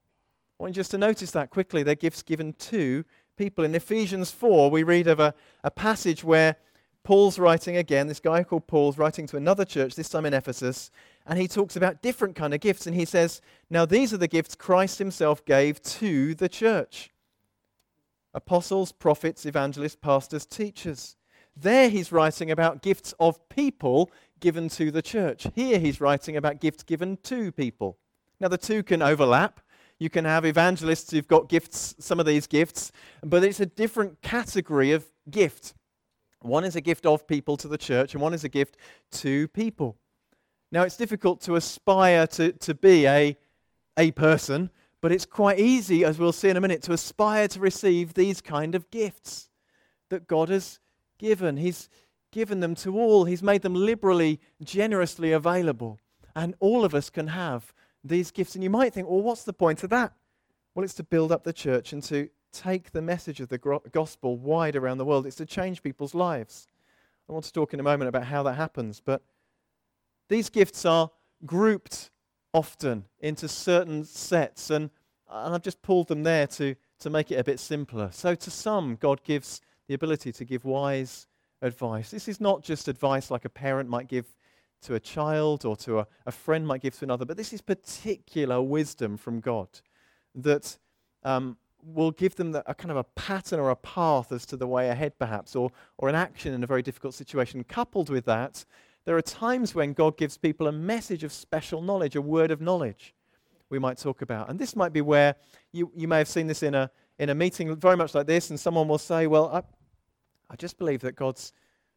I 0.59 0.63
want 0.63 0.75
you 0.75 0.79
just 0.79 0.91
to 0.91 0.97
notice 0.97 1.31
that 1.31 1.49
quickly. 1.49 1.83
They're 1.83 1.95
gifts 1.95 2.21
given 2.21 2.53
to 2.53 3.03
people. 3.35 3.63
In 3.63 3.73
Ephesians 3.73 4.31
4, 4.31 4.69
we 4.69 4.83
read 4.83 5.07
of 5.07 5.19
a, 5.19 5.33
a 5.63 5.71
passage 5.71 6.23
where 6.23 6.57
Paul's 7.03 7.39
writing 7.39 7.77
again, 7.77 8.07
this 8.07 8.19
guy 8.19 8.43
called 8.43 8.67
Paul's 8.67 8.97
writing 8.97 9.25
to 9.27 9.37
another 9.37 9.65
church, 9.65 9.95
this 9.95 10.09
time 10.09 10.25
in 10.25 10.33
Ephesus, 10.33 10.91
and 11.25 11.39
he 11.39 11.47
talks 11.47 11.75
about 11.75 12.01
different 12.01 12.35
kind 12.35 12.53
of 12.53 12.59
gifts. 12.59 12.85
And 12.85 12.95
he 12.95 13.05
says, 13.05 13.41
Now 13.69 13.85
these 13.85 14.13
are 14.13 14.17
the 14.17 14.27
gifts 14.27 14.55
Christ 14.55 14.99
himself 14.99 15.43
gave 15.45 15.81
to 15.83 16.35
the 16.35 16.49
church 16.49 17.11
apostles, 18.33 18.91
prophets, 18.91 19.45
evangelists, 19.45 19.95
pastors, 19.95 20.45
teachers. 20.45 21.15
There 21.55 21.89
he's 21.89 22.11
writing 22.11 22.51
about 22.51 22.81
gifts 22.81 23.13
of 23.19 23.49
people 23.49 24.11
given 24.39 24.69
to 24.69 24.91
the 24.91 25.01
church. 25.01 25.47
Here 25.55 25.79
he's 25.79 25.99
writing 25.99 26.37
about 26.37 26.61
gifts 26.61 26.83
given 26.83 27.17
to 27.23 27.51
people. 27.51 27.97
Now 28.39 28.47
the 28.47 28.57
two 28.57 28.83
can 28.83 29.01
overlap. 29.01 29.59
You 29.97 30.09
can 30.09 30.23
have 30.23 30.45
evangelists 30.45 31.11
who've 31.11 31.27
got 31.27 31.49
gifts, 31.49 31.95
some 31.99 32.19
of 32.19 32.25
these 32.25 32.47
gifts, 32.47 32.91
but 33.21 33.43
it's 33.43 33.59
a 33.59 33.65
different 33.65 34.21
category 34.21 34.93
of 34.93 35.05
gift. 35.29 35.73
One 36.41 36.63
is 36.63 36.75
a 36.75 36.81
gift 36.81 37.05
of 37.05 37.27
people 37.27 37.57
to 37.57 37.67
the 37.67 37.77
church, 37.77 38.13
and 38.13 38.21
one 38.21 38.33
is 38.33 38.43
a 38.43 38.49
gift 38.49 38.77
to 39.11 39.47
people. 39.49 39.97
Now, 40.71 40.83
it's 40.83 40.97
difficult 40.97 41.41
to 41.41 41.55
aspire 41.55 42.27
to, 42.27 42.51
to 42.53 42.73
be 42.73 43.05
a, 43.07 43.37
a 43.97 44.11
person, 44.11 44.69
But 45.01 45.11
it's 45.11 45.25
quite 45.25 45.59
easy, 45.59 46.03
as 46.03 46.19
we'll 46.19 46.33
see 46.33 46.49
in 46.49 46.57
a 46.57 46.61
minute, 46.61 46.81
to 46.83 46.93
aspire 46.93 47.47
to 47.49 47.59
receive 47.59 48.13
these 48.13 48.41
kind 48.41 48.75
of 48.75 48.89
gifts 48.91 49.49
that 50.09 50.27
God 50.27 50.49
has 50.49 50.79
given. 51.17 51.57
He's 51.57 51.89
given 52.31 52.59
them 52.59 52.75
to 52.75 52.99
all, 52.99 53.25
He's 53.25 53.43
made 53.43 53.61
them 53.61 53.75
liberally, 53.75 54.39
generously 54.61 55.31
available. 55.31 55.99
And 56.35 56.55
all 56.59 56.83
of 56.83 56.93
us 56.93 57.09
can 57.09 57.27
have 57.27 57.73
these 58.03 58.31
gifts. 58.31 58.55
And 58.55 58.63
you 58.63 58.69
might 58.69 58.93
think, 58.93 59.09
well, 59.09 59.21
what's 59.21 59.43
the 59.43 59.53
point 59.53 59.83
of 59.83 59.89
that? 59.89 60.13
Well, 60.75 60.83
it's 60.83 60.93
to 60.95 61.03
build 61.03 61.31
up 61.31 61.43
the 61.43 61.53
church 61.53 61.93
and 61.93 62.03
to 62.03 62.29
take 62.51 62.91
the 62.91 63.01
message 63.01 63.39
of 63.39 63.49
the 63.49 63.57
gospel 63.91 64.37
wide 64.37 64.75
around 64.75 64.97
the 64.97 65.05
world. 65.05 65.25
It's 65.25 65.35
to 65.37 65.45
change 65.45 65.83
people's 65.83 66.13
lives. 66.13 66.67
I 67.29 67.33
want 67.33 67.45
to 67.45 67.53
talk 67.53 67.73
in 67.73 67.79
a 67.79 67.83
moment 67.83 68.09
about 68.09 68.25
how 68.25 68.43
that 68.43 68.55
happens. 68.55 69.01
But 69.03 69.21
these 70.29 70.49
gifts 70.49 70.85
are 70.85 71.11
grouped 71.45 72.09
often 72.53 73.05
into 73.19 73.47
certain 73.47 74.03
sets, 74.03 74.69
and, 74.69 74.89
and 75.29 75.53
I've 75.53 75.61
just 75.61 75.81
pulled 75.81 76.07
them 76.07 76.23
there 76.23 76.47
to, 76.47 76.75
to 76.99 77.09
make 77.09 77.31
it 77.31 77.35
a 77.35 77.43
bit 77.43 77.59
simpler. 77.59 78.09
So, 78.11 78.35
to 78.35 78.51
some, 78.51 78.95
God 78.95 79.23
gives 79.23 79.61
the 79.87 79.93
ability 79.93 80.31
to 80.31 80.45
give 80.45 80.65
wise 80.65 81.27
advice. 81.61 82.11
This 82.11 82.27
is 82.27 82.39
not 82.39 82.63
just 82.63 82.87
advice 82.87 83.29
like 83.29 83.45
a 83.45 83.49
parent 83.49 83.89
might 83.89 84.07
give 84.07 84.25
to 84.81 84.95
a 84.95 84.99
child 84.99 85.65
or 85.65 85.75
to 85.75 85.99
a, 85.99 86.07
a 86.25 86.31
friend 86.31 86.65
might 86.65 86.81
give 86.81 86.97
to 86.99 87.05
another, 87.05 87.25
but 87.25 87.37
this 87.37 87.53
is 87.53 87.61
particular 87.61 88.61
wisdom 88.61 89.17
from 89.17 89.39
God 89.39 89.67
that 90.35 90.77
um, 91.23 91.57
will 91.83 92.11
give 92.11 92.35
them 92.35 92.51
the, 92.51 92.69
a 92.69 92.73
kind 92.73 92.91
of 92.91 92.97
a 92.97 93.03
pattern 93.03 93.59
or 93.59 93.69
a 93.69 93.75
path 93.75 94.31
as 94.31 94.45
to 94.47 94.57
the 94.57 94.67
way 94.67 94.89
ahead, 94.89 95.17
perhaps, 95.17 95.55
or, 95.55 95.71
or 95.97 96.09
an 96.09 96.15
action 96.15 96.53
in 96.53 96.63
a 96.63 96.67
very 96.67 96.81
difficult 96.81 97.13
situation. 97.13 97.63
Coupled 97.63 98.09
with 98.09 98.25
that, 98.25 98.65
there 99.05 99.17
are 99.17 99.21
times 99.21 99.73
when 99.73 99.93
God 99.93 100.17
gives 100.17 100.37
people 100.37 100.67
a 100.67 100.71
message 100.71 101.23
of 101.23 101.31
special 101.31 101.81
knowledge, 101.81 102.15
a 102.15 102.21
word 102.21 102.51
of 102.51 102.61
knowledge, 102.61 103.15
we 103.69 103.79
might 103.79 103.97
talk 103.97 104.21
about. 104.21 104.49
And 104.49 104.59
this 104.59 104.75
might 104.75 104.93
be 104.93 105.01
where 105.01 105.35
you, 105.71 105.91
you 105.95 106.07
may 106.07 106.17
have 106.17 106.27
seen 106.27 106.47
this 106.47 106.63
in 106.63 106.75
a, 106.75 106.91
in 107.17 107.29
a 107.29 107.35
meeting 107.35 107.75
very 107.75 107.97
much 107.97 108.15
like 108.15 108.27
this, 108.27 108.49
and 108.49 108.59
someone 108.59 108.87
will 108.87 108.97
say, 108.97 109.27
Well, 109.27 109.49
I, 109.49 109.63
I 110.49 110.55
just 110.55 110.77
believe 110.77 111.01
that 111.01 111.15
God's 111.15 111.53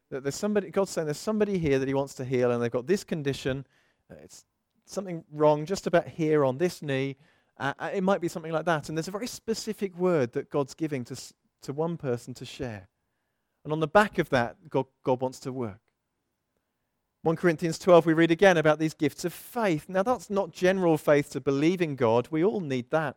that 0.09 0.21
there's 0.21 0.35
somebody 0.35 0.69
God's 0.69 0.91
saying 0.91 1.07
there's 1.07 1.17
somebody 1.17 1.57
here 1.57 1.79
that 1.79 1.87
He 1.87 1.93
wants 1.93 2.13
to 2.15 2.25
heal, 2.25 2.51
and 2.51 2.61
they've 2.61 2.71
got 2.71 2.85
this 2.85 3.03
condition. 3.03 3.65
It's 4.21 4.45
something 4.85 5.23
wrong 5.31 5.65
just 5.65 5.87
about 5.87 6.07
here 6.07 6.45
on 6.45 6.57
this 6.57 6.81
knee. 6.81 7.17
Uh, 7.57 7.73
uh, 7.79 7.89
it 7.93 8.03
might 8.03 8.21
be 8.21 8.27
something 8.27 8.51
like 8.51 8.65
that. 8.65 8.89
And 8.89 8.97
there's 8.97 9.07
a 9.07 9.11
very 9.11 9.27
specific 9.27 9.95
word 9.97 10.33
that 10.33 10.49
God's 10.49 10.73
giving 10.73 11.03
to, 11.05 11.15
to 11.61 11.73
one 11.73 11.97
person 11.97 12.33
to 12.35 12.45
share. 12.45 12.87
And 13.63 13.71
on 13.71 13.79
the 13.79 13.87
back 13.87 14.17
of 14.17 14.29
that, 14.29 14.69
God, 14.69 14.85
God 15.03 15.21
wants 15.21 15.39
to 15.41 15.51
work. 15.51 15.79
1 17.21 17.37
Corinthians 17.37 17.79
12, 17.79 18.05
we 18.05 18.13
read 18.13 18.31
again 18.31 18.57
about 18.57 18.79
these 18.79 18.93
gifts 18.93 19.23
of 19.23 19.31
faith. 19.31 19.87
Now, 19.87 20.03
that's 20.03 20.29
not 20.29 20.51
general 20.51 20.97
faith 20.97 21.29
to 21.31 21.39
believe 21.39 21.81
in 21.81 21.95
God. 21.95 22.27
We 22.31 22.43
all 22.43 22.59
need 22.59 22.89
that. 22.91 23.15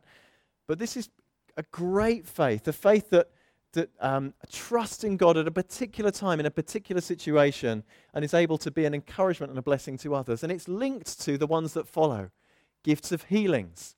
But 0.68 0.78
this 0.78 0.96
is 0.96 1.08
a 1.56 1.64
great 1.72 2.26
faith, 2.26 2.68
a 2.68 2.72
faith 2.72 3.10
that 3.10 3.30
that 3.76 3.90
um, 4.00 4.32
trusts 4.50 5.04
in 5.04 5.18
God 5.18 5.36
at 5.36 5.46
a 5.46 5.50
particular 5.50 6.10
time 6.10 6.40
in 6.40 6.46
a 6.46 6.50
particular 6.50 7.02
situation 7.02 7.84
and 8.14 8.24
is 8.24 8.32
able 8.32 8.56
to 8.58 8.70
be 8.70 8.86
an 8.86 8.94
encouragement 8.94 9.50
and 9.50 9.58
a 9.58 9.62
blessing 9.62 9.98
to 9.98 10.14
others. 10.14 10.42
And 10.42 10.50
it's 10.50 10.66
linked 10.66 11.20
to 11.20 11.36
the 11.36 11.46
ones 11.46 11.74
that 11.74 11.86
follow 11.86 12.30
gifts 12.82 13.12
of 13.12 13.24
healings. 13.24 13.94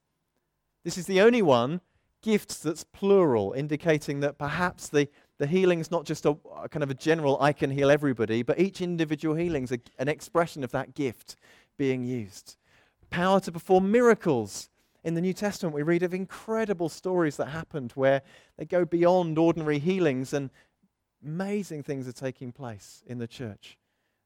This 0.88 0.96
is 0.96 1.04
the 1.04 1.20
only 1.20 1.42
one, 1.42 1.82
gifts 2.22 2.60
that's 2.60 2.82
plural, 2.82 3.52
indicating 3.52 4.20
that 4.20 4.38
perhaps 4.38 4.88
the, 4.88 5.06
the 5.36 5.46
healing 5.46 5.80
is 5.80 5.90
not 5.90 6.06
just 6.06 6.24
a, 6.24 6.34
a, 6.62 6.66
kind 6.66 6.82
of 6.82 6.88
a 6.88 6.94
general, 6.94 7.36
I 7.42 7.52
can 7.52 7.70
heal 7.70 7.90
everybody, 7.90 8.42
but 8.42 8.58
each 8.58 8.80
individual 8.80 9.34
healing 9.34 9.64
is 9.64 9.78
an 9.98 10.08
expression 10.08 10.64
of 10.64 10.70
that 10.70 10.94
gift 10.94 11.36
being 11.76 12.04
used. 12.04 12.56
Power 13.10 13.38
to 13.40 13.52
perform 13.52 13.92
miracles 13.92 14.70
in 15.04 15.12
the 15.12 15.20
New 15.20 15.34
Testament, 15.34 15.74
we 15.74 15.82
read 15.82 16.02
of 16.02 16.14
incredible 16.14 16.88
stories 16.88 17.36
that 17.36 17.48
happened 17.48 17.92
where 17.92 18.22
they 18.56 18.64
go 18.64 18.86
beyond 18.86 19.36
ordinary 19.36 19.78
healings 19.78 20.32
and 20.32 20.48
amazing 21.22 21.82
things 21.82 22.08
are 22.08 22.12
taking 22.12 22.50
place 22.50 23.02
in 23.06 23.18
the 23.18 23.28
church 23.28 23.76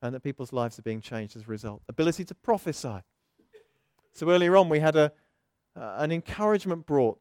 and 0.00 0.14
that 0.14 0.20
people's 0.20 0.52
lives 0.52 0.78
are 0.78 0.82
being 0.82 1.00
changed 1.00 1.34
as 1.34 1.42
a 1.42 1.46
result. 1.46 1.82
Ability 1.88 2.24
to 2.26 2.36
prophesy. 2.36 3.00
So 4.12 4.30
earlier 4.30 4.56
on, 4.56 4.68
we 4.68 4.78
had 4.78 4.94
a, 4.94 5.10
uh, 5.76 5.96
an 5.98 6.12
encouragement 6.12 6.86
brought, 6.86 7.18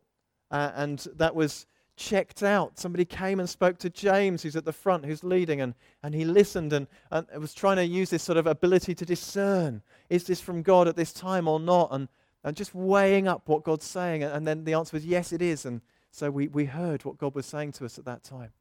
uh, 0.50 0.72
and 0.76 1.08
that 1.16 1.36
was 1.36 1.68
checked 1.96 2.42
out. 2.44 2.80
Somebody 2.80 3.06
came 3.06 3.40
and 3.40 3.50
spoke 3.50 3.78
to 3.80 3.90
James, 3.90 4.44
who's 4.44 4.56
at 4.56 4.66
the 4.66 4.74
front, 4.74 5.06
who's 5.06 5.24
leading, 5.24 5.62
and, 5.62 5.76
and 6.04 6.16
he 6.16 6.26
listened 6.26 6.74
and, 6.74 6.88
and 7.12 7.28
was 7.36 7.54
trying 7.54 7.78
to 7.78 7.86
use 7.86 8.10
this 8.10 8.24
sort 8.24 8.38
of 8.38 8.48
ability 8.48 8.96
to 8.96 9.06
discern 9.06 9.82
is 10.10 10.26
this 10.26 10.42
from 10.42 10.62
God 10.62 10.88
at 10.88 10.96
this 10.96 11.14
time 11.14 11.48
or 11.48 11.60
not? 11.60 11.90
And 11.92 12.10
and 12.44 12.56
just 12.56 12.74
weighing 12.74 13.28
up 13.28 13.48
what 13.48 13.64
God's 13.64 13.86
saying. 13.86 14.24
And 14.24 14.46
then 14.48 14.64
the 14.64 14.74
answer 14.74 14.96
was, 14.96 15.06
yes, 15.06 15.32
it 15.32 15.42
is. 15.42 15.66
And 15.66 15.82
so 16.12 16.32
we, 16.32 16.48
we 16.48 16.66
heard 16.66 17.06
what 17.06 17.18
God 17.18 17.36
was 17.36 17.46
saying 17.46 17.74
to 17.74 17.86
us 17.86 18.00
at 18.00 18.06
that 18.06 18.24
time. 18.24 18.52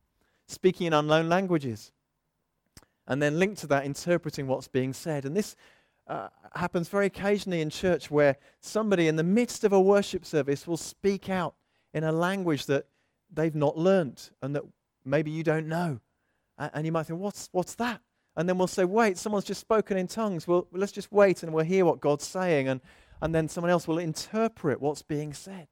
Speaking 0.46 0.86
in 0.86 0.92
unknown 0.92 1.28
languages. 1.28 1.92
And 3.06 3.20
then 3.22 3.38
linked 3.38 3.60
to 3.60 3.66
that, 3.68 3.84
interpreting 3.84 4.46
what's 4.46 4.68
being 4.68 4.92
said. 4.92 5.24
And 5.24 5.36
this 5.36 5.56
uh, 6.10 6.28
happens 6.56 6.88
very 6.88 7.06
occasionally 7.06 7.60
in 7.60 7.70
church 7.70 8.10
where 8.10 8.36
somebody 8.60 9.06
in 9.06 9.14
the 9.14 9.22
midst 9.22 9.62
of 9.62 9.72
a 9.72 9.80
worship 9.80 10.26
service 10.26 10.66
will 10.66 10.76
speak 10.76 11.30
out 11.30 11.54
in 11.94 12.02
a 12.02 12.10
language 12.10 12.66
that 12.66 12.86
they've 13.32 13.54
not 13.54 13.78
learnt 13.78 14.32
and 14.42 14.54
that 14.56 14.64
maybe 15.04 15.30
you 15.30 15.44
don't 15.44 15.68
know. 15.68 16.00
And, 16.58 16.70
and 16.74 16.86
you 16.86 16.90
might 16.90 17.04
think, 17.04 17.20
what's, 17.20 17.48
what's 17.52 17.76
that? 17.76 18.00
And 18.36 18.48
then 18.48 18.58
we'll 18.58 18.66
say, 18.66 18.84
wait, 18.84 19.18
someone's 19.18 19.44
just 19.44 19.60
spoken 19.60 19.96
in 19.96 20.08
tongues. 20.08 20.48
Well, 20.48 20.66
let's 20.72 20.92
just 20.92 21.12
wait 21.12 21.44
and 21.44 21.54
we'll 21.54 21.64
hear 21.64 21.84
what 21.84 22.00
God's 22.00 22.26
saying. 22.26 22.66
And, 22.66 22.80
and 23.22 23.32
then 23.32 23.48
someone 23.48 23.70
else 23.70 23.86
will 23.86 23.98
interpret 23.98 24.80
what's 24.80 25.02
being 25.02 25.32
said. 25.32 25.68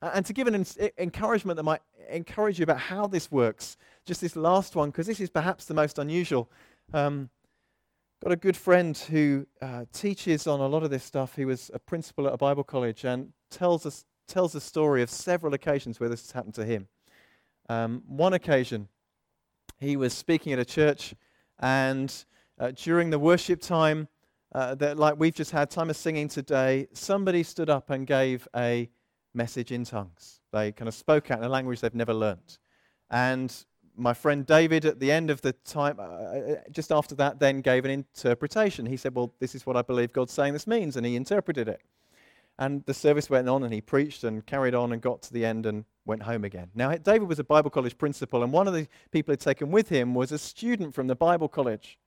And 0.00 0.24
to 0.24 0.32
give 0.32 0.46
an 0.46 0.64
encouragement 0.96 1.56
that 1.56 1.64
might 1.64 1.82
encourage 2.08 2.58
you 2.58 2.62
about 2.62 2.78
how 2.78 3.06
this 3.06 3.30
works, 3.30 3.76
just 4.06 4.22
this 4.22 4.36
last 4.36 4.74
one, 4.74 4.88
because 4.88 5.06
this 5.06 5.20
is 5.20 5.28
perhaps 5.28 5.66
the 5.66 5.74
most 5.74 5.98
unusual. 5.98 6.50
Um, 6.94 7.28
got 8.22 8.32
a 8.32 8.36
good 8.36 8.56
friend 8.56 8.96
who 8.98 9.46
uh, 9.62 9.86
teaches 9.94 10.46
on 10.46 10.60
a 10.60 10.66
lot 10.66 10.82
of 10.82 10.90
this 10.90 11.02
stuff. 11.02 11.36
He 11.36 11.46
was 11.46 11.70
a 11.72 11.78
principal 11.78 12.26
at 12.26 12.34
a 12.34 12.36
Bible 12.36 12.64
college 12.64 13.04
and 13.04 13.32
tells 13.50 13.86
us 13.86 14.04
tells 14.28 14.54
a 14.54 14.60
story 14.60 15.02
of 15.02 15.10
several 15.10 15.54
occasions 15.54 15.98
where 15.98 16.08
this 16.08 16.20
has 16.20 16.30
happened 16.30 16.54
to 16.54 16.64
him. 16.64 16.86
Um, 17.68 18.02
one 18.06 18.32
occasion, 18.32 18.88
he 19.80 19.96
was 19.96 20.12
speaking 20.12 20.52
at 20.52 20.58
a 20.60 20.64
church, 20.64 21.14
and 21.58 22.14
uh, 22.58 22.70
during 22.76 23.10
the 23.10 23.18
worship 23.18 23.60
time, 23.60 24.06
uh, 24.54 24.76
that, 24.76 24.98
like 24.98 25.18
we've 25.18 25.34
just 25.34 25.50
had 25.50 25.68
time 25.68 25.90
of 25.90 25.96
singing 25.96 26.28
today, 26.28 26.86
somebody 26.92 27.42
stood 27.42 27.68
up 27.68 27.90
and 27.90 28.06
gave 28.06 28.46
a 28.54 28.88
message 29.34 29.72
in 29.72 29.84
tongues. 29.84 30.40
They 30.52 30.70
kind 30.70 30.88
of 30.88 30.94
spoke 30.94 31.30
out 31.30 31.38
in 31.38 31.44
a 31.44 31.48
language 31.48 31.80
they've 31.80 31.94
never 31.94 32.14
learnt. 32.14 32.58
And 33.10 33.52
my 34.00 34.14
friend 34.14 34.46
David, 34.46 34.84
at 34.84 34.98
the 35.00 35.12
end 35.12 35.30
of 35.30 35.40
the 35.42 35.52
time, 35.52 35.98
uh, 35.98 36.02
uh, 36.02 36.54
just 36.70 36.90
after 36.90 37.14
that, 37.16 37.38
then 37.38 37.60
gave 37.60 37.84
an 37.84 37.90
interpretation. 37.90 38.86
He 38.86 38.96
said, 38.96 39.14
Well, 39.14 39.32
this 39.38 39.54
is 39.54 39.66
what 39.66 39.76
I 39.76 39.82
believe 39.82 40.12
God's 40.12 40.32
saying 40.32 40.52
this 40.52 40.66
means. 40.66 40.96
And 40.96 41.06
he 41.06 41.16
interpreted 41.16 41.68
it. 41.68 41.80
And 42.58 42.84
the 42.84 42.94
service 42.94 43.30
went 43.30 43.48
on, 43.48 43.62
and 43.62 43.72
he 43.72 43.80
preached 43.80 44.24
and 44.24 44.44
carried 44.44 44.74
on 44.74 44.92
and 44.92 45.00
got 45.00 45.22
to 45.22 45.32
the 45.32 45.44
end 45.44 45.66
and 45.66 45.84
went 46.04 46.22
home 46.22 46.44
again. 46.44 46.70
Now, 46.74 46.94
David 46.94 47.28
was 47.28 47.38
a 47.38 47.44
Bible 47.44 47.70
college 47.70 47.96
principal, 47.96 48.42
and 48.42 48.52
one 48.52 48.68
of 48.68 48.74
the 48.74 48.86
people 49.10 49.32
he'd 49.32 49.40
taken 49.40 49.70
with 49.70 49.88
him 49.88 50.14
was 50.14 50.32
a 50.32 50.38
student 50.38 50.94
from 50.94 51.06
the 51.06 51.14
Bible 51.14 51.48
college 51.48 51.98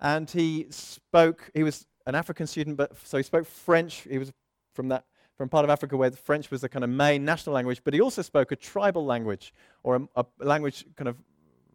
and 0.00 0.30
he 0.30 0.66
spoke, 0.70 1.50
he 1.54 1.62
was 1.62 1.86
an 2.06 2.14
African 2.14 2.46
student, 2.46 2.76
but 2.76 2.96
so 3.04 3.16
he 3.16 3.22
spoke 3.22 3.46
French. 3.46 4.06
He 4.08 4.18
was 4.18 4.32
from 4.74 4.88
that 4.88 5.04
from 5.38 5.48
part 5.48 5.64
of 5.64 5.70
Africa 5.70 5.96
where 5.96 6.10
French 6.10 6.50
was 6.50 6.60
the 6.60 6.68
kind 6.68 6.84
of 6.84 6.90
main 6.90 7.24
national 7.24 7.54
language, 7.54 7.80
but 7.84 7.94
he 7.94 8.00
also 8.00 8.20
spoke 8.20 8.52
a 8.52 8.56
tribal 8.56 9.06
language 9.06 9.54
or 9.82 9.96
a, 9.96 10.02
a 10.16 10.26
language 10.40 10.84
kind 10.96 11.08
of 11.08 11.16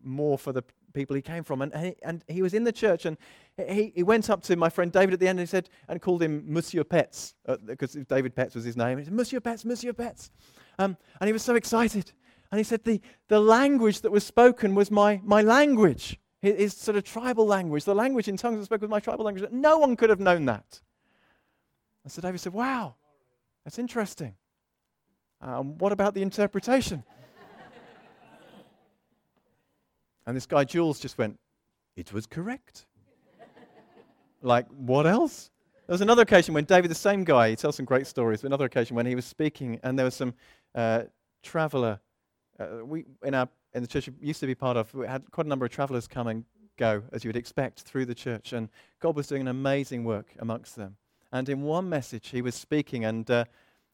more 0.04 0.38
for 0.38 0.52
the 0.52 0.64
people 0.94 1.16
he 1.16 1.22
came 1.22 1.44
from. 1.44 1.62
And, 1.62 1.76
he, 1.76 1.96
and 2.04 2.24
he 2.28 2.42
was 2.42 2.54
in 2.54 2.66
the 2.66 2.72
church, 2.72 3.06
and 3.06 3.18
he, 3.58 3.92
he 3.96 4.04
went 4.04 4.30
up 4.30 4.44
to 4.44 4.56
my 4.56 4.70
friend 4.70 4.92
David 4.92 5.14
at 5.14 5.20
the 5.20 5.28
end 5.28 5.40
and 5.40 5.48
he 5.48 5.50
said, 5.50 5.70
and 5.88 6.02
called 6.02 6.22
him 6.22 6.44
Monsieur 6.46 6.84
Petts, 6.84 7.34
because 7.66 7.96
uh, 7.96 8.02
David 8.08 8.36
Petts 8.36 8.54
was 8.54 8.66
his 8.66 8.78
name. 8.78 9.00
He 9.00 9.06
said, 9.06 9.14
Monsieur 9.14 9.40
Petts, 9.40 9.66
Monsieur 9.66 9.94
Petts. 9.94 10.30
Um, 10.78 10.98
and 11.20 11.28
he 11.28 11.34
was 11.34 11.42
so 11.42 11.56
excited. 11.56 12.12
And 12.52 12.60
he 12.60 12.64
said, 12.64 12.84
the, 12.84 13.02
the 13.30 13.40
language 13.40 14.02
that 14.02 14.12
was 14.12 14.26
spoken 14.26 14.76
was 14.76 14.92
my, 14.92 15.22
my 15.24 15.42
language 15.42 16.20
his, 16.44 16.74
sort 16.74 16.98
of 16.98 17.06
tribal 17.06 17.46
language, 17.46 17.86
the 17.86 17.96
language 17.96 18.28
in 18.28 18.36
tongues 18.36 18.60
I 18.60 18.64
spoke 18.66 18.82
was 18.82 18.90
my 18.90 19.00
tribal 19.00 19.24
language, 19.24 19.50
no 19.52 19.78
one 19.78 19.96
could 19.96 20.10
have 20.10 20.20
known 20.20 20.46
that. 20.46 20.82
And 22.04 22.12
so 22.12 22.22
David 22.22 22.42
said, 22.42 22.52
Wow, 22.52 22.96
that's 23.64 23.80
interesting. 23.80 24.36
Um, 25.42 25.78
what 25.78 25.92
about 25.92 26.14
the 26.14 26.22
interpretation? 26.22 27.04
and 30.26 30.36
this 30.36 30.46
guy, 30.46 30.64
Jules, 30.64 31.00
just 31.00 31.18
went, 31.18 31.40
It 31.96 32.14
was 32.14 32.26
correct. 32.26 32.86
like, 34.42 34.68
what 34.68 35.06
else? 35.06 35.50
There 35.88 35.94
was 35.94 36.02
another 36.02 36.22
occasion 36.22 36.54
when 36.54 36.64
David, 36.64 36.90
the 36.90 36.96
same 36.96 37.26
guy, 37.26 37.50
he 37.50 37.56
tells 37.58 37.76
some 37.76 37.86
great 37.86 38.08
stories, 38.08 38.42
but 38.42 38.48
another 38.48 38.66
occasion 38.66 38.96
when 38.96 39.06
he 39.06 39.16
was 39.16 39.26
speaking 39.26 39.80
and 39.84 40.00
there 40.00 40.06
was 40.06 40.16
some 40.16 40.34
uh, 40.76 41.04
traveler. 41.42 42.00
Uh, 42.58 42.86
we, 42.86 43.04
in 43.24 43.34
our 43.34 43.50
in 43.74 43.82
the 43.82 43.88
church 43.88 44.10
used 44.22 44.40
to 44.40 44.48
be 44.48 44.56
part 44.56 44.78
of, 44.78 44.94
we 44.94 45.08
had 45.08 45.30
quite 45.32 45.46
a 45.46 45.50
number 45.50 45.66
of 45.66 45.72
travelers 45.72 46.08
come 46.08 46.28
and 46.28 46.46
go, 46.78 47.04
as 47.12 47.24
you 47.24 47.30
would 47.30 47.36
expect, 47.36 47.82
through 47.82 48.06
the 48.06 48.16
church. 48.16 48.54
And 48.54 48.70
God 49.00 49.16
was 49.16 49.28
doing 49.28 49.42
an 49.42 49.48
amazing 49.48 50.04
work 50.04 50.34
amongst 50.40 50.76
them. 50.76 50.98
And 51.34 51.50
in 51.50 51.64
one 51.64 51.90
message, 51.90 52.30
he 52.30 52.44
was 52.44 52.54
speaking, 52.54 53.06
and 53.06 53.30
uh, 53.30 53.46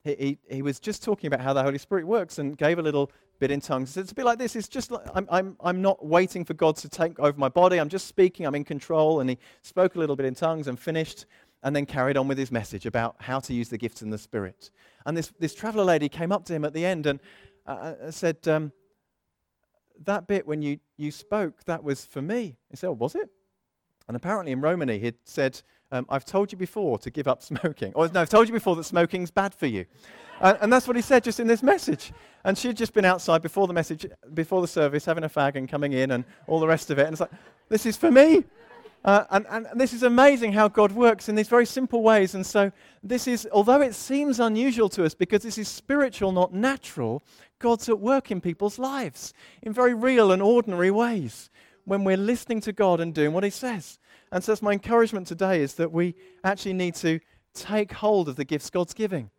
he, 0.03 0.15
he, 0.47 0.55
he 0.57 0.61
was 0.61 0.77
just 0.77 1.01
talking 1.01 1.27
about 1.27 1.39
how 1.39 1.53
the 1.53 1.63
Holy 1.63 1.77
Spirit 1.77 2.05
works 2.05 2.37
and 2.37 2.57
gave 2.57 2.77
a 2.79 2.81
little 2.81 3.11
bit 3.39 3.49
in 3.49 3.61
tongues. 3.61 3.95
It's 3.95 4.11
a 4.11 4.15
bit 4.15 4.25
like 4.25 4.37
this. 4.37 4.57
It's 4.57 4.67
just 4.67 4.91
like 4.91 5.05
I'm, 5.15 5.25
I'm, 5.31 5.55
I'm 5.61 5.81
not 5.81 6.05
waiting 6.05 6.43
for 6.43 6.53
God 6.53 6.75
to 6.77 6.89
take 6.89 7.17
over 7.17 7.39
my 7.39 7.47
body. 7.47 7.79
I'm 7.79 7.87
just 7.87 8.07
speaking. 8.07 8.45
I'm 8.45 8.55
in 8.55 8.65
control. 8.65 9.21
And 9.21 9.29
he 9.29 9.37
spoke 9.61 9.95
a 9.95 9.99
little 9.99 10.17
bit 10.17 10.25
in 10.25 10.35
tongues 10.35 10.67
and 10.67 10.77
finished 10.77 11.25
and 11.63 11.73
then 11.73 11.85
carried 11.85 12.17
on 12.17 12.27
with 12.27 12.37
his 12.37 12.51
message 12.51 12.85
about 12.85 13.15
how 13.19 13.39
to 13.39 13.53
use 13.53 13.69
the 13.69 13.77
gifts 13.77 14.01
in 14.01 14.09
the 14.09 14.17
Spirit. 14.17 14.69
And 15.05 15.15
this, 15.15 15.31
this 15.39 15.55
traveler 15.55 15.85
lady 15.85 16.09
came 16.09 16.33
up 16.33 16.43
to 16.45 16.53
him 16.53 16.65
at 16.65 16.73
the 16.73 16.85
end 16.85 17.05
and 17.05 17.21
uh, 17.65 17.93
uh 18.03 18.11
said, 18.11 18.45
um, 18.49 18.73
That 20.03 20.27
bit 20.27 20.45
when 20.45 20.61
you, 20.61 20.79
you 20.97 21.11
spoke, 21.11 21.63
that 21.65 21.85
was 21.85 22.05
for 22.05 22.21
me. 22.21 22.57
He 22.69 22.75
said, 22.75 22.87
oh, 22.87 22.93
Was 22.93 23.15
it? 23.15 23.29
And 24.09 24.15
apparently 24.15 24.51
in 24.51 24.59
Romany, 24.59 24.97
he'd 24.97 25.17
said, 25.23 25.61
um, 25.91 26.07
I've 26.09 26.25
told 26.25 26.51
you 26.51 26.57
before 26.57 26.97
to 26.97 27.11
give 27.11 27.27
up 27.27 27.43
smoking. 27.43 27.93
Or 27.93 28.09
no, 28.09 28.21
I've 28.21 28.29
told 28.29 28.47
you 28.47 28.53
before 28.53 28.75
that 28.75 28.85
smoking's 28.85 29.29
bad 29.29 29.53
for 29.53 29.67
you. 29.67 29.85
and, 30.41 30.57
and 30.61 30.73
that's 30.73 30.87
what 30.87 30.95
he 30.95 31.03
said 31.03 31.23
just 31.23 31.39
in 31.39 31.45
this 31.45 31.61
message. 31.61 32.11
And 32.43 32.57
she'd 32.57 32.75
just 32.75 32.93
been 32.93 33.05
outside 33.05 33.43
before 33.43 33.67
the 33.67 33.73
message, 33.73 34.07
before 34.33 34.61
the 34.61 34.67
service, 34.67 35.05
having 35.05 35.25
a 35.25 35.29
fag 35.29 35.57
and 35.57 35.69
coming 35.69 35.93
in 35.93 36.09
and 36.09 36.25
all 36.47 36.59
the 36.59 36.67
rest 36.67 36.89
of 36.89 36.97
it. 36.97 37.03
And 37.03 37.13
it's 37.13 37.21
like, 37.21 37.29
this 37.69 37.85
is 37.85 37.97
for 37.97 38.09
me. 38.09 38.45
Uh, 39.05 39.25
and, 39.29 39.45
and, 39.47 39.67
and 39.67 39.79
this 39.79 39.93
is 39.93 40.01
amazing 40.01 40.53
how 40.53 40.67
God 40.67 40.91
works 40.91 41.29
in 41.29 41.35
these 41.35 41.47
very 41.47 41.67
simple 41.67 42.01
ways. 42.01 42.33
And 42.33 42.43
so, 42.43 42.71
this 43.03 43.27
is, 43.27 43.47
although 43.51 43.81
it 43.81 43.93
seems 43.93 44.39
unusual 44.39 44.89
to 44.89 45.05
us 45.05 45.13
because 45.13 45.43
this 45.43 45.59
is 45.59 45.67
spiritual, 45.67 46.31
not 46.31 46.51
natural, 46.51 47.21
God's 47.59 47.87
at 47.87 47.99
work 47.99 48.31
in 48.31 48.41
people's 48.41 48.79
lives 48.79 49.35
in 49.61 49.71
very 49.71 49.93
real 49.93 50.31
and 50.31 50.41
ordinary 50.41 50.89
ways 50.89 51.51
when 51.89 52.03
we're 52.03 52.17
listening 52.17 52.61
to 52.61 52.71
God 52.71 52.99
and 52.99 53.13
doing 53.13 53.33
what 53.33 53.43
He 53.43 53.49
says. 53.49 53.97
And 54.31 54.43
so, 54.43 54.51
that's 54.51 54.61
my 54.61 54.73
encouragement 54.73 55.27
today 55.27 55.61
is 55.61 55.73
that 55.75 55.91
we 55.91 56.15
actually 56.43 56.73
need 56.73 56.95
to 56.95 57.19
take 57.53 57.91
hold 57.91 58.29
of 58.29 58.35
the 58.35 58.45
gifts 58.45 58.69
God's 58.69 58.93
giving. 58.93 59.31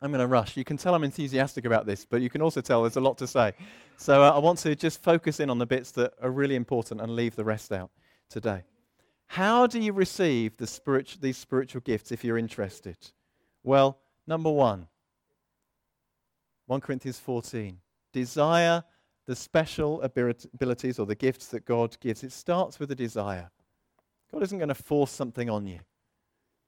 I'm 0.00 0.10
going 0.10 0.20
to 0.20 0.26
rush. 0.26 0.56
You 0.56 0.64
can 0.64 0.78
tell 0.78 0.94
I'm 0.94 1.04
enthusiastic 1.04 1.64
about 1.64 1.86
this, 1.86 2.04
but 2.04 2.22
you 2.22 2.30
can 2.30 2.42
also 2.42 2.60
tell 2.60 2.82
there's 2.82 2.96
a 2.96 3.00
lot 3.00 3.18
to 3.18 3.26
say. 3.26 3.52
So, 3.98 4.22
uh, 4.22 4.30
I 4.30 4.38
want 4.38 4.58
to 4.60 4.74
just 4.74 5.02
focus 5.02 5.38
in 5.38 5.50
on 5.50 5.58
the 5.58 5.66
bits 5.66 5.90
that 5.92 6.14
are 6.22 6.30
really 6.30 6.56
important 6.56 7.00
and 7.02 7.14
leave 7.14 7.36
the 7.36 7.44
rest 7.44 7.72
out 7.72 7.90
today. 8.30 8.62
How 9.26 9.66
do 9.66 9.78
you 9.78 9.92
receive 9.92 10.56
the 10.56 11.16
these 11.20 11.36
spiritual 11.36 11.82
gifts 11.82 12.10
if 12.10 12.24
you're 12.24 12.38
interested? 12.38 12.96
Well, 13.62 13.98
number 14.26 14.50
one, 14.50 14.88
1 16.66 16.80
Corinthians 16.80 17.18
14. 17.18 17.78
Desire 18.12 18.84
the 19.26 19.36
special 19.36 20.02
abilities 20.02 20.98
or 20.98 21.06
the 21.06 21.14
gifts 21.14 21.46
that 21.48 21.64
God 21.64 21.96
gives. 22.00 22.24
It 22.24 22.32
starts 22.32 22.80
with 22.80 22.90
a 22.90 22.94
desire. 22.94 23.50
God 24.32 24.42
isn't 24.42 24.58
going 24.58 24.68
to 24.68 24.74
force 24.74 25.10
something 25.10 25.48
on 25.48 25.66
you. 25.66 25.80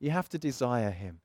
You 0.00 0.10
have 0.10 0.28
to 0.30 0.38
desire 0.38 0.90
Him. 0.90 1.20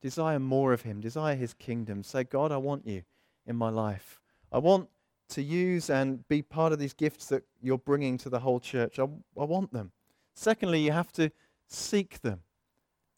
Desire 0.00 0.38
more 0.38 0.72
of 0.72 0.82
Him. 0.82 1.00
Desire 1.00 1.34
His 1.34 1.54
kingdom. 1.54 2.02
Say, 2.02 2.24
God, 2.24 2.52
I 2.52 2.58
want 2.58 2.86
you 2.86 3.02
in 3.46 3.56
my 3.56 3.70
life. 3.70 4.20
I 4.52 4.58
want 4.58 4.88
to 5.30 5.42
use 5.42 5.88
and 5.88 6.26
be 6.28 6.42
part 6.42 6.72
of 6.72 6.78
these 6.78 6.92
gifts 6.92 7.26
that 7.26 7.42
you're 7.60 7.78
bringing 7.78 8.18
to 8.18 8.28
the 8.28 8.40
whole 8.40 8.60
church. 8.60 8.98
I, 8.98 9.04
I 9.04 9.44
want 9.44 9.72
them. 9.72 9.92
Secondly, 10.34 10.80
you 10.80 10.92
have 10.92 11.12
to 11.12 11.30
seek 11.66 12.20
them. 12.20 12.40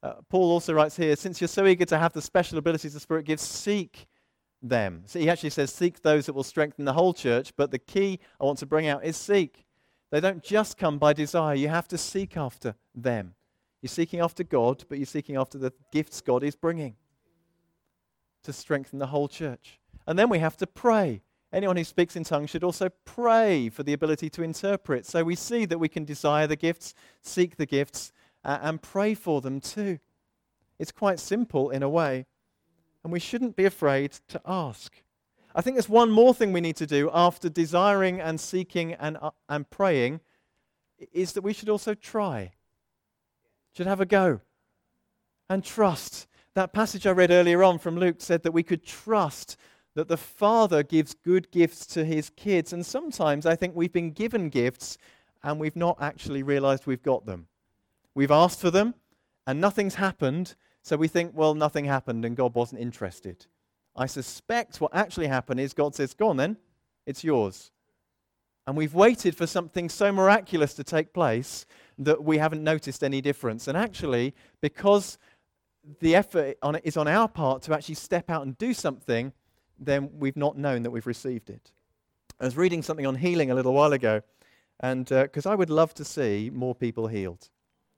Uh, 0.02 0.14
Paul 0.28 0.50
also 0.50 0.74
writes 0.74 0.96
here, 0.96 1.16
since 1.16 1.40
you're 1.40 1.48
so 1.48 1.66
eager 1.66 1.87
to 1.87 1.98
have 1.98 2.12
the 2.12 2.22
special 2.22 2.59
abilities 2.59 2.94
the 2.94 3.00
Spirit 3.00 3.24
gives, 3.24 3.42
seek 3.42 4.07
them. 4.68 5.03
So 5.07 5.18
he 5.18 5.29
actually 5.29 5.50
says, 5.50 5.72
seek 5.72 6.03
those 6.03 6.27
that 6.27 6.33
will 6.33 6.42
strengthen 6.42 6.85
the 6.85 6.94
whole 6.94 7.12
church, 7.12 7.53
but 7.57 7.70
the 7.70 7.79
key 7.79 8.18
I 8.40 8.44
want 8.44 8.59
to 8.59 8.66
bring 8.66 8.88
out 8.88 9.05
is 9.05 9.16
seek. 9.16 9.64
They 10.11 10.20
don't 10.20 10.42
just 10.42 10.79
come 10.79 10.98
by 10.98 11.12
desire, 11.12 11.55
you 11.55 11.68
have 11.68 11.88
to 11.88 11.98
seek 11.98 12.37
after 12.37 12.74
them. 12.94 13.35
You're 13.83 13.88
seeking 13.88 14.20
after 14.20 14.42
God, 14.42 14.85
but 14.88 14.98
you're 14.98 15.07
seeking 15.07 15.37
after 15.37 15.59
the 15.59 15.72
gifts 15.92 16.20
God 16.20 16.42
is 16.42 16.57
bringing 16.57 16.96
to 18.44 18.53
strengthen 18.53 18.98
the 18.98 19.09
whole 19.09 19.29
church. 19.29 19.81
And 20.07 20.18
then 20.18 20.29
we 20.29 20.38
have 20.38 20.57
to 20.59 20.66
pray. 20.66 21.22
Anyone 21.53 21.77
who 21.77 21.85
speaks 21.85 22.16
in 22.16 22.24
tongues 22.24 22.50
should 22.50 22.64
also 22.64 22.88
pray 23.05 23.68
for 23.68 23.83
the 23.83 23.92
ability 23.92 24.31
to 24.31 24.42
interpret. 24.42 25.07
So 25.07 25.22
we 25.22 25.35
see 25.35 25.66
that 25.66 25.79
we 25.79 25.88
can 25.88 26.05
desire 26.05 26.46
the 26.46 26.57
gifts, 26.57 26.94
seek 27.20 27.57
the 27.57 27.66
gifts, 27.66 28.12
uh, 28.44 28.59
and 28.62 28.83
pray 28.83 29.14
for 29.14 29.40
them 29.40 29.61
too. 29.61 29.98
It's 30.79 30.92
quite 30.92 31.20
simple 31.20 31.70
in 31.70 31.83
a 31.83 31.88
way, 31.88 32.27
and 33.04 33.12
we 33.12 33.20
shouldn't 33.20 33.54
be 33.54 33.66
afraid 33.66 34.12
to 34.28 34.40
ask. 34.46 35.02
I 35.54 35.60
think 35.60 35.76
there's 35.76 35.88
one 35.88 36.10
more 36.10 36.34
thing 36.34 36.52
we 36.52 36.60
need 36.60 36.76
to 36.76 36.86
do 36.86 37.10
after 37.12 37.48
desiring 37.48 38.20
and 38.20 38.40
seeking 38.40 38.94
and, 38.94 39.18
uh, 39.20 39.30
and 39.48 39.70
praying 39.70 40.20
is 41.12 41.32
that 41.34 41.42
we 41.42 41.52
should 41.52 41.68
also 41.68 41.94
try. 41.94 42.52
Should 43.76 43.86
have 43.86 44.00
a 44.00 44.06
go 44.06 44.40
and 45.48 45.62
trust. 45.62 46.26
That 46.54 46.72
passage 46.72 47.06
I 47.06 47.10
read 47.10 47.30
earlier 47.30 47.62
on 47.62 47.78
from 47.78 47.96
Luke 47.96 48.16
said 48.18 48.42
that 48.42 48.52
we 48.52 48.62
could 48.62 48.84
trust 48.84 49.56
that 49.94 50.08
the 50.08 50.16
Father 50.16 50.82
gives 50.82 51.14
good 51.14 51.50
gifts 51.52 51.86
to 51.86 52.04
his 52.04 52.30
kids. 52.30 52.72
And 52.72 52.84
sometimes 52.84 53.46
I 53.46 53.54
think 53.54 53.76
we've 53.76 53.92
been 53.92 54.10
given 54.10 54.48
gifts 54.48 54.98
and 55.42 55.60
we've 55.60 55.76
not 55.76 55.98
actually 56.00 56.42
realized 56.42 56.86
we've 56.86 57.02
got 57.02 57.26
them. 57.26 57.46
We've 58.14 58.30
asked 58.30 58.60
for 58.60 58.70
them 58.70 58.94
and 59.46 59.60
nothing's 59.60 59.96
happened. 59.96 60.56
So 60.85 60.99
we 60.99 61.09
think, 61.09 61.33
well, 61.35 61.55
nothing 61.55 61.87
happened 61.87 62.27
and 62.27 62.37
God 62.37 62.55
wasn't 62.55 62.83
interested. 62.83 63.47
I 63.97 64.05
suspect 64.05 64.83
what 64.83 64.94
actually 64.94 65.29
happened 65.29 65.59
is 65.59 65.73
God 65.73 65.94
says, 65.94 66.12
go 66.12 66.29
on 66.29 66.37
then, 66.37 66.59
it's 67.07 67.25
yours. 67.25 67.70
And 68.66 68.77
we've 68.77 68.92
waited 68.92 69.35
for 69.35 69.47
something 69.47 69.88
so 69.88 70.12
miraculous 70.12 70.75
to 70.75 70.85
take 70.85 71.14
place 71.14 71.64
that 71.99 72.23
we 72.23 72.37
haven't 72.37 72.62
noticed 72.62 73.03
any 73.03 73.23
difference. 73.23 73.66
And 73.66 73.79
actually, 73.79 74.35
because 74.61 75.16
the 76.01 76.14
effort 76.14 76.59
on 76.62 76.77
is 76.77 76.99
on 76.99 77.09
our 77.09 77.29
part 77.29 77.62
to 77.62 77.75
actually 77.75 77.94
step 77.94 78.29
out 78.29 78.42
and 78.44 78.57
do 78.59 78.75
something, 78.75 79.33
then 79.79 80.11
we've 80.18 80.37
not 80.37 80.59
known 80.59 80.83
that 80.83 80.90
we've 80.90 81.07
received 81.07 81.49
it. 81.49 81.73
I 82.38 82.44
was 82.44 82.59
reading 82.59 82.83
something 82.83 83.07
on 83.07 83.14
healing 83.16 83.51
a 83.51 83.55
little 83.55 83.73
while 83.73 83.94
ago, 83.94 84.20
and 84.81 85.07
because 85.07 85.47
uh, 85.47 85.51
I 85.51 85.55
would 85.55 85.70
love 85.70 85.94
to 85.94 86.05
see 86.05 86.51
more 86.53 86.75
people 86.75 87.07
healed. 87.07 87.49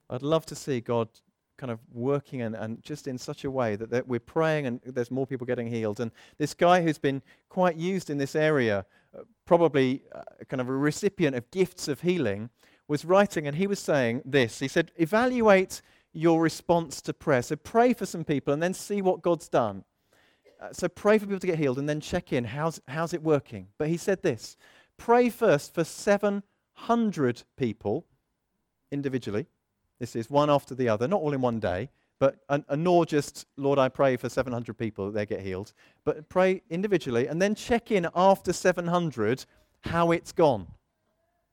I'd 0.09 0.23
love 0.23 0.47
to 0.47 0.55
see 0.55 0.81
God 0.81 1.09
kind 1.57 1.71
of 1.71 1.79
working 1.93 2.43
and, 2.43 2.55
and 2.55 2.83
just 2.83 3.07
in 3.07 3.19
such 3.19 3.45
a 3.45 3.51
way 3.51 3.77
that, 3.77 3.91
that 3.91 4.07
we're 4.07 4.21
praying 4.21 4.67
and 4.67 4.81
there's 4.85 5.11
more 5.11 5.27
people 5.27 5.47
getting 5.47 5.67
healed. 5.67 6.01
And 6.01 6.11
this 6.39 6.55
guy 6.55 6.83
who's 6.83 6.99
been 6.99 7.23
quite 7.49 7.77
used 7.77 8.11
in 8.11 8.19
this 8.19 8.35
area, 8.35 8.85
uh, 9.17 9.23
probably 9.45 10.03
uh, 10.15 10.23
kind 10.49 10.61
of 10.61 10.69
a 10.69 10.73
recipient 10.73 11.37
of 11.37 11.51
gifts 11.51 11.89
of 11.89 12.01
healing, 12.01 12.51
was 12.89 13.05
writing 13.05 13.47
and 13.47 13.57
he 13.57 13.67
was 13.67 13.81
saying 13.81 14.23
this. 14.25 14.59
He 14.59 14.69
said, 14.69 14.93
Evaluate 14.97 15.83
your 16.13 16.41
response 16.41 17.01
to 17.03 17.13
prayer. 17.13 17.43
So 17.43 17.57
pray 17.57 17.93
for 17.93 18.07
some 18.07 18.25
people 18.25 18.55
and 18.55 18.63
then 18.63 18.75
see 18.75 19.03
what 19.03 19.23
God's 19.23 19.49
done. 19.49 19.85
Uh, 20.61 20.73
so 20.73 20.89
pray 20.89 21.19
for 21.19 21.27
people 21.27 21.41
to 21.41 21.47
get 21.47 21.59
healed 21.59 21.79
and 21.79 21.89
then 21.89 22.01
check 22.01 22.33
in. 22.33 22.45
How's, 22.45 22.81
how's 22.89 23.13
it 23.13 23.23
working? 23.23 23.69
But 23.79 23.89
he 23.89 23.97
said 23.97 24.23
this 24.23 24.57
pray 24.97 25.29
first 25.29 25.75
for 25.75 25.85
700 25.85 27.43
people 27.57 28.07
individually. 28.91 29.47
This 29.99 30.17
is 30.17 30.31
one 30.31 30.51
after 30.51 30.75
the 30.75 30.89
other, 30.89 31.09
not 31.09 31.21
all 31.21 31.33
in 31.33 31.41
one 31.41 31.59
day, 31.61 31.91
but 32.19 32.37
and, 32.49 32.65
and 32.69 32.85
nor 32.85 33.07
just, 33.07 33.47
Lord, 33.57 33.79
I 33.79 33.89
pray 33.89 34.17
for 34.17 34.29
700 34.29 34.77
people 34.77 35.07
that 35.07 35.13
they 35.13 35.27
get 35.27 35.45
healed. 35.45 35.73
But 36.05 36.29
pray 36.29 36.63
individually 36.71 37.27
and 37.27 37.41
then 37.41 37.55
check 37.55 37.91
in 37.91 38.09
after 38.15 38.53
700 38.53 39.45
how 39.81 40.11
it's 40.13 40.33
gone. 40.33 40.67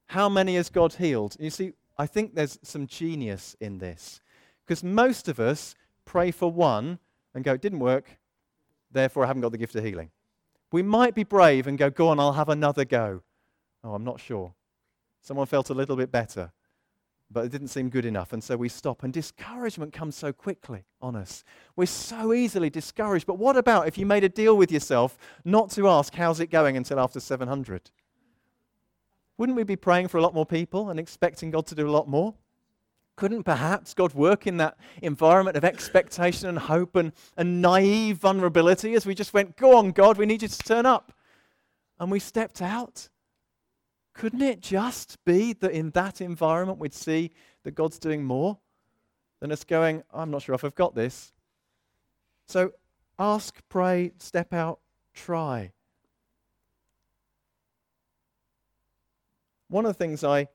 How 0.07 0.29
many 0.29 0.55
has 0.55 0.69
God 0.69 0.93
healed? 0.93 1.35
You 1.39 1.49
see, 1.49 1.73
I 1.97 2.05
think 2.07 2.35
there's 2.35 2.59
some 2.63 2.87
genius 2.87 3.55
in 3.59 3.77
this. 3.77 4.21
Because 4.65 4.83
most 4.83 5.27
of 5.27 5.39
us 5.39 5.75
pray 6.05 6.31
for 6.31 6.51
one 6.51 6.99
and 7.33 7.43
go, 7.43 7.53
it 7.53 7.61
didn't 7.61 7.79
work, 7.79 8.17
therefore 8.91 9.23
I 9.23 9.27
haven't 9.27 9.41
got 9.41 9.51
the 9.51 9.57
gift 9.57 9.75
of 9.75 9.83
healing. 9.83 10.11
We 10.71 10.81
might 10.81 11.13
be 11.13 11.23
brave 11.23 11.67
and 11.67 11.77
go, 11.77 11.89
go 11.89 12.07
on, 12.07 12.19
I'll 12.19 12.33
have 12.33 12.49
another 12.49 12.85
go. 12.85 13.21
Oh, 13.83 13.93
I'm 13.93 14.03
not 14.03 14.19
sure. 14.19 14.53
Someone 15.21 15.45
felt 15.45 15.69
a 15.69 15.73
little 15.73 15.95
bit 15.95 16.11
better, 16.11 16.51
but 17.33 17.45
it 17.45 17.51
didn't 17.51 17.69
seem 17.69 17.89
good 17.89 18.05
enough. 18.05 18.31
And 18.31 18.43
so 18.43 18.55
we 18.55 18.69
stop. 18.69 19.03
And 19.03 19.11
discouragement 19.11 19.91
comes 19.91 20.15
so 20.15 20.31
quickly 20.31 20.85
on 21.01 21.15
us. 21.15 21.43
We're 21.75 21.85
so 21.87 22.33
easily 22.33 22.69
discouraged. 22.69 23.25
But 23.25 23.37
what 23.37 23.57
about 23.57 23.87
if 23.87 23.97
you 23.97 24.05
made 24.05 24.23
a 24.23 24.29
deal 24.29 24.55
with 24.55 24.71
yourself 24.71 25.17
not 25.43 25.71
to 25.71 25.87
ask, 25.87 26.13
how's 26.13 26.39
it 26.39 26.47
going 26.47 26.77
until 26.77 26.99
after 26.99 27.19
700? 27.19 27.91
Wouldn't 29.37 29.55
we 29.55 29.63
be 29.63 29.75
praying 29.75 30.09
for 30.09 30.17
a 30.17 30.21
lot 30.21 30.33
more 30.33 30.45
people 30.45 30.89
and 30.89 30.99
expecting 30.99 31.51
God 31.51 31.65
to 31.67 31.75
do 31.75 31.87
a 31.87 31.91
lot 31.91 32.07
more? 32.07 32.35
Couldn't 33.15 33.43
perhaps 33.43 33.93
God 33.93 34.13
work 34.13 34.47
in 34.47 34.57
that 34.57 34.77
environment 35.01 35.57
of 35.57 35.63
expectation 35.63 36.49
and 36.49 36.57
hope 36.57 36.95
and, 36.95 37.11
and 37.37 37.61
naive 37.61 38.17
vulnerability 38.17 38.95
as 38.95 39.05
we 39.05 39.13
just 39.13 39.33
went, 39.33 39.55
Go 39.55 39.77
on, 39.77 39.91
God, 39.91 40.17
we 40.17 40.25
need 40.25 40.41
you 40.41 40.47
to 40.47 40.57
turn 40.59 40.85
up? 40.85 41.13
And 41.99 42.11
we 42.11 42.19
stepped 42.19 42.61
out. 42.61 43.09
Couldn't 44.13 44.41
it 44.41 44.61
just 44.61 45.23
be 45.25 45.53
that 45.53 45.71
in 45.71 45.89
that 45.91 46.21
environment 46.21 46.79
we'd 46.79 46.93
see 46.93 47.31
that 47.63 47.71
God's 47.71 47.97
doing 47.97 48.23
more 48.23 48.59
than 49.39 49.51
us 49.51 49.63
going, 49.63 50.03
I'm 50.13 50.31
not 50.31 50.43
sure 50.43 50.55
if 50.55 50.63
I've 50.63 50.75
got 50.75 50.95
this? 50.95 51.33
So 52.47 52.73
ask, 53.17 53.57
pray, 53.69 54.11
step 54.19 54.53
out, 54.53 54.79
try. 55.13 55.71
One 59.67 59.85
of 59.85 59.89
the 59.89 59.97
things 59.97 60.23
I 60.23 60.47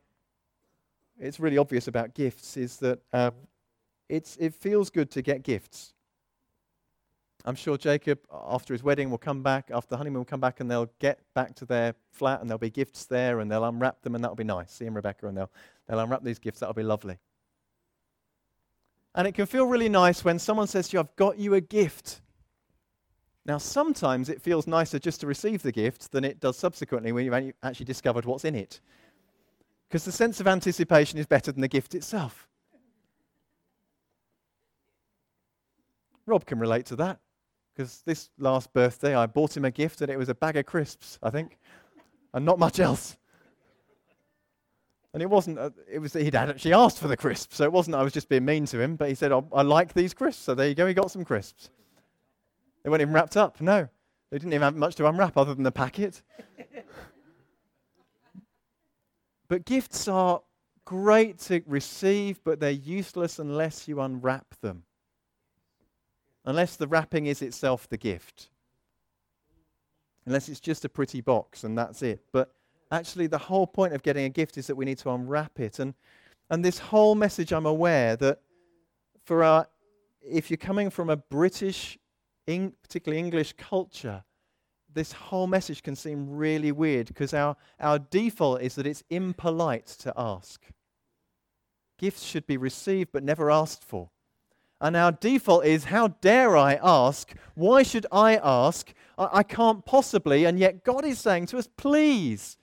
it's 1.19 1.39
really 1.39 1.57
obvious 1.57 1.87
about 1.87 2.13
gifts 2.13 2.55
is 2.55 2.77
that 2.77 2.99
uh, 3.11 3.31
it's, 4.07 4.37
it 4.37 4.53
feels 4.55 4.89
good 4.89 5.11
to 5.11 5.21
get 5.21 5.43
gifts. 5.43 5.93
I'm 7.45 7.55
sure 7.55 7.77
Jacob, 7.77 8.19
after 8.31 8.73
his 8.73 8.83
wedding, 8.83 9.09
will 9.09 9.17
come 9.17 9.41
back, 9.41 9.71
after 9.73 9.91
the 9.91 9.97
honeymoon, 9.97 10.19
will 10.19 10.25
come 10.25 10.41
back 10.41 10.59
and 10.59 10.69
they'll 10.69 10.91
get 10.99 11.21
back 11.33 11.55
to 11.55 11.65
their 11.65 11.95
flat 12.11 12.41
and 12.41 12.49
there'll 12.49 12.59
be 12.59 12.69
gifts 12.69 13.05
there 13.05 13.39
and 13.39 13.49
they'll 13.49 13.63
unwrap 13.63 14.01
them 14.01 14.15
and 14.15 14.23
that'll 14.23 14.35
be 14.35 14.43
nice. 14.43 14.71
See 14.71 14.85
him, 14.85 14.93
Rebecca, 14.93 15.27
and 15.27 15.37
they'll, 15.37 15.51
they'll 15.87 15.99
unwrap 15.99 16.23
these 16.23 16.37
gifts. 16.37 16.59
That'll 16.59 16.73
be 16.73 16.83
lovely. 16.83 17.17
And 19.15 19.27
it 19.27 19.33
can 19.33 19.45
feel 19.45 19.65
really 19.65 19.89
nice 19.89 20.23
when 20.23 20.37
someone 20.37 20.67
says 20.67 20.89
to 20.89 20.97
you, 20.97 20.99
I've 20.99 21.15
got 21.15 21.39
you 21.39 21.53
a 21.53 21.61
gift. 21.61 22.21
Now, 23.45 23.57
sometimes 23.57 24.29
it 24.29 24.41
feels 24.41 24.67
nicer 24.67 24.99
just 24.99 25.21
to 25.21 25.27
receive 25.27 25.63
the 25.63 25.71
gift 25.71 26.11
than 26.11 26.23
it 26.23 26.39
does 26.39 26.57
subsequently 26.57 27.11
when 27.11 27.25
you've 27.25 27.53
actually 27.63 27.85
discovered 27.85 28.25
what's 28.25 28.45
in 28.45 28.53
it. 28.53 28.81
Because 29.87 30.03
the 30.05 30.11
sense 30.11 30.39
of 30.39 30.47
anticipation 30.47 31.17
is 31.17 31.25
better 31.25 31.51
than 31.51 31.61
the 31.61 31.67
gift 31.67 31.95
itself. 31.95 32.47
Rob 36.27 36.45
can 36.45 36.59
relate 36.59 36.85
to 36.87 36.95
that. 36.97 37.19
Because 37.79 38.01
this 38.01 38.29
last 38.37 38.73
birthday, 38.73 39.15
I 39.15 39.25
bought 39.25 39.55
him 39.55 39.63
a 39.63 39.71
gift 39.71 40.01
and 40.01 40.11
it 40.11 40.17
was 40.17 40.27
a 40.27 40.35
bag 40.35 40.57
of 40.57 40.65
crisps, 40.65 41.17
I 41.23 41.29
think, 41.29 41.57
and 42.33 42.43
not 42.43 42.59
much 42.59 42.77
else. 42.77 43.15
And 45.13 45.23
it 45.23 45.29
wasn't, 45.29 45.59
uh, 45.59 45.69
it 45.89 45.99
was, 45.99 46.11
he'd 46.11 46.35
actually 46.35 46.73
asked 46.73 46.99
for 46.99 47.07
the 47.07 47.15
crisps, 47.15 47.55
so 47.55 47.63
it 47.63 47.71
wasn't 47.71 47.95
I 47.95 48.03
was 48.03 48.11
just 48.11 48.27
being 48.27 48.43
mean 48.43 48.65
to 48.65 48.81
him, 48.81 48.97
but 48.97 49.07
he 49.07 49.15
said, 49.15 49.31
oh, 49.31 49.47
I 49.53 49.61
like 49.61 49.93
these 49.93 50.13
crisps, 50.13 50.43
so 50.43 50.55
there 50.55 50.67
you 50.67 50.75
go, 50.75 50.87
he 50.87 50.93
got 50.93 51.09
some 51.09 51.23
crisps. 51.23 51.69
They 52.83 52.89
weren't 52.89 53.01
even 53.01 53.13
wrapped 53.13 53.37
up, 53.37 53.61
no. 53.61 53.87
They 54.29 54.39
didn't 54.39 54.51
even 54.51 54.63
have 54.63 54.75
much 54.75 54.95
to 54.95 55.07
unwrap 55.07 55.37
other 55.37 55.53
than 55.53 55.63
the 55.63 55.71
packet. 55.71 56.21
but 59.47 59.63
gifts 59.63 60.09
are 60.09 60.41
great 60.83 61.39
to 61.43 61.61
receive, 61.65 62.43
but 62.43 62.59
they're 62.59 62.71
useless 62.71 63.39
unless 63.39 63.87
you 63.87 64.01
unwrap 64.01 64.53
them 64.59 64.83
unless 66.45 66.75
the 66.75 66.87
wrapping 66.87 67.25
is 67.25 67.41
itself 67.41 67.87
the 67.87 67.97
gift. 67.97 68.49
Unless 70.25 70.49
it's 70.49 70.59
just 70.59 70.85
a 70.85 70.89
pretty 70.89 71.21
box 71.21 71.63
and 71.63 71.77
that's 71.77 72.01
it. 72.01 72.21
But 72.31 72.53
actually, 72.91 73.27
the 73.27 73.37
whole 73.37 73.67
point 73.67 73.93
of 73.93 74.03
getting 74.03 74.25
a 74.25 74.29
gift 74.29 74.57
is 74.57 74.67
that 74.67 74.75
we 74.75 74.85
need 74.85 74.97
to 74.99 75.09
unwrap 75.09 75.59
it. 75.59 75.79
And, 75.79 75.93
and 76.49 76.63
this 76.63 76.79
whole 76.79 77.15
message, 77.15 77.51
I'm 77.51 77.65
aware 77.65 78.15
that 78.17 78.39
for 79.25 79.43
our, 79.43 79.67
if 80.21 80.49
you're 80.49 80.57
coming 80.57 80.89
from 80.89 81.09
a 81.09 81.17
British, 81.17 81.97
in, 82.47 82.73
particularly 82.83 83.19
English 83.19 83.53
culture, 83.57 84.23
this 84.93 85.11
whole 85.11 85.47
message 85.47 85.83
can 85.83 85.95
seem 85.95 86.29
really 86.29 86.71
weird 86.71 87.07
because 87.07 87.33
our, 87.33 87.55
our 87.79 87.99
default 87.99 88.61
is 88.61 88.75
that 88.75 88.87
it's 88.87 89.03
impolite 89.09 89.85
to 89.85 90.13
ask. 90.17 90.63
Gifts 91.99 92.23
should 92.23 92.47
be 92.47 92.57
received 92.57 93.11
but 93.11 93.23
never 93.23 93.51
asked 93.51 93.83
for. 93.83 94.09
And 94.81 94.95
our 94.95 95.11
default 95.11 95.65
is, 95.65 95.85
how 95.85 96.09
dare 96.21 96.55
I 96.55 96.79
ask? 96.81 97.33
Why 97.55 97.83
should 97.83 98.05
I 98.11 98.37
ask? 98.37 98.93
I, 99.17 99.29
I, 99.33 99.43
can't 99.43 99.85
possibly. 99.85 100.45
And 100.45 100.57
yet 100.57 100.83
God 100.83 101.03
is 101.03 101.19
saying 101.19 101.47
to 101.47 101.57
us, 101.57 101.67
please 101.75 102.57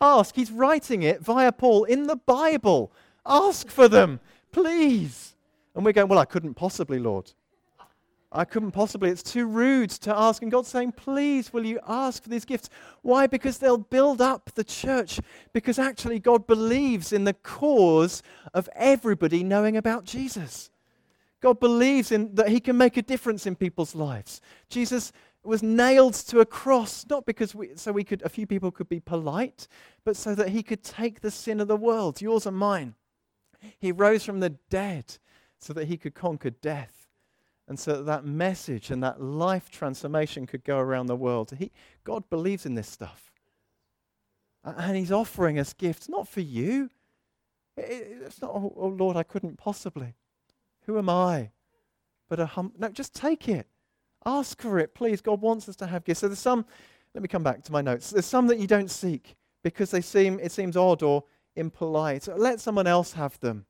ask. 0.00 0.34
He's 0.34 0.50
writing 0.50 1.02
it 1.02 1.20
via 1.20 1.52
Paul 1.52 1.84
in 1.84 2.06
the 2.06 2.16
Bible. 2.16 2.92
Ask 3.26 3.68
for 3.68 3.88
them, 3.88 4.20
please. 4.52 5.36
And 5.74 5.84
we're 5.84 5.92
going, 5.92 6.08
well, 6.08 6.18
I 6.18 6.24
couldn't 6.24 6.54
possibly, 6.54 6.98
Lord. 6.98 7.32
I 8.32 8.44
couldn't 8.44 8.70
possibly. 8.70 9.10
It's 9.10 9.24
too 9.24 9.46
rude 9.46 9.90
to 9.90 10.16
ask. 10.16 10.40
And 10.40 10.52
God's 10.52 10.68
saying, 10.68 10.92
please, 10.92 11.52
will 11.52 11.66
you 11.66 11.80
ask 11.86 12.22
for 12.22 12.28
these 12.28 12.44
gifts? 12.44 12.70
Why? 13.02 13.26
Because 13.26 13.58
they'll 13.58 13.76
build 13.76 14.20
up 14.20 14.52
the 14.54 14.64
church. 14.64 15.20
Because 15.52 15.78
actually, 15.78 16.20
God 16.20 16.46
believes 16.46 17.12
in 17.12 17.24
the 17.24 17.34
cause 17.34 18.22
of 18.54 18.68
everybody 18.76 19.42
knowing 19.42 19.76
about 19.76 20.04
Jesus. 20.04 20.69
God 21.40 21.58
believes 21.58 22.12
in 22.12 22.34
that 22.34 22.48
he 22.48 22.60
can 22.60 22.76
make 22.76 22.96
a 22.96 23.02
difference 23.02 23.46
in 23.46 23.56
people's 23.56 23.94
lives. 23.94 24.40
Jesus 24.68 25.12
was 25.42 25.62
nailed 25.62 26.14
to 26.14 26.40
a 26.40 26.46
cross 26.46 27.06
not 27.08 27.24
because 27.24 27.54
we, 27.54 27.70
so 27.74 27.92
we 27.92 28.04
could 28.04 28.22
a 28.22 28.28
few 28.28 28.46
people 28.46 28.70
could 28.70 28.88
be 28.88 29.00
polite, 29.00 29.66
but 30.04 30.16
so 30.16 30.34
that 30.34 30.50
he 30.50 30.62
could 30.62 30.82
take 30.82 31.20
the 31.20 31.30
sin 31.30 31.60
of 31.60 31.68
the 31.68 31.76
world, 31.76 32.20
yours 32.20 32.46
and 32.46 32.56
mine. 32.56 32.94
He 33.78 33.92
rose 33.92 34.24
from 34.24 34.40
the 34.40 34.50
dead 34.50 35.18
so 35.58 35.72
that 35.72 35.88
he 35.88 35.96
could 35.96 36.14
conquer 36.14 36.50
death. 36.50 37.08
And 37.68 37.78
so 37.78 37.92
that, 37.92 38.06
that 38.06 38.24
message 38.24 38.90
and 38.90 39.02
that 39.02 39.22
life 39.22 39.70
transformation 39.70 40.46
could 40.46 40.64
go 40.64 40.78
around 40.78 41.06
the 41.06 41.16
world. 41.16 41.54
He, 41.58 41.70
God 42.04 42.28
believes 42.28 42.66
in 42.66 42.74
this 42.74 42.88
stuff. 42.88 43.32
And 44.64 44.96
he's 44.96 45.12
offering 45.12 45.58
us 45.58 45.72
gifts, 45.72 46.08
not 46.08 46.28
for 46.28 46.40
you. 46.40 46.90
It's 47.76 48.42
not, 48.42 48.50
oh, 48.50 48.74
oh 48.76 48.88
Lord, 48.88 49.16
I 49.16 49.22
couldn't 49.22 49.56
possibly. 49.56 50.14
Who 50.90 50.98
am 50.98 51.08
I? 51.08 51.50
But 52.28 52.40
a 52.40 52.46
hum. 52.46 52.72
No, 52.76 52.88
just 52.88 53.14
take 53.14 53.48
it. 53.48 53.68
Ask 54.26 54.60
for 54.60 54.80
it, 54.80 54.92
please. 54.92 55.20
God 55.20 55.40
wants 55.40 55.68
us 55.68 55.76
to 55.76 55.86
have 55.86 56.02
gifts. 56.02 56.18
So 56.18 56.26
there's 56.26 56.40
some, 56.40 56.66
let 57.14 57.22
me 57.22 57.28
come 57.28 57.44
back 57.44 57.62
to 57.62 57.70
my 57.70 57.80
notes. 57.80 58.10
There's 58.10 58.26
some 58.26 58.48
that 58.48 58.58
you 58.58 58.66
don't 58.66 58.90
seek 58.90 59.36
because 59.62 59.92
they 59.92 60.00
seem, 60.00 60.40
it 60.40 60.50
seems 60.50 60.76
odd 60.76 61.04
or 61.04 61.22
impolite. 61.54 62.26
Let 62.36 62.58
someone 62.58 62.88
else 62.88 63.12
have 63.12 63.38
them. 63.38 63.66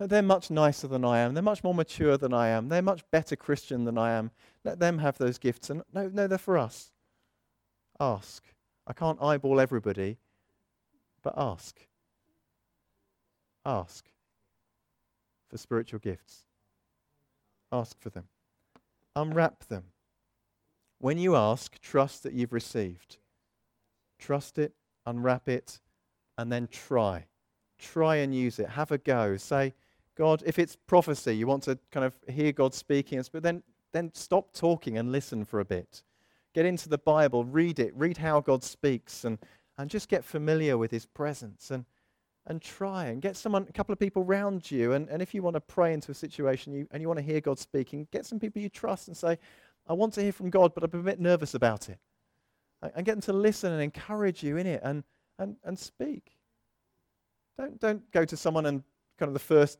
They're 0.00 0.20
much 0.20 0.50
nicer 0.50 0.88
than 0.88 1.04
I 1.04 1.20
am. 1.20 1.32
They're 1.32 1.44
much 1.44 1.62
more 1.62 1.74
mature 1.74 2.16
than 2.16 2.34
I 2.34 2.48
am. 2.48 2.70
They're 2.70 2.82
much 2.82 3.08
better 3.12 3.36
Christian 3.36 3.84
than 3.84 3.96
I 3.96 4.10
am. 4.10 4.32
Let 4.64 4.80
them 4.80 4.98
have 4.98 5.18
those 5.18 5.38
gifts. 5.38 5.70
And 5.70 5.84
no, 5.94 6.08
no, 6.12 6.26
they're 6.26 6.38
for 6.38 6.58
us. 6.58 6.90
Ask. 8.00 8.42
I 8.84 8.92
can't 8.94 9.22
eyeball 9.22 9.60
everybody, 9.60 10.18
but 11.22 11.34
ask. 11.36 11.78
Ask 13.64 14.06
for 15.48 15.58
spiritual 15.58 16.00
gifts. 16.00 16.46
Ask 17.72 18.00
for 18.00 18.10
them. 18.10 18.24
Unwrap 19.14 19.64
them. 19.68 19.84
When 20.98 21.18
you 21.18 21.36
ask, 21.36 21.80
trust 21.80 22.22
that 22.22 22.32
you've 22.32 22.52
received. 22.52 23.18
Trust 24.18 24.58
it, 24.58 24.72
unwrap 25.04 25.48
it, 25.48 25.80
and 26.38 26.50
then 26.50 26.68
try. 26.70 27.26
Try 27.78 28.16
and 28.16 28.34
use 28.34 28.58
it. 28.58 28.70
Have 28.70 28.90
a 28.90 28.98
go. 28.98 29.36
Say, 29.36 29.74
God, 30.16 30.42
if 30.46 30.58
it's 30.58 30.76
prophecy, 30.76 31.36
you 31.36 31.46
want 31.46 31.64
to 31.64 31.78
kind 31.90 32.06
of 32.06 32.14
hear 32.28 32.52
God 32.52 32.72
speaking, 32.74 33.22
but 33.32 33.42
then, 33.42 33.62
then 33.92 34.10
stop 34.14 34.52
talking 34.52 34.96
and 34.96 35.12
listen 35.12 35.44
for 35.44 35.60
a 35.60 35.64
bit. 35.64 36.02
Get 36.54 36.64
into 36.64 36.88
the 36.88 36.98
Bible, 36.98 37.44
read 37.44 37.78
it, 37.78 37.94
read 37.94 38.16
how 38.16 38.40
God 38.40 38.64
speaks, 38.64 39.24
and, 39.24 39.38
and 39.76 39.90
just 39.90 40.08
get 40.08 40.24
familiar 40.24 40.78
with 40.78 40.90
his 40.90 41.04
presence. 41.04 41.70
And, 41.70 41.84
and 42.46 42.62
try 42.62 43.06
and 43.06 43.20
get 43.20 43.36
someone, 43.36 43.66
a 43.68 43.72
couple 43.72 43.92
of 43.92 43.98
people 43.98 44.22
around 44.22 44.70
you. 44.70 44.92
And, 44.92 45.08
and 45.08 45.20
if 45.20 45.34
you 45.34 45.42
want 45.42 45.54
to 45.54 45.60
pray 45.60 45.92
into 45.92 46.12
a 46.12 46.14
situation 46.14 46.72
you, 46.72 46.86
and 46.90 47.02
you 47.02 47.08
want 47.08 47.18
to 47.18 47.24
hear 47.24 47.40
God 47.40 47.58
speaking, 47.58 48.06
get 48.12 48.24
some 48.24 48.38
people 48.38 48.62
you 48.62 48.68
trust 48.68 49.08
and 49.08 49.16
say, 49.16 49.38
I 49.88 49.92
want 49.92 50.14
to 50.14 50.22
hear 50.22 50.32
from 50.32 50.50
God, 50.50 50.72
but 50.74 50.84
I'm 50.84 51.00
a 51.00 51.02
bit 51.02 51.20
nervous 51.20 51.54
about 51.54 51.88
it. 51.88 51.98
And 52.94 53.04
get 53.04 53.12
them 53.12 53.22
to 53.22 53.32
listen 53.32 53.72
and 53.72 53.82
encourage 53.82 54.42
you 54.42 54.58
in 54.58 54.66
it 54.66 54.80
and, 54.84 55.02
and, 55.38 55.56
and 55.64 55.78
speak. 55.78 56.36
Don't, 57.58 57.80
don't 57.80 58.10
go 58.12 58.24
to 58.24 58.36
someone 58.36 58.66
and 58.66 58.82
kind 59.18 59.28
of 59.28 59.32
the 59.32 59.40
first 59.40 59.78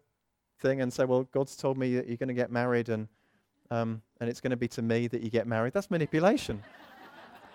thing 0.61 0.81
and 0.81 0.93
say, 0.93 1.05
Well, 1.05 1.25
God's 1.31 1.57
told 1.57 1.77
me 1.77 1.95
that 1.97 2.09
you're 2.09 2.17
going 2.17 2.29
to 2.29 2.35
get 2.35 2.51
married 2.51 2.89
and, 2.89 3.07
um, 3.71 4.01
and 4.21 4.31
it's 4.31 4.41
going 4.41 4.51
to 4.51 4.57
be 4.57 4.69
to 4.69 4.83
me 4.83 5.07
that 5.09 5.23
you 5.23 5.31
get 5.31 5.47
married. 5.47 5.73
That's 5.73 5.91
manipulation. 5.91 6.63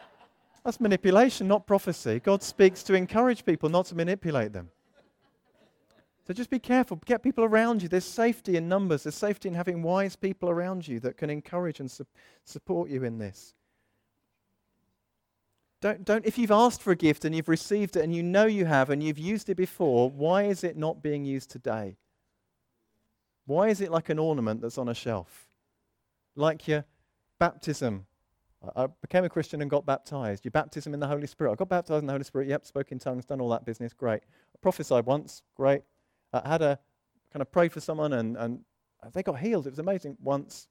That's 0.64 0.80
manipulation, 0.80 1.48
not 1.48 1.66
prophecy. 1.66 2.20
God 2.20 2.44
speaks 2.44 2.84
to 2.84 2.94
encourage 2.94 3.44
people, 3.44 3.68
not 3.68 3.88
to 3.88 3.96
manipulate 3.96 4.54
them. 4.54 4.70
So 6.28 6.34
just 6.34 6.50
be 6.50 6.60
careful. 6.60 7.00
Get 7.06 7.24
people 7.24 7.44
around 7.44 7.82
you. 7.82 7.90
There's 7.90 8.06
safety 8.06 8.56
in 8.56 8.70
numbers. 8.70 9.04
There's 9.04 9.16
safety 9.16 9.50
in 9.50 9.56
having 9.56 9.82
wise 9.82 10.16
people 10.16 10.50
around 10.50 10.88
you 10.88 11.00
that 11.00 11.18
can 11.18 11.30
encourage 11.30 11.80
and 11.80 11.90
su- 11.90 12.06
support 12.46 12.90
you 12.90 13.04
in 13.04 13.18
this. 13.18 13.56
Don't, 15.82 16.06
don't, 16.06 16.26
if 16.28 16.38
you've 16.38 16.52
asked 16.52 16.84
for 16.84 16.92
a 16.92 16.96
gift 16.96 17.26
and 17.26 17.36
you've 17.36 17.50
received 17.50 17.96
it 17.96 18.04
and 18.04 18.14
you 18.14 18.22
know 18.22 18.46
you 18.46 18.66
have 18.66 18.92
and 18.92 19.02
you've 19.02 19.18
used 19.18 19.50
it 19.50 19.56
before, 19.56 20.12
why 20.12 20.44
is 20.44 20.64
it 20.64 20.78
not 20.78 21.02
being 21.02 21.26
used 21.26 21.50
today? 21.50 21.98
Why 23.46 23.70
is 23.70 23.82
it 23.82 23.90
like 23.90 24.10
an 24.10 24.20
ornament 24.20 24.62
that's 24.62 24.78
on 24.78 24.90
a 24.90 24.94
shelf? 24.94 25.50
Like 26.36 26.68
your 26.68 26.86
baptism. 27.40 28.06
I 28.76 28.86
became 29.02 29.24
a 29.24 29.30
Christian 29.30 29.60
and 29.62 29.72
got 29.72 29.88
baptized. 29.88 30.46
Your 30.46 30.52
baptism 30.52 30.94
in 30.94 31.00
the 31.00 31.08
Holy 31.08 31.26
Spirit. 31.26 31.52
I 31.52 31.56
got 31.56 31.70
baptized 31.70 32.02
in 32.02 32.06
the 32.06 32.14
Holy 32.14 32.24
Spirit. 32.24 32.48
Yep, 32.48 32.64
spoke 32.68 32.92
in 32.92 33.00
tongues, 33.00 33.26
done 33.26 33.42
all 33.42 33.50
that 33.50 33.66
business. 33.66 33.92
Great. 33.92 34.22
I 34.24 34.58
prophesied 34.62 35.08
once. 35.08 35.42
Great. 35.56 35.82
I 36.34 36.48
had 36.48 36.62
a 36.62 36.80
kind 37.32 37.42
of 37.42 37.52
pray 37.52 37.70
for 37.70 37.80
someone 37.80 38.14
and, 38.14 38.38
and 38.38 38.64
they 39.14 39.24
got 39.24 39.40
healed. 39.40 39.68
It 39.68 39.72
was 39.72 39.80
amazing 39.80 40.18
once. 40.22 40.68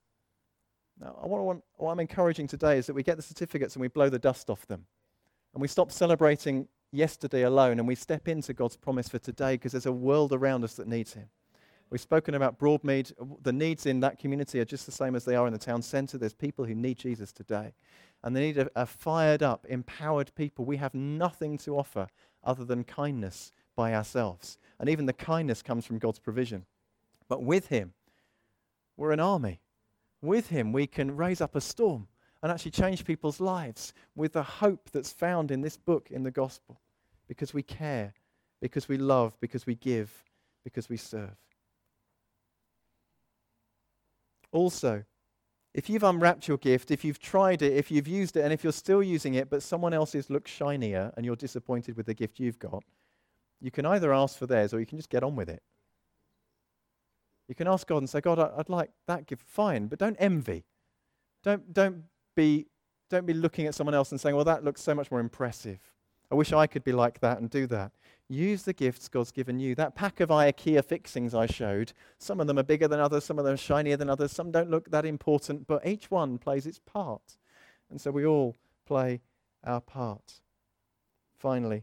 Now, 1.01 1.19
I 1.23 1.27
want, 1.27 1.63
what 1.77 1.93
I'm 1.93 2.01
encouraging 2.01 2.47
today 2.47 2.79
is 2.79 2.87
that 2.87 2.95
we 2.95 3.03
get 3.03 3.17
the 3.17 3.23
certificates 3.23 3.75
and 3.75 3.81
we 3.81 3.89
blow 3.89 4.09
the 4.09 4.19
dust 4.19 4.51
off 4.51 4.67
them. 4.67 4.85
And 5.55 5.63
we 5.63 5.69
stop 5.69 5.91
celebrating 5.91 6.69
yesterday 6.93 7.43
alone 7.43 7.79
and 7.79 7.89
we 7.89 7.95
step 7.95 8.29
into 8.29 8.53
God's 8.53 8.77
promise 8.77 9.09
for 9.09 9.19
today 9.19 9.55
because 9.55 9.73
there's 9.73 9.87
a 9.87 9.93
world 9.93 10.33
around 10.33 10.63
us 10.65 10.75
that 10.75 10.87
needs 10.87 11.15
Him. 11.15 11.29
We've 11.89 12.01
spoken 12.01 12.35
about 12.35 12.59
Broadmead. 12.59 13.13
The 13.43 13.53
needs 13.53 13.87
in 13.87 13.99
that 14.01 14.19
community 14.19 14.61
are 14.61 14.65
just 14.65 14.87
the 14.87 14.93
same 14.93 15.17
as 15.17 15.25
they 15.25 15.35
are 15.35 15.47
in 15.47 15.53
the 15.53 15.59
town 15.59 15.83
centre. 15.83 16.19
There's 16.19 16.35
people 16.35 16.65
who 16.65 16.75
need 16.75 16.99
Jesus 16.99 17.33
today. 17.33 17.73
And 18.23 18.37
they 18.37 18.41
need 18.41 18.59
a, 18.59 18.71
a 18.77 18.87
fired 18.87 19.43
up, 19.43 19.67
empowered 19.69 20.33
people. 20.37 20.65
We 20.65 20.77
have 20.77 20.95
nothing 20.95 21.59
to 21.59 21.77
offer 21.77 22.07
other 22.45 22.65
than 22.65 22.85
kindness 22.85 23.53
by 23.81 23.95
ourselves. 23.95 24.59
And 24.79 24.91
even 24.91 25.07
the 25.07 25.15
kindness 25.15 25.63
comes 25.63 25.87
from 25.87 25.99
God's 25.99 26.19
provision. 26.19 26.67
But 27.31 27.43
with 27.43 27.69
Him, 27.69 27.95
we're 28.99 29.13
an 29.13 29.21
army. 29.21 29.63
With 30.21 30.51
Him, 30.51 30.71
we 30.71 30.87
can 30.87 31.17
raise 31.17 31.41
up 31.41 31.57
a 31.57 31.63
storm 31.63 32.09
and 32.43 32.53
actually 32.53 32.73
change 32.73 33.07
people's 33.07 33.41
lives 33.41 33.95
with 34.15 34.35
the 34.35 34.43
hope 34.43 34.91
that's 34.93 35.13
found 35.13 35.51
in 35.51 35.63
this 35.63 35.79
book, 35.79 36.11
in 36.11 36.25
the 36.25 36.31
gospel, 36.31 36.79
because 37.27 37.55
we 37.55 37.63
care, 37.63 38.13
because 38.61 38.87
we 38.87 38.99
love, 38.99 39.41
because 39.41 39.65
we 39.65 39.77
give, 39.77 40.11
because 40.63 40.91
we 40.91 40.99
serve. 40.99 41.39
Also, 44.53 45.05
if 45.73 45.89
you've 45.89 46.03
unwrapped 46.03 46.49
your 46.49 46.59
gift, 46.59 46.91
if 46.91 47.03
you've 47.03 47.19
tried 47.19 47.63
it, 47.63 47.73
if 47.73 47.91
you've 47.91 48.09
used 48.09 48.37
it, 48.37 48.43
and 48.43 48.53
if 48.53 48.63
you're 48.63 48.75
still 48.75 49.03
using 49.03 49.35
it, 49.35 49.49
but 49.49 49.63
someone 49.63 49.95
else's 49.95 50.29
looks 50.29 50.51
shinier 50.51 51.13
and 51.17 51.25
you're 51.25 51.37
disappointed 51.37 51.97
with 51.97 52.05
the 52.05 52.15
gift 52.15 52.39
you've 52.41 52.59
got, 52.59 52.85
you 53.61 53.71
can 53.71 53.87
either 53.87 54.13
ask 54.13 54.39
for 54.39 54.47
theirs 54.47 54.73
or 54.73 54.81
you 54.81 54.87
can 54.87 54.99
just 54.99 55.11
get 55.11 55.23
on 55.23 55.37
with 55.37 55.49
it. 55.49 55.63
You 57.49 57.55
can 57.55 57.67
ask 57.67 57.87
God 57.87 57.99
and 57.99 58.09
say, 58.09 58.21
God, 58.21 58.39
I'd 58.39 58.69
like 58.69 58.91
that 59.07 59.27
gift. 59.27 59.43
Fine, 59.47 59.89
but 59.89 59.99
don't 59.99 60.17
envy. 60.19 60.65
Don't, 61.43 61.73
don't, 61.73 62.05
be, 62.37 62.67
don't 63.09 63.27
be 63.27 63.35
looking 63.35 63.67
at 63.67 63.75
someone 63.75 63.95
else 63.95 64.13
and 64.13 64.21
saying, 64.21 64.37
well, 64.37 64.45
that 64.45 64.65
looks 64.65 64.83
so 64.83 64.95
much 64.95 65.11
more 65.11 65.21
impressive. 65.21 65.81
I 66.31 66.37
wish 66.37 66.53
I 66.53 66.69
could 66.69 66.85
be 66.85 66.93
like 66.93 67.19
that 67.21 67.39
and 67.39 67.51
do 67.51 67.67
that. 67.67 67.91
Use 68.29 68.63
the 68.63 68.73
gifts 68.73 69.09
God's 69.09 69.33
given 69.33 69.59
you. 69.59 69.75
That 69.75 69.97
pack 69.97 70.21
of 70.21 70.29
IKEA 70.29 70.85
fixings 70.85 71.35
I 71.35 71.47
showed, 71.47 71.93
some 72.19 72.39
of 72.39 72.47
them 72.47 72.59
are 72.61 72.63
bigger 72.63 72.87
than 72.87 73.01
others, 73.01 73.25
some 73.25 73.41
of 73.41 73.45
them 73.45 73.55
are 73.55 73.59
shinier 73.59 73.97
than 73.97 74.09
others, 74.09 74.31
some 74.31 74.53
don't 74.53 74.71
look 74.71 74.89
that 74.93 75.05
important, 75.05 75.67
but 75.67 75.85
each 75.85 76.09
one 76.09 76.39
plays 76.39 76.67
its 76.67 76.79
part. 76.79 77.37
And 77.91 78.01
so 78.01 78.13
we 78.13 78.25
all 78.25 78.55
play 78.87 79.23
our 79.65 79.81
part. 79.81 80.41
Finally, 81.37 81.83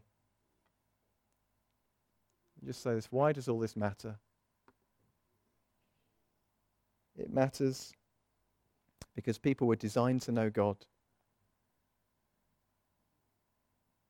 just 2.65 2.81
say 2.81 2.93
this 2.93 3.07
why 3.11 3.31
does 3.31 3.47
all 3.47 3.59
this 3.59 3.75
matter? 3.75 4.17
It 7.17 7.33
matters 7.33 7.93
because 9.15 9.37
people 9.37 9.67
were 9.67 9.75
designed 9.75 10.21
to 10.23 10.31
know 10.31 10.49
God. 10.49 10.77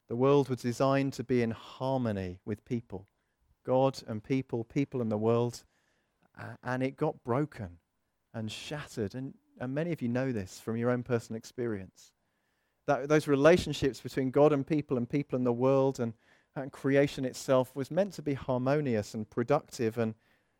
The 0.09 0.15
world 0.15 0.49
was 0.49 0.61
designed 0.61 1.13
to 1.13 1.23
be 1.23 1.41
in 1.41 1.51
harmony 1.51 2.39
with 2.45 2.63
people 2.65 3.07
God 3.65 4.01
and 4.07 4.23
people, 4.23 4.63
people 4.63 5.01
and 5.01 5.11
the 5.11 5.17
world. 5.17 5.63
And 6.63 6.81
it 6.81 6.95
got 6.95 7.21
broken 7.23 7.79
and 8.33 8.49
shattered. 8.49 9.13
And, 9.13 9.33
and 9.59 9.73
many 9.73 9.91
of 9.91 10.01
you 10.01 10.07
know 10.07 10.31
this 10.31 10.59
from 10.59 10.77
your 10.77 10.89
own 10.89 11.03
personal 11.03 11.37
experience. 11.37 12.13
That, 12.85 13.09
those 13.09 13.27
relationships 13.27 13.99
between 13.99 14.31
God 14.31 14.53
and 14.53 14.65
people 14.65 14.95
and 14.95 15.09
people 15.09 15.35
and 15.35 15.45
the 15.45 15.51
world 15.51 15.99
and, 15.99 16.13
and 16.61 16.71
creation 16.71 17.25
itself 17.25 17.75
was 17.75 17.91
meant 17.91 18.13
to 18.13 18.21
be 18.21 18.33
harmonious 18.33 19.13
and 19.13 19.29
productive 19.29 19.97
and 19.97 20.15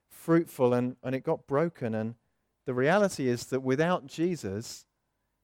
fruitful, 0.10 0.73
and, 0.73 0.95
and 1.03 1.15
it 1.15 1.23
got 1.23 1.47
broken. 1.47 1.95
And 1.95 2.15
the 2.65 2.73
reality 2.73 3.27
is 3.27 3.45
that 3.47 3.62
without 3.62 4.07
Jesus, 4.07 4.86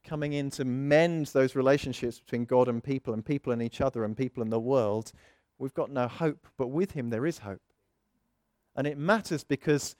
coming 0.03 0.33
in 0.33 0.49
to 0.51 0.65
mend 0.65 1.27
those 1.27 1.55
relationships 1.55 2.19
between 2.19 2.45
God 2.45 2.67
and 2.67 2.83
people, 2.83 3.13
and 3.13 3.25
people 3.25 3.53
and 3.53 3.61
each 3.61 3.81
other, 3.81 4.03
and 4.03 4.17
people 4.17 4.43
and 4.43 4.51
the 4.51 4.59
world, 4.59 5.11
we've 5.57 5.73
got 5.73 5.91
no 5.91 6.07
hope. 6.07 6.47
But 6.57 6.67
with 6.67 6.91
Him, 6.91 7.09
there 7.09 7.25
is 7.25 7.39
hope. 7.39 7.61
And 8.75 8.87
it 8.87 8.97
matters 8.97 9.43
because 9.43 9.95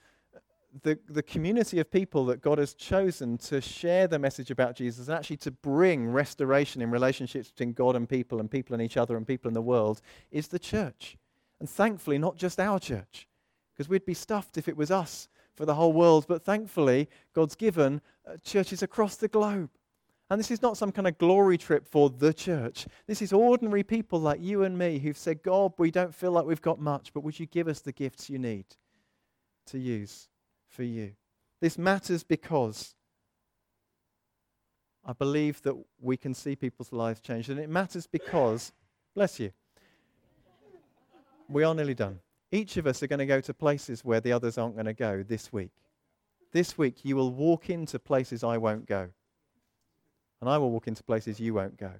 the, 0.82 0.98
the 1.08 1.22
community 1.22 1.78
of 1.78 1.90
people 1.90 2.26
that 2.26 2.42
God 2.42 2.58
has 2.58 2.74
chosen 2.74 3.38
to 3.38 3.60
share 3.60 4.06
the 4.06 4.18
message 4.18 4.50
about 4.50 4.76
Jesus 4.76 5.08
and 5.08 5.16
actually 5.16 5.36
to 5.38 5.50
bring 5.50 6.08
restoration 6.08 6.82
in 6.82 6.90
relationships 6.90 7.50
between 7.50 7.72
God 7.72 7.96
and 7.96 8.08
people, 8.08 8.40
and 8.40 8.50
people 8.50 8.74
and 8.74 8.82
each 8.82 8.96
other, 8.96 9.16
and 9.16 9.26
people 9.26 9.48
in 9.48 9.54
the 9.54 9.62
world 9.62 10.00
is 10.30 10.48
the 10.48 10.58
church. 10.58 11.16
And 11.60 11.70
thankfully, 11.70 12.18
not 12.18 12.36
just 12.36 12.58
our 12.58 12.80
church, 12.80 13.28
because 13.72 13.88
we'd 13.88 14.04
be 14.04 14.14
stuffed 14.14 14.58
if 14.58 14.68
it 14.68 14.76
was 14.76 14.90
us 14.90 15.28
for 15.54 15.64
the 15.64 15.74
whole 15.74 15.92
world. 15.92 16.26
But 16.28 16.42
thankfully, 16.42 17.08
God's 17.32 17.54
given 17.54 18.00
uh, 18.26 18.36
churches 18.42 18.82
across 18.82 19.16
the 19.16 19.28
globe 19.28 19.70
and 20.30 20.40
this 20.40 20.50
is 20.50 20.62
not 20.62 20.76
some 20.76 20.90
kind 20.90 21.06
of 21.06 21.18
glory 21.18 21.58
trip 21.58 21.86
for 21.86 22.08
the 22.08 22.32
church. 22.32 22.86
This 23.06 23.20
is 23.20 23.32
ordinary 23.32 23.82
people 23.82 24.18
like 24.18 24.40
you 24.40 24.64
and 24.64 24.76
me 24.76 24.98
who've 24.98 25.18
said, 25.18 25.42
God, 25.42 25.74
we 25.76 25.90
don't 25.90 26.14
feel 26.14 26.32
like 26.32 26.46
we've 26.46 26.62
got 26.62 26.80
much, 26.80 27.12
but 27.12 27.22
would 27.22 27.38
you 27.38 27.46
give 27.46 27.68
us 27.68 27.80
the 27.80 27.92
gifts 27.92 28.30
you 28.30 28.38
need 28.38 28.64
to 29.66 29.78
use 29.78 30.28
for 30.74 30.82
you? 30.82 31.12
This 31.60 31.78
matters 31.78 32.22
because 32.22 32.94
I 35.04 35.12
believe 35.12 35.62
that 35.62 35.76
we 36.00 36.16
can 36.16 36.34
see 36.34 36.56
people's 36.56 36.92
lives 36.92 37.20
change. 37.20 37.48
And 37.48 37.60
it 37.60 37.68
matters 37.68 38.06
because, 38.06 38.72
bless 39.14 39.38
you, 39.38 39.52
we 41.48 41.62
are 41.62 41.74
nearly 41.74 41.94
done. 41.94 42.20
Each 42.50 42.76
of 42.76 42.86
us 42.86 43.02
are 43.02 43.06
going 43.06 43.18
to 43.18 43.26
go 43.26 43.40
to 43.40 43.54
places 43.54 44.04
where 44.04 44.20
the 44.20 44.32
others 44.32 44.58
aren't 44.58 44.74
going 44.74 44.86
to 44.86 44.94
go 44.94 45.22
this 45.22 45.52
week. 45.52 45.72
This 46.52 46.78
week, 46.78 47.04
you 47.04 47.16
will 47.16 47.32
walk 47.32 47.68
into 47.68 47.98
places 47.98 48.44
I 48.44 48.58
won't 48.58 48.86
go 48.86 49.10
and 50.40 50.52
I 50.52 50.58
will 50.58 50.70
walk 50.70 50.88
into 50.88 51.02
places 51.02 51.40
you 51.40 51.54
won't 51.54 51.78
go. 51.78 51.90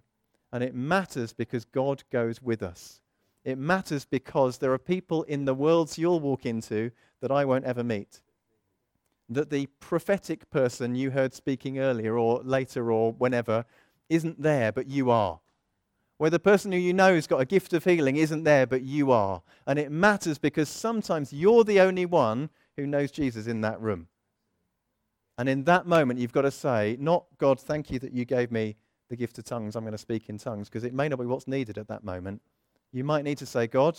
And 0.53 0.63
it 0.63 0.75
matters 0.75 1.33
because 1.33 1.65
God 1.65 2.05
goes 2.11 2.43
with 2.43 2.63
us. 2.63 3.01
It 3.43 3.57
matters 3.57 4.05
because 4.05 4.59
there 4.59 4.73
are 4.73 4.79
people 4.79 5.23
in 5.23 5.47
the 5.47 5.55
worlds 5.55 5.99
you'll 5.99 6.21
walk 6.21 6.45
into 6.45 6.91
that 7.23 7.31
I 7.31 7.47
won't 7.47 7.65
ever 7.65 7.83
meet. 7.83 8.21
That 9.29 9.51
the 9.51 9.67
prophetic 9.81 10.51
person 10.51 10.95
you 10.95 11.11
heard 11.11 11.33
speaking 11.33 11.79
earlier 11.79 12.19
or 12.19 12.43
later 12.43 12.93
or 12.93 13.13
whenever 13.13 13.65
isn't 14.09 14.43
there, 14.43 14.71
but 14.71 14.89
you 14.89 15.11
are. 15.11 15.41
Where 16.19 16.31
the 16.31 16.39
person 16.39 16.71
who 16.73 16.79
you 16.79 16.93
know 16.93 17.15
has 17.15 17.27
got 17.27 17.41
a 17.41 17.47
gift 17.47 17.73
of 17.73 17.85
healing 17.85 18.17
isn't 18.17 18.45
there, 18.45 18.67
but 18.67 18.83
you 18.83 19.11
are. 19.11 19.43
And 19.67 19.79
it 19.79 19.91
matters 19.91 20.39
because 20.39 20.69
sometimes 20.69 21.33
you're 21.33 21.65
the 21.65 21.81
only 21.81 22.07
one 22.07 22.51
who 22.77 22.87
knows 22.87 23.11
Jesus 23.11 23.47
in 23.47 23.63
that 23.63 23.81
room. 23.81 24.09
And 25.37 25.49
in 25.49 25.65
that 25.65 25.87
moment, 25.87 26.21
you've 26.21 26.33
got 26.33 26.43
to 26.43 26.51
say, 26.51 26.97
not 27.01 27.25
God, 27.39 27.59
thank 27.59 27.91
you 27.91 27.99
that 27.99 28.13
you 28.13 28.25
gave 28.25 28.53
me 28.53 28.77
the 29.11 29.17
gift 29.17 29.39
of 29.39 29.45
tongues. 29.45 29.75
I'm 29.75 29.83
going 29.83 29.93
to 29.93 29.99
speak 29.99 30.29
in 30.29 30.39
tongues, 30.39 30.69
because 30.69 30.85
it 30.85 30.95
may 30.95 31.09
not 31.09 31.19
be 31.19 31.27
what's 31.27 31.49
needed 31.49 31.79
at 31.79 31.89
that 31.89 32.05
moment. 32.05 32.43
You 32.93 33.05
might 33.05 33.25
need 33.25 33.39
to 33.39 33.47
say, 33.47 33.67
God, 33.67 33.99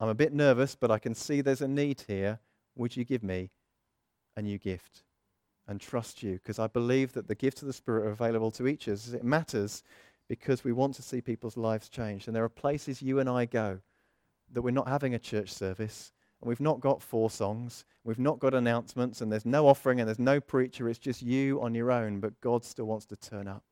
I'm 0.00 0.08
a 0.08 0.14
bit 0.14 0.32
nervous, 0.32 0.74
but 0.74 0.90
I 0.90 0.98
can 0.98 1.14
see 1.14 1.40
there's 1.40 1.60
a 1.60 1.68
need 1.68 2.02
here. 2.08 2.40
Would 2.74 2.96
you 2.96 3.04
give 3.04 3.22
me 3.22 3.50
a 4.38 4.42
new 4.42 4.58
gift? 4.58 5.02
And 5.66 5.80
trust 5.80 6.22
you, 6.22 6.34
because 6.34 6.58
I 6.58 6.66
believe 6.66 7.12
that 7.12 7.28
the 7.28 7.34
gifts 7.34 7.60
of 7.60 7.66
the 7.66 7.74
Spirit 7.74 8.06
are 8.06 8.10
available 8.10 8.50
to 8.52 8.66
each 8.66 8.88
of 8.88 8.94
us. 8.94 9.12
It 9.12 9.22
matters 9.22 9.82
because 10.26 10.64
we 10.64 10.72
want 10.72 10.94
to 10.94 11.02
see 11.02 11.20
people's 11.20 11.58
lives 11.58 11.90
change. 11.90 12.26
And 12.26 12.34
there 12.34 12.44
are 12.44 12.48
places 12.48 13.02
you 13.02 13.18
and 13.18 13.28
I 13.28 13.44
go 13.44 13.80
that 14.52 14.62
we're 14.62 14.70
not 14.70 14.88
having 14.88 15.14
a 15.14 15.18
church 15.18 15.52
service 15.52 16.12
and 16.40 16.48
we've 16.48 16.60
not 16.60 16.80
got 16.80 17.02
four 17.02 17.30
songs, 17.30 17.84
we've 18.04 18.18
not 18.18 18.38
got 18.38 18.54
announcements, 18.54 19.20
and 19.20 19.30
there's 19.30 19.44
no 19.44 19.66
offering, 19.66 19.98
and 19.98 20.08
there's 20.08 20.20
no 20.20 20.40
preacher. 20.40 20.88
It's 20.88 20.98
just 20.98 21.20
you 21.20 21.60
on 21.60 21.74
your 21.74 21.90
own, 21.90 22.20
but 22.20 22.40
God 22.40 22.64
still 22.64 22.86
wants 22.86 23.06
to 23.06 23.16
turn 23.16 23.48
up 23.48 23.64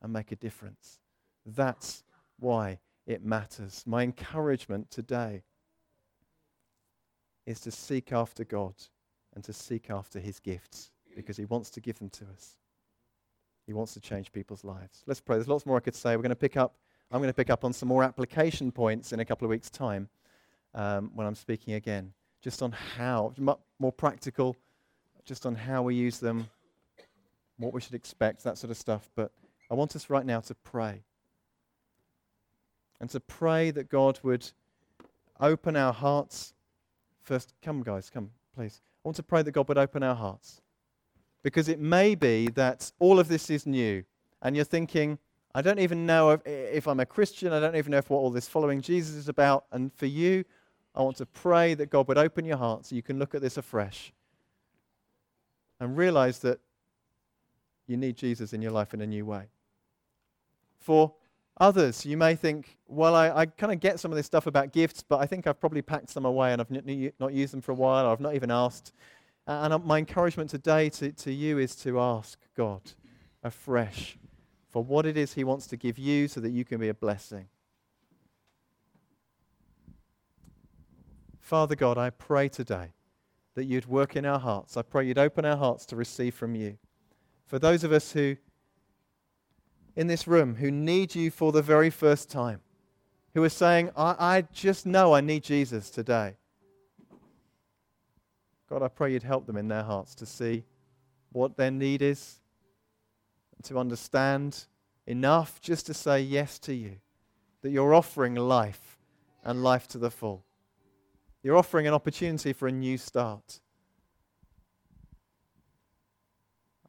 and 0.00 0.12
make 0.12 0.32
a 0.32 0.36
difference. 0.36 0.98
That's 1.44 2.02
why 2.38 2.78
it 3.06 3.22
matters. 3.22 3.84
My 3.86 4.02
encouragement 4.02 4.90
today 4.90 5.42
is 7.46 7.60
to 7.60 7.70
seek 7.70 8.12
after 8.12 8.44
God 8.44 8.74
and 9.34 9.44
to 9.44 9.52
seek 9.52 9.90
after 9.90 10.18
his 10.18 10.40
gifts 10.40 10.90
because 11.14 11.36
he 11.36 11.44
wants 11.44 11.70
to 11.70 11.80
give 11.80 11.98
them 11.98 12.10
to 12.10 12.24
us. 12.34 12.56
He 13.66 13.72
wants 13.72 13.94
to 13.94 14.00
change 14.00 14.32
people's 14.32 14.64
lives. 14.64 15.02
Let's 15.06 15.20
pray. 15.20 15.36
There's 15.36 15.48
lots 15.48 15.66
more 15.66 15.76
I 15.76 15.80
could 15.80 15.94
say. 15.94 16.16
We're 16.16 16.22
going 16.22 16.30
to 16.30 16.36
pick 16.36 16.56
up 16.56 16.74
I'm 17.12 17.18
going 17.18 17.28
to 17.28 17.34
pick 17.34 17.50
up 17.50 17.64
on 17.64 17.72
some 17.72 17.88
more 17.88 18.04
application 18.04 18.70
points 18.70 19.12
in 19.12 19.18
a 19.18 19.24
couple 19.24 19.44
of 19.44 19.50
weeks' 19.50 19.68
time 19.68 20.08
um, 20.74 21.10
when 21.14 21.26
I'm 21.26 21.34
speaking 21.34 21.74
again, 21.74 22.12
just 22.40 22.62
on 22.62 22.70
how, 22.70 23.34
more 23.80 23.92
practical, 23.92 24.56
just 25.24 25.44
on 25.44 25.56
how 25.56 25.82
we 25.82 25.96
use 25.96 26.20
them, 26.20 26.48
what 27.58 27.72
we 27.72 27.80
should 27.80 27.94
expect, 27.94 28.44
that 28.44 28.58
sort 28.58 28.70
of 28.70 28.76
stuff. 28.76 29.10
But 29.16 29.32
I 29.68 29.74
want 29.74 29.96
us 29.96 30.08
right 30.08 30.24
now 30.24 30.38
to 30.40 30.54
pray. 30.54 31.02
And 33.00 33.10
to 33.10 33.18
pray 33.18 33.72
that 33.72 33.88
God 33.88 34.20
would 34.22 34.48
open 35.40 35.74
our 35.74 35.92
hearts. 35.92 36.54
First, 37.22 37.54
come, 37.60 37.82
guys, 37.82 38.08
come, 38.08 38.30
please. 38.54 38.82
I 39.02 39.08
want 39.08 39.16
to 39.16 39.22
pray 39.22 39.42
that 39.42 39.52
God 39.52 39.68
would 39.68 39.78
open 39.78 40.02
our 40.02 40.14
hearts. 40.14 40.60
Because 41.42 41.68
it 41.68 41.80
may 41.80 42.14
be 42.14 42.48
that 42.48 42.92
all 42.98 43.18
of 43.18 43.28
this 43.28 43.48
is 43.48 43.66
new, 43.66 44.04
and 44.42 44.54
you're 44.54 44.64
thinking, 44.64 45.18
I 45.54 45.62
don't 45.62 45.78
even 45.78 46.06
know 46.06 46.30
if, 46.30 46.46
if 46.46 46.86
I'm 46.86 47.00
a 47.00 47.06
Christian. 47.06 47.52
I 47.52 47.60
don't 47.60 47.76
even 47.76 47.92
know 47.92 47.98
if 47.98 48.10
what 48.10 48.18
all 48.18 48.30
this 48.30 48.46
following 48.46 48.80
Jesus 48.80 49.14
is 49.14 49.28
about. 49.28 49.64
And 49.72 49.92
for 49.94 50.06
you, 50.06 50.44
I 50.94 51.02
want 51.02 51.16
to 51.16 51.26
pray 51.26 51.74
that 51.74 51.90
God 51.90 52.08
would 52.08 52.18
open 52.18 52.44
your 52.44 52.56
heart 52.56 52.86
so 52.86 52.94
you 52.94 53.02
can 53.02 53.18
look 53.18 53.34
at 53.34 53.40
this 53.40 53.56
afresh 53.56 54.12
and 55.80 55.96
realize 55.96 56.38
that 56.40 56.60
you 57.86 57.96
need 57.96 58.16
Jesus 58.16 58.52
in 58.52 58.62
your 58.62 58.70
life 58.70 58.94
in 58.94 59.00
a 59.00 59.06
new 59.06 59.24
way. 59.24 59.46
For 60.78 61.12
others, 61.60 62.04
you 62.06 62.16
may 62.16 62.34
think, 62.34 62.76
well, 62.88 63.14
I, 63.14 63.30
I 63.30 63.46
kind 63.46 63.72
of 63.72 63.78
get 63.78 64.00
some 64.00 64.10
of 64.10 64.16
this 64.16 64.26
stuff 64.26 64.46
about 64.46 64.72
gifts, 64.72 65.04
but 65.06 65.20
I 65.20 65.26
think 65.26 65.46
I've 65.46 65.60
probably 65.60 65.82
packed 65.82 66.10
some 66.10 66.24
away 66.24 66.52
and 66.52 66.60
I've 66.60 66.72
n- 66.72 67.12
not 67.20 67.32
used 67.32 67.52
them 67.52 67.60
for 67.60 67.72
a 67.72 67.74
while, 67.76 68.06
or 68.06 68.12
I've 68.12 68.20
not 68.20 68.34
even 68.34 68.50
asked. 68.50 68.92
And 69.46 69.72
uh, 69.72 69.78
my 69.78 69.98
encouragement 69.98 70.50
today 70.50 70.88
to, 70.90 71.12
to 71.12 71.32
you 71.32 71.58
is 71.58 71.76
to 71.76 72.00
ask 72.00 72.38
God 72.56 72.80
afresh 73.42 74.18
for 74.70 74.82
what 74.82 75.06
it 75.06 75.16
is 75.16 75.34
He 75.34 75.44
wants 75.44 75.66
to 75.68 75.76
give 75.76 75.98
you 75.98 76.28
so 76.28 76.40
that 76.40 76.50
you 76.50 76.64
can 76.64 76.80
be 76.80 76.88
a 76.88 76.94
blessing. 76.94 77.46
Father 81.40 81.74
God, 81.74 81.98
I 81.98 82.10
pray 82.10 82.48
today 82.48 82.92
that 83.54 83.64
you'd 83.64 83.86
work 83.86 84.14
in 84.14 84.24
our 84.24 84.38
hearts. 84.38 84.76
I 84.76 84.82
pray 84.82 85.06
you'd 85.06 85.18
open 85.18 85.44
our 85.44 85.56
hearts 85.56 85.84
to 85.86 85.96
receive 85.96 86.34
from 86.34 86.54
you. 86.54 86.78
For 87.44 87.58
those 87.58 87.82
of 87.82 87.92
us 87.92 88.12
who, 88.12 88.36
in 89.96 90.06
this 90.06 90.26
room, 90.26 90.56
who 90.56 90.70
need 90.70 91.14
you 91.14 91.30
for 91.30 91.52
the 91.52 91.62
very 91.62 91.90
first 91.90 92.30
time, 92.30 92.60
who 93.34 93.42
are 93.42 93.48
saying, 93.48 93.90
I, 93.96 94.16
I 94.18 94.44
just 94.52 94.86
know 94.86 95.14
I 95.14 95.20
need 95.20 95.42
Jesus 95.42 95.90
today. 95.90 96.36
God, 98.68 98.82
I 98.82 98.88
pray 98.88 99.12
you'd 99.12 99.24
help 99.24 99.46
them 99.46 99.56
in 99.56 99.68
their 99.68 99.82
hearts 99.82 100.14
to 100.16 100.26
see 100.26 100.64
what 101.32 101.56
their 101.56 101.70
need 101.70 102.02
is, 102.02 102.40
to 103.64 103.78
understand 103.78 104.66
enough 105.06 105.60
just 105.60 105.86
to 105.86 105.94
say 105.94 106.20
yes 106.20 106.58
to 106.60 106.74
you, 106.74 106.96
that 107.62 107.70
you're 107.70 107.94
offering 107.94 108.34
life 108.36 108.98
and 109.44 109.62
life 109.62 109.88
to 109.88 109.98
the 109.98 110.10
full. 110.10 110.44
You're 111.42 111.56
offering 111.56 111.86
an 111.86 111.94
opportunity 111.94 112.52
for 112.52 112.68
a 112.68 112.72
new 112.72 112.96
start. 112.98 113.60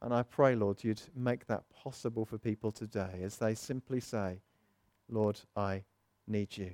And 0.02 0.12
I 0.12 0.24
pray, 0.24 0.56
Lord, 0.56 0.82
you'd 0.82 1.00
make 1.14 1.46
that 1.46 1.62
possible 1.70 2.24
for 2.24 2.36
people 2.36 2.72
today 2.72 3.20
as 3.22 3.36
they 3.36 3.54
simply 3.54 4.00
say, 4.00 4.40
Lord, 5.08 5.38
I 5.56 5.84
need 6.26 6.56
you. 6.56 6.72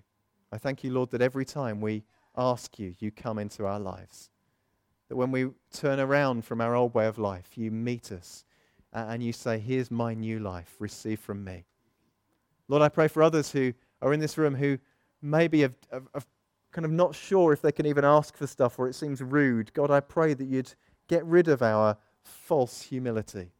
I 0.51 0.57
thank 0.57 0.83
you, 0.83 0.93
Lord, 0.93 1.11
that 1.11 1.21
every 1.21 1.45
time 1.45 1.83
we 1.83 2.05
ask 2.39 2.79
you, 2.79 2.95
you 2.99 3.11
come 3.11 3.39
into 3.39 3.67
our 3.67 3.79
lives. 3.79 4.31
That 5.11 5.17
when 5.17 5.31
we 5.31 5.51
turn 5.73 6.01
around 6.01 6.47
from 6.47 6.63
our 6.63 6.75
old 6.75 6.95
way 6.95 7.07
of 7.07 7.19
life, 7.19 7.59
you 7.59 7.71
meet 7.71 8.13
us 8.13 8.47
and 8.95 9.23
you 9.23 9.35
say, 9.35 9.59
Here's 9.59 9.91
my 9.91 10.15
new 10.15 10.39
life, 10.39 10.75
receive 10.79 11.21
from 11.21 11.45
me. 11.45 11.67
Lord, 12.67 12.83
I 12.83 12.89
pray 12.89 13.09
for 13.09 13.23
others 13.23 13.53
who 13.53 13.75
are 14.01 14.15
in 14.15 14.21
this 14.21 14.39
room 14.39 14.55
who 14.55 14.79
maybe 15.21 15.61
have, 15.61 15.75
have, 15.93 16.09
have 16.15 16.27
kind 16.73 16.87
of 16.87 16.93
not 16.93 17.15
sure 17.15 17.53
if 17.53 17.61
they 17.61 17.73
can 17.73 17.85
even 17.85 18.07
ask 18.07 18.37
for 18.37 18.47
stuff 18.47 18.79
or 18.79 18.89
it 18.89 18.95
seems 18.95 19.21
rude. 19.21 19.73
God, 19.75 19.91
I 19.91 20.01
pray 20.01 20.33
that 20.33 20.45
you'd 20.47 20.75
get 21.09 21.25
rid 21.27 21.49
of 21.49 21.63
our 21.63 21.99
false 22.29 22.83
humility, 22.83 23.51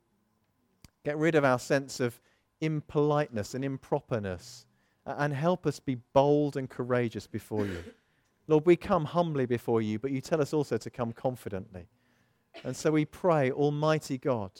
get 1.05 1.17
rid 1.19 1.35
of 1.35 1.45
our 1.45 1.59
sense 1.59 2.01
of 2.01 2.21
impoliteness 2.61 3.55
and 3.55 3.65
improperness 3.65 4.65
and 5.07 5.33
help 5.33 5.67
us 5.67 5.81
be 5.81 5.97
bold 6.13 6.57
and 6.57 6.69
courageous 6.69 7.27
before 7.27 7.67
you. 7.67 7.83
Lord, 8.49 8.67
we 8.67 8.77
come 8.77 9.05
humbly 9.05 9.47
before 9.47 9.83
you, 9.83 9.99
but 9.99 10.11
you 10.11 10.21
tell 10.21 10.41
us 10.41 10.53
also 10.53 10.77
to 10.79 10.91
come 10.91 11.13
confidently. 11.13 11.87
And 12.65 12.75
so 12.75 12.91
we 12.91 13.05
pray, 13.05 13.51
Almighty 13.51 14.19
God, 14.19 14.51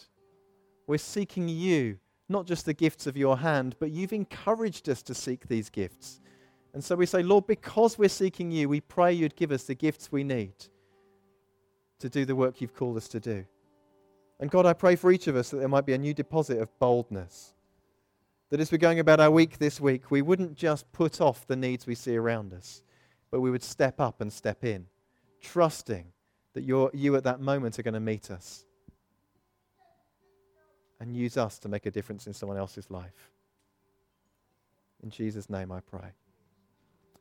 we're 0.87 0.99
seeking 0.99 1.49
you, 1.49 1.99
not 2.29 2.47
just 2.47 2.67
the 2.67 2.75
gifts 2.75 3.07
of 3.07 3.17
your 3.17 3.39
hand, 3.39 3.77
but 3.79 3.91
you've 3.91 4.13
encouraged 4.13 4.89
us 4.89 5.03
to 5.03 5.15
seek 5.15 5.49
these 5.49 5.71
gifts. 5.71 6.21
And 6.75 6.85
so 6.85 6.97
we 6.97 7.07
say, 7.07 7.23
Lord, 7.23 7.47
because 7.47 7.99
we're 7.99 8.09
seeking 8.09 8.51
you, 8.51 8.69
we 8.69 8.81
pray 8.81 9.13
you'd 9.13 9.37
give 9.37 9.53
us 9.53 9.65
the 9.65 9.75
gifts 9.75 10.13
we 10.13 10.23
need 10.23 10.53
to 11.99 12.09
do 12.09 12.25
the 12.25 12.37
work 12.37 12.61
you've 12.61 12.75
called 12.75 12.97
us 12.97 13.09
to 13.09 13.21
do. 13.21 13.45
And 14.41 14.51
God, 14.51 14.67
I 14.67 14.73
pray 14.73 14.97
for 14.97 15.11
each 15.11 15.27
of 15.27 15.37
us 15.37 15.51
that 15.51 15.59
there 15.59 15.69
might 15.69 15.87
be 15.87 15.95
a 15.95 15.99
new 15.99 16.15
deposit 16.15 16.59
of 16.61 16.79
boldness 16.79 17.55
that 18.51 18.61
as 18.61 18.73
we're 18.73 18.79
going 18.79 18.99
about 18.99 19.21
our 19.21 19.31
week 19.31 19.59
this 19.59 19.81
week, 19.81 20.11
we 20.11 20.23
wouldn't 20.23 20.55
just 20.55 20.91
put 20.93 21.21
off 21.21 21.47
the 21.47 21.57
needs 21.57 21.87
we 21.87 21.95
see 21.95 22.17
around 22.17 22.55
us, 22.55 22.83
but 23.31 23.41
we 23.41 23.51
would 23.51 23.63
step 23.63 24.01
up 24.01 24.21
and 24.21 24.33
step 24.33 24.65
in, 24.65 24.87
trusting 25.41 26.07
that 26.55 26.63
you 26.63 26.91
you 26.95 27.15
at 27.15 27.25
that 27.25 27.41
moment 27.41 27.79
are 27.79 27.83
going 27.83 27.95
to 27.95 28.01
meet 28.01 28.31
us 28.31 28.65
and 31.01 31.15
use 31.15 31.37
us 31.37 31.59
to 31.59 31.69
make 31.69 31.87
a 31.87 31.91
difference 31.91 32.27
in 32.27 32.33
someone 32.33 32.59
else's 32.59 32.91
life. 32.91 33.31
In 35.03 35.11
Jesus' 35.11 35.51
name 35.51 35.71
I 35.71 35.81
pray. 35.81 36.13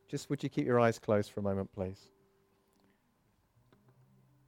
Just 0.07 0.29
would 0.29 0.41
you 0.41 0.49
keep 0.49 0.65
your 0.65 0.79
eyes 0.79 0.97
closed 0.97 1.31
for 1.31 1.41
a 1.41 1.43
moment, 1.43 1.71
please? 1.73 1.99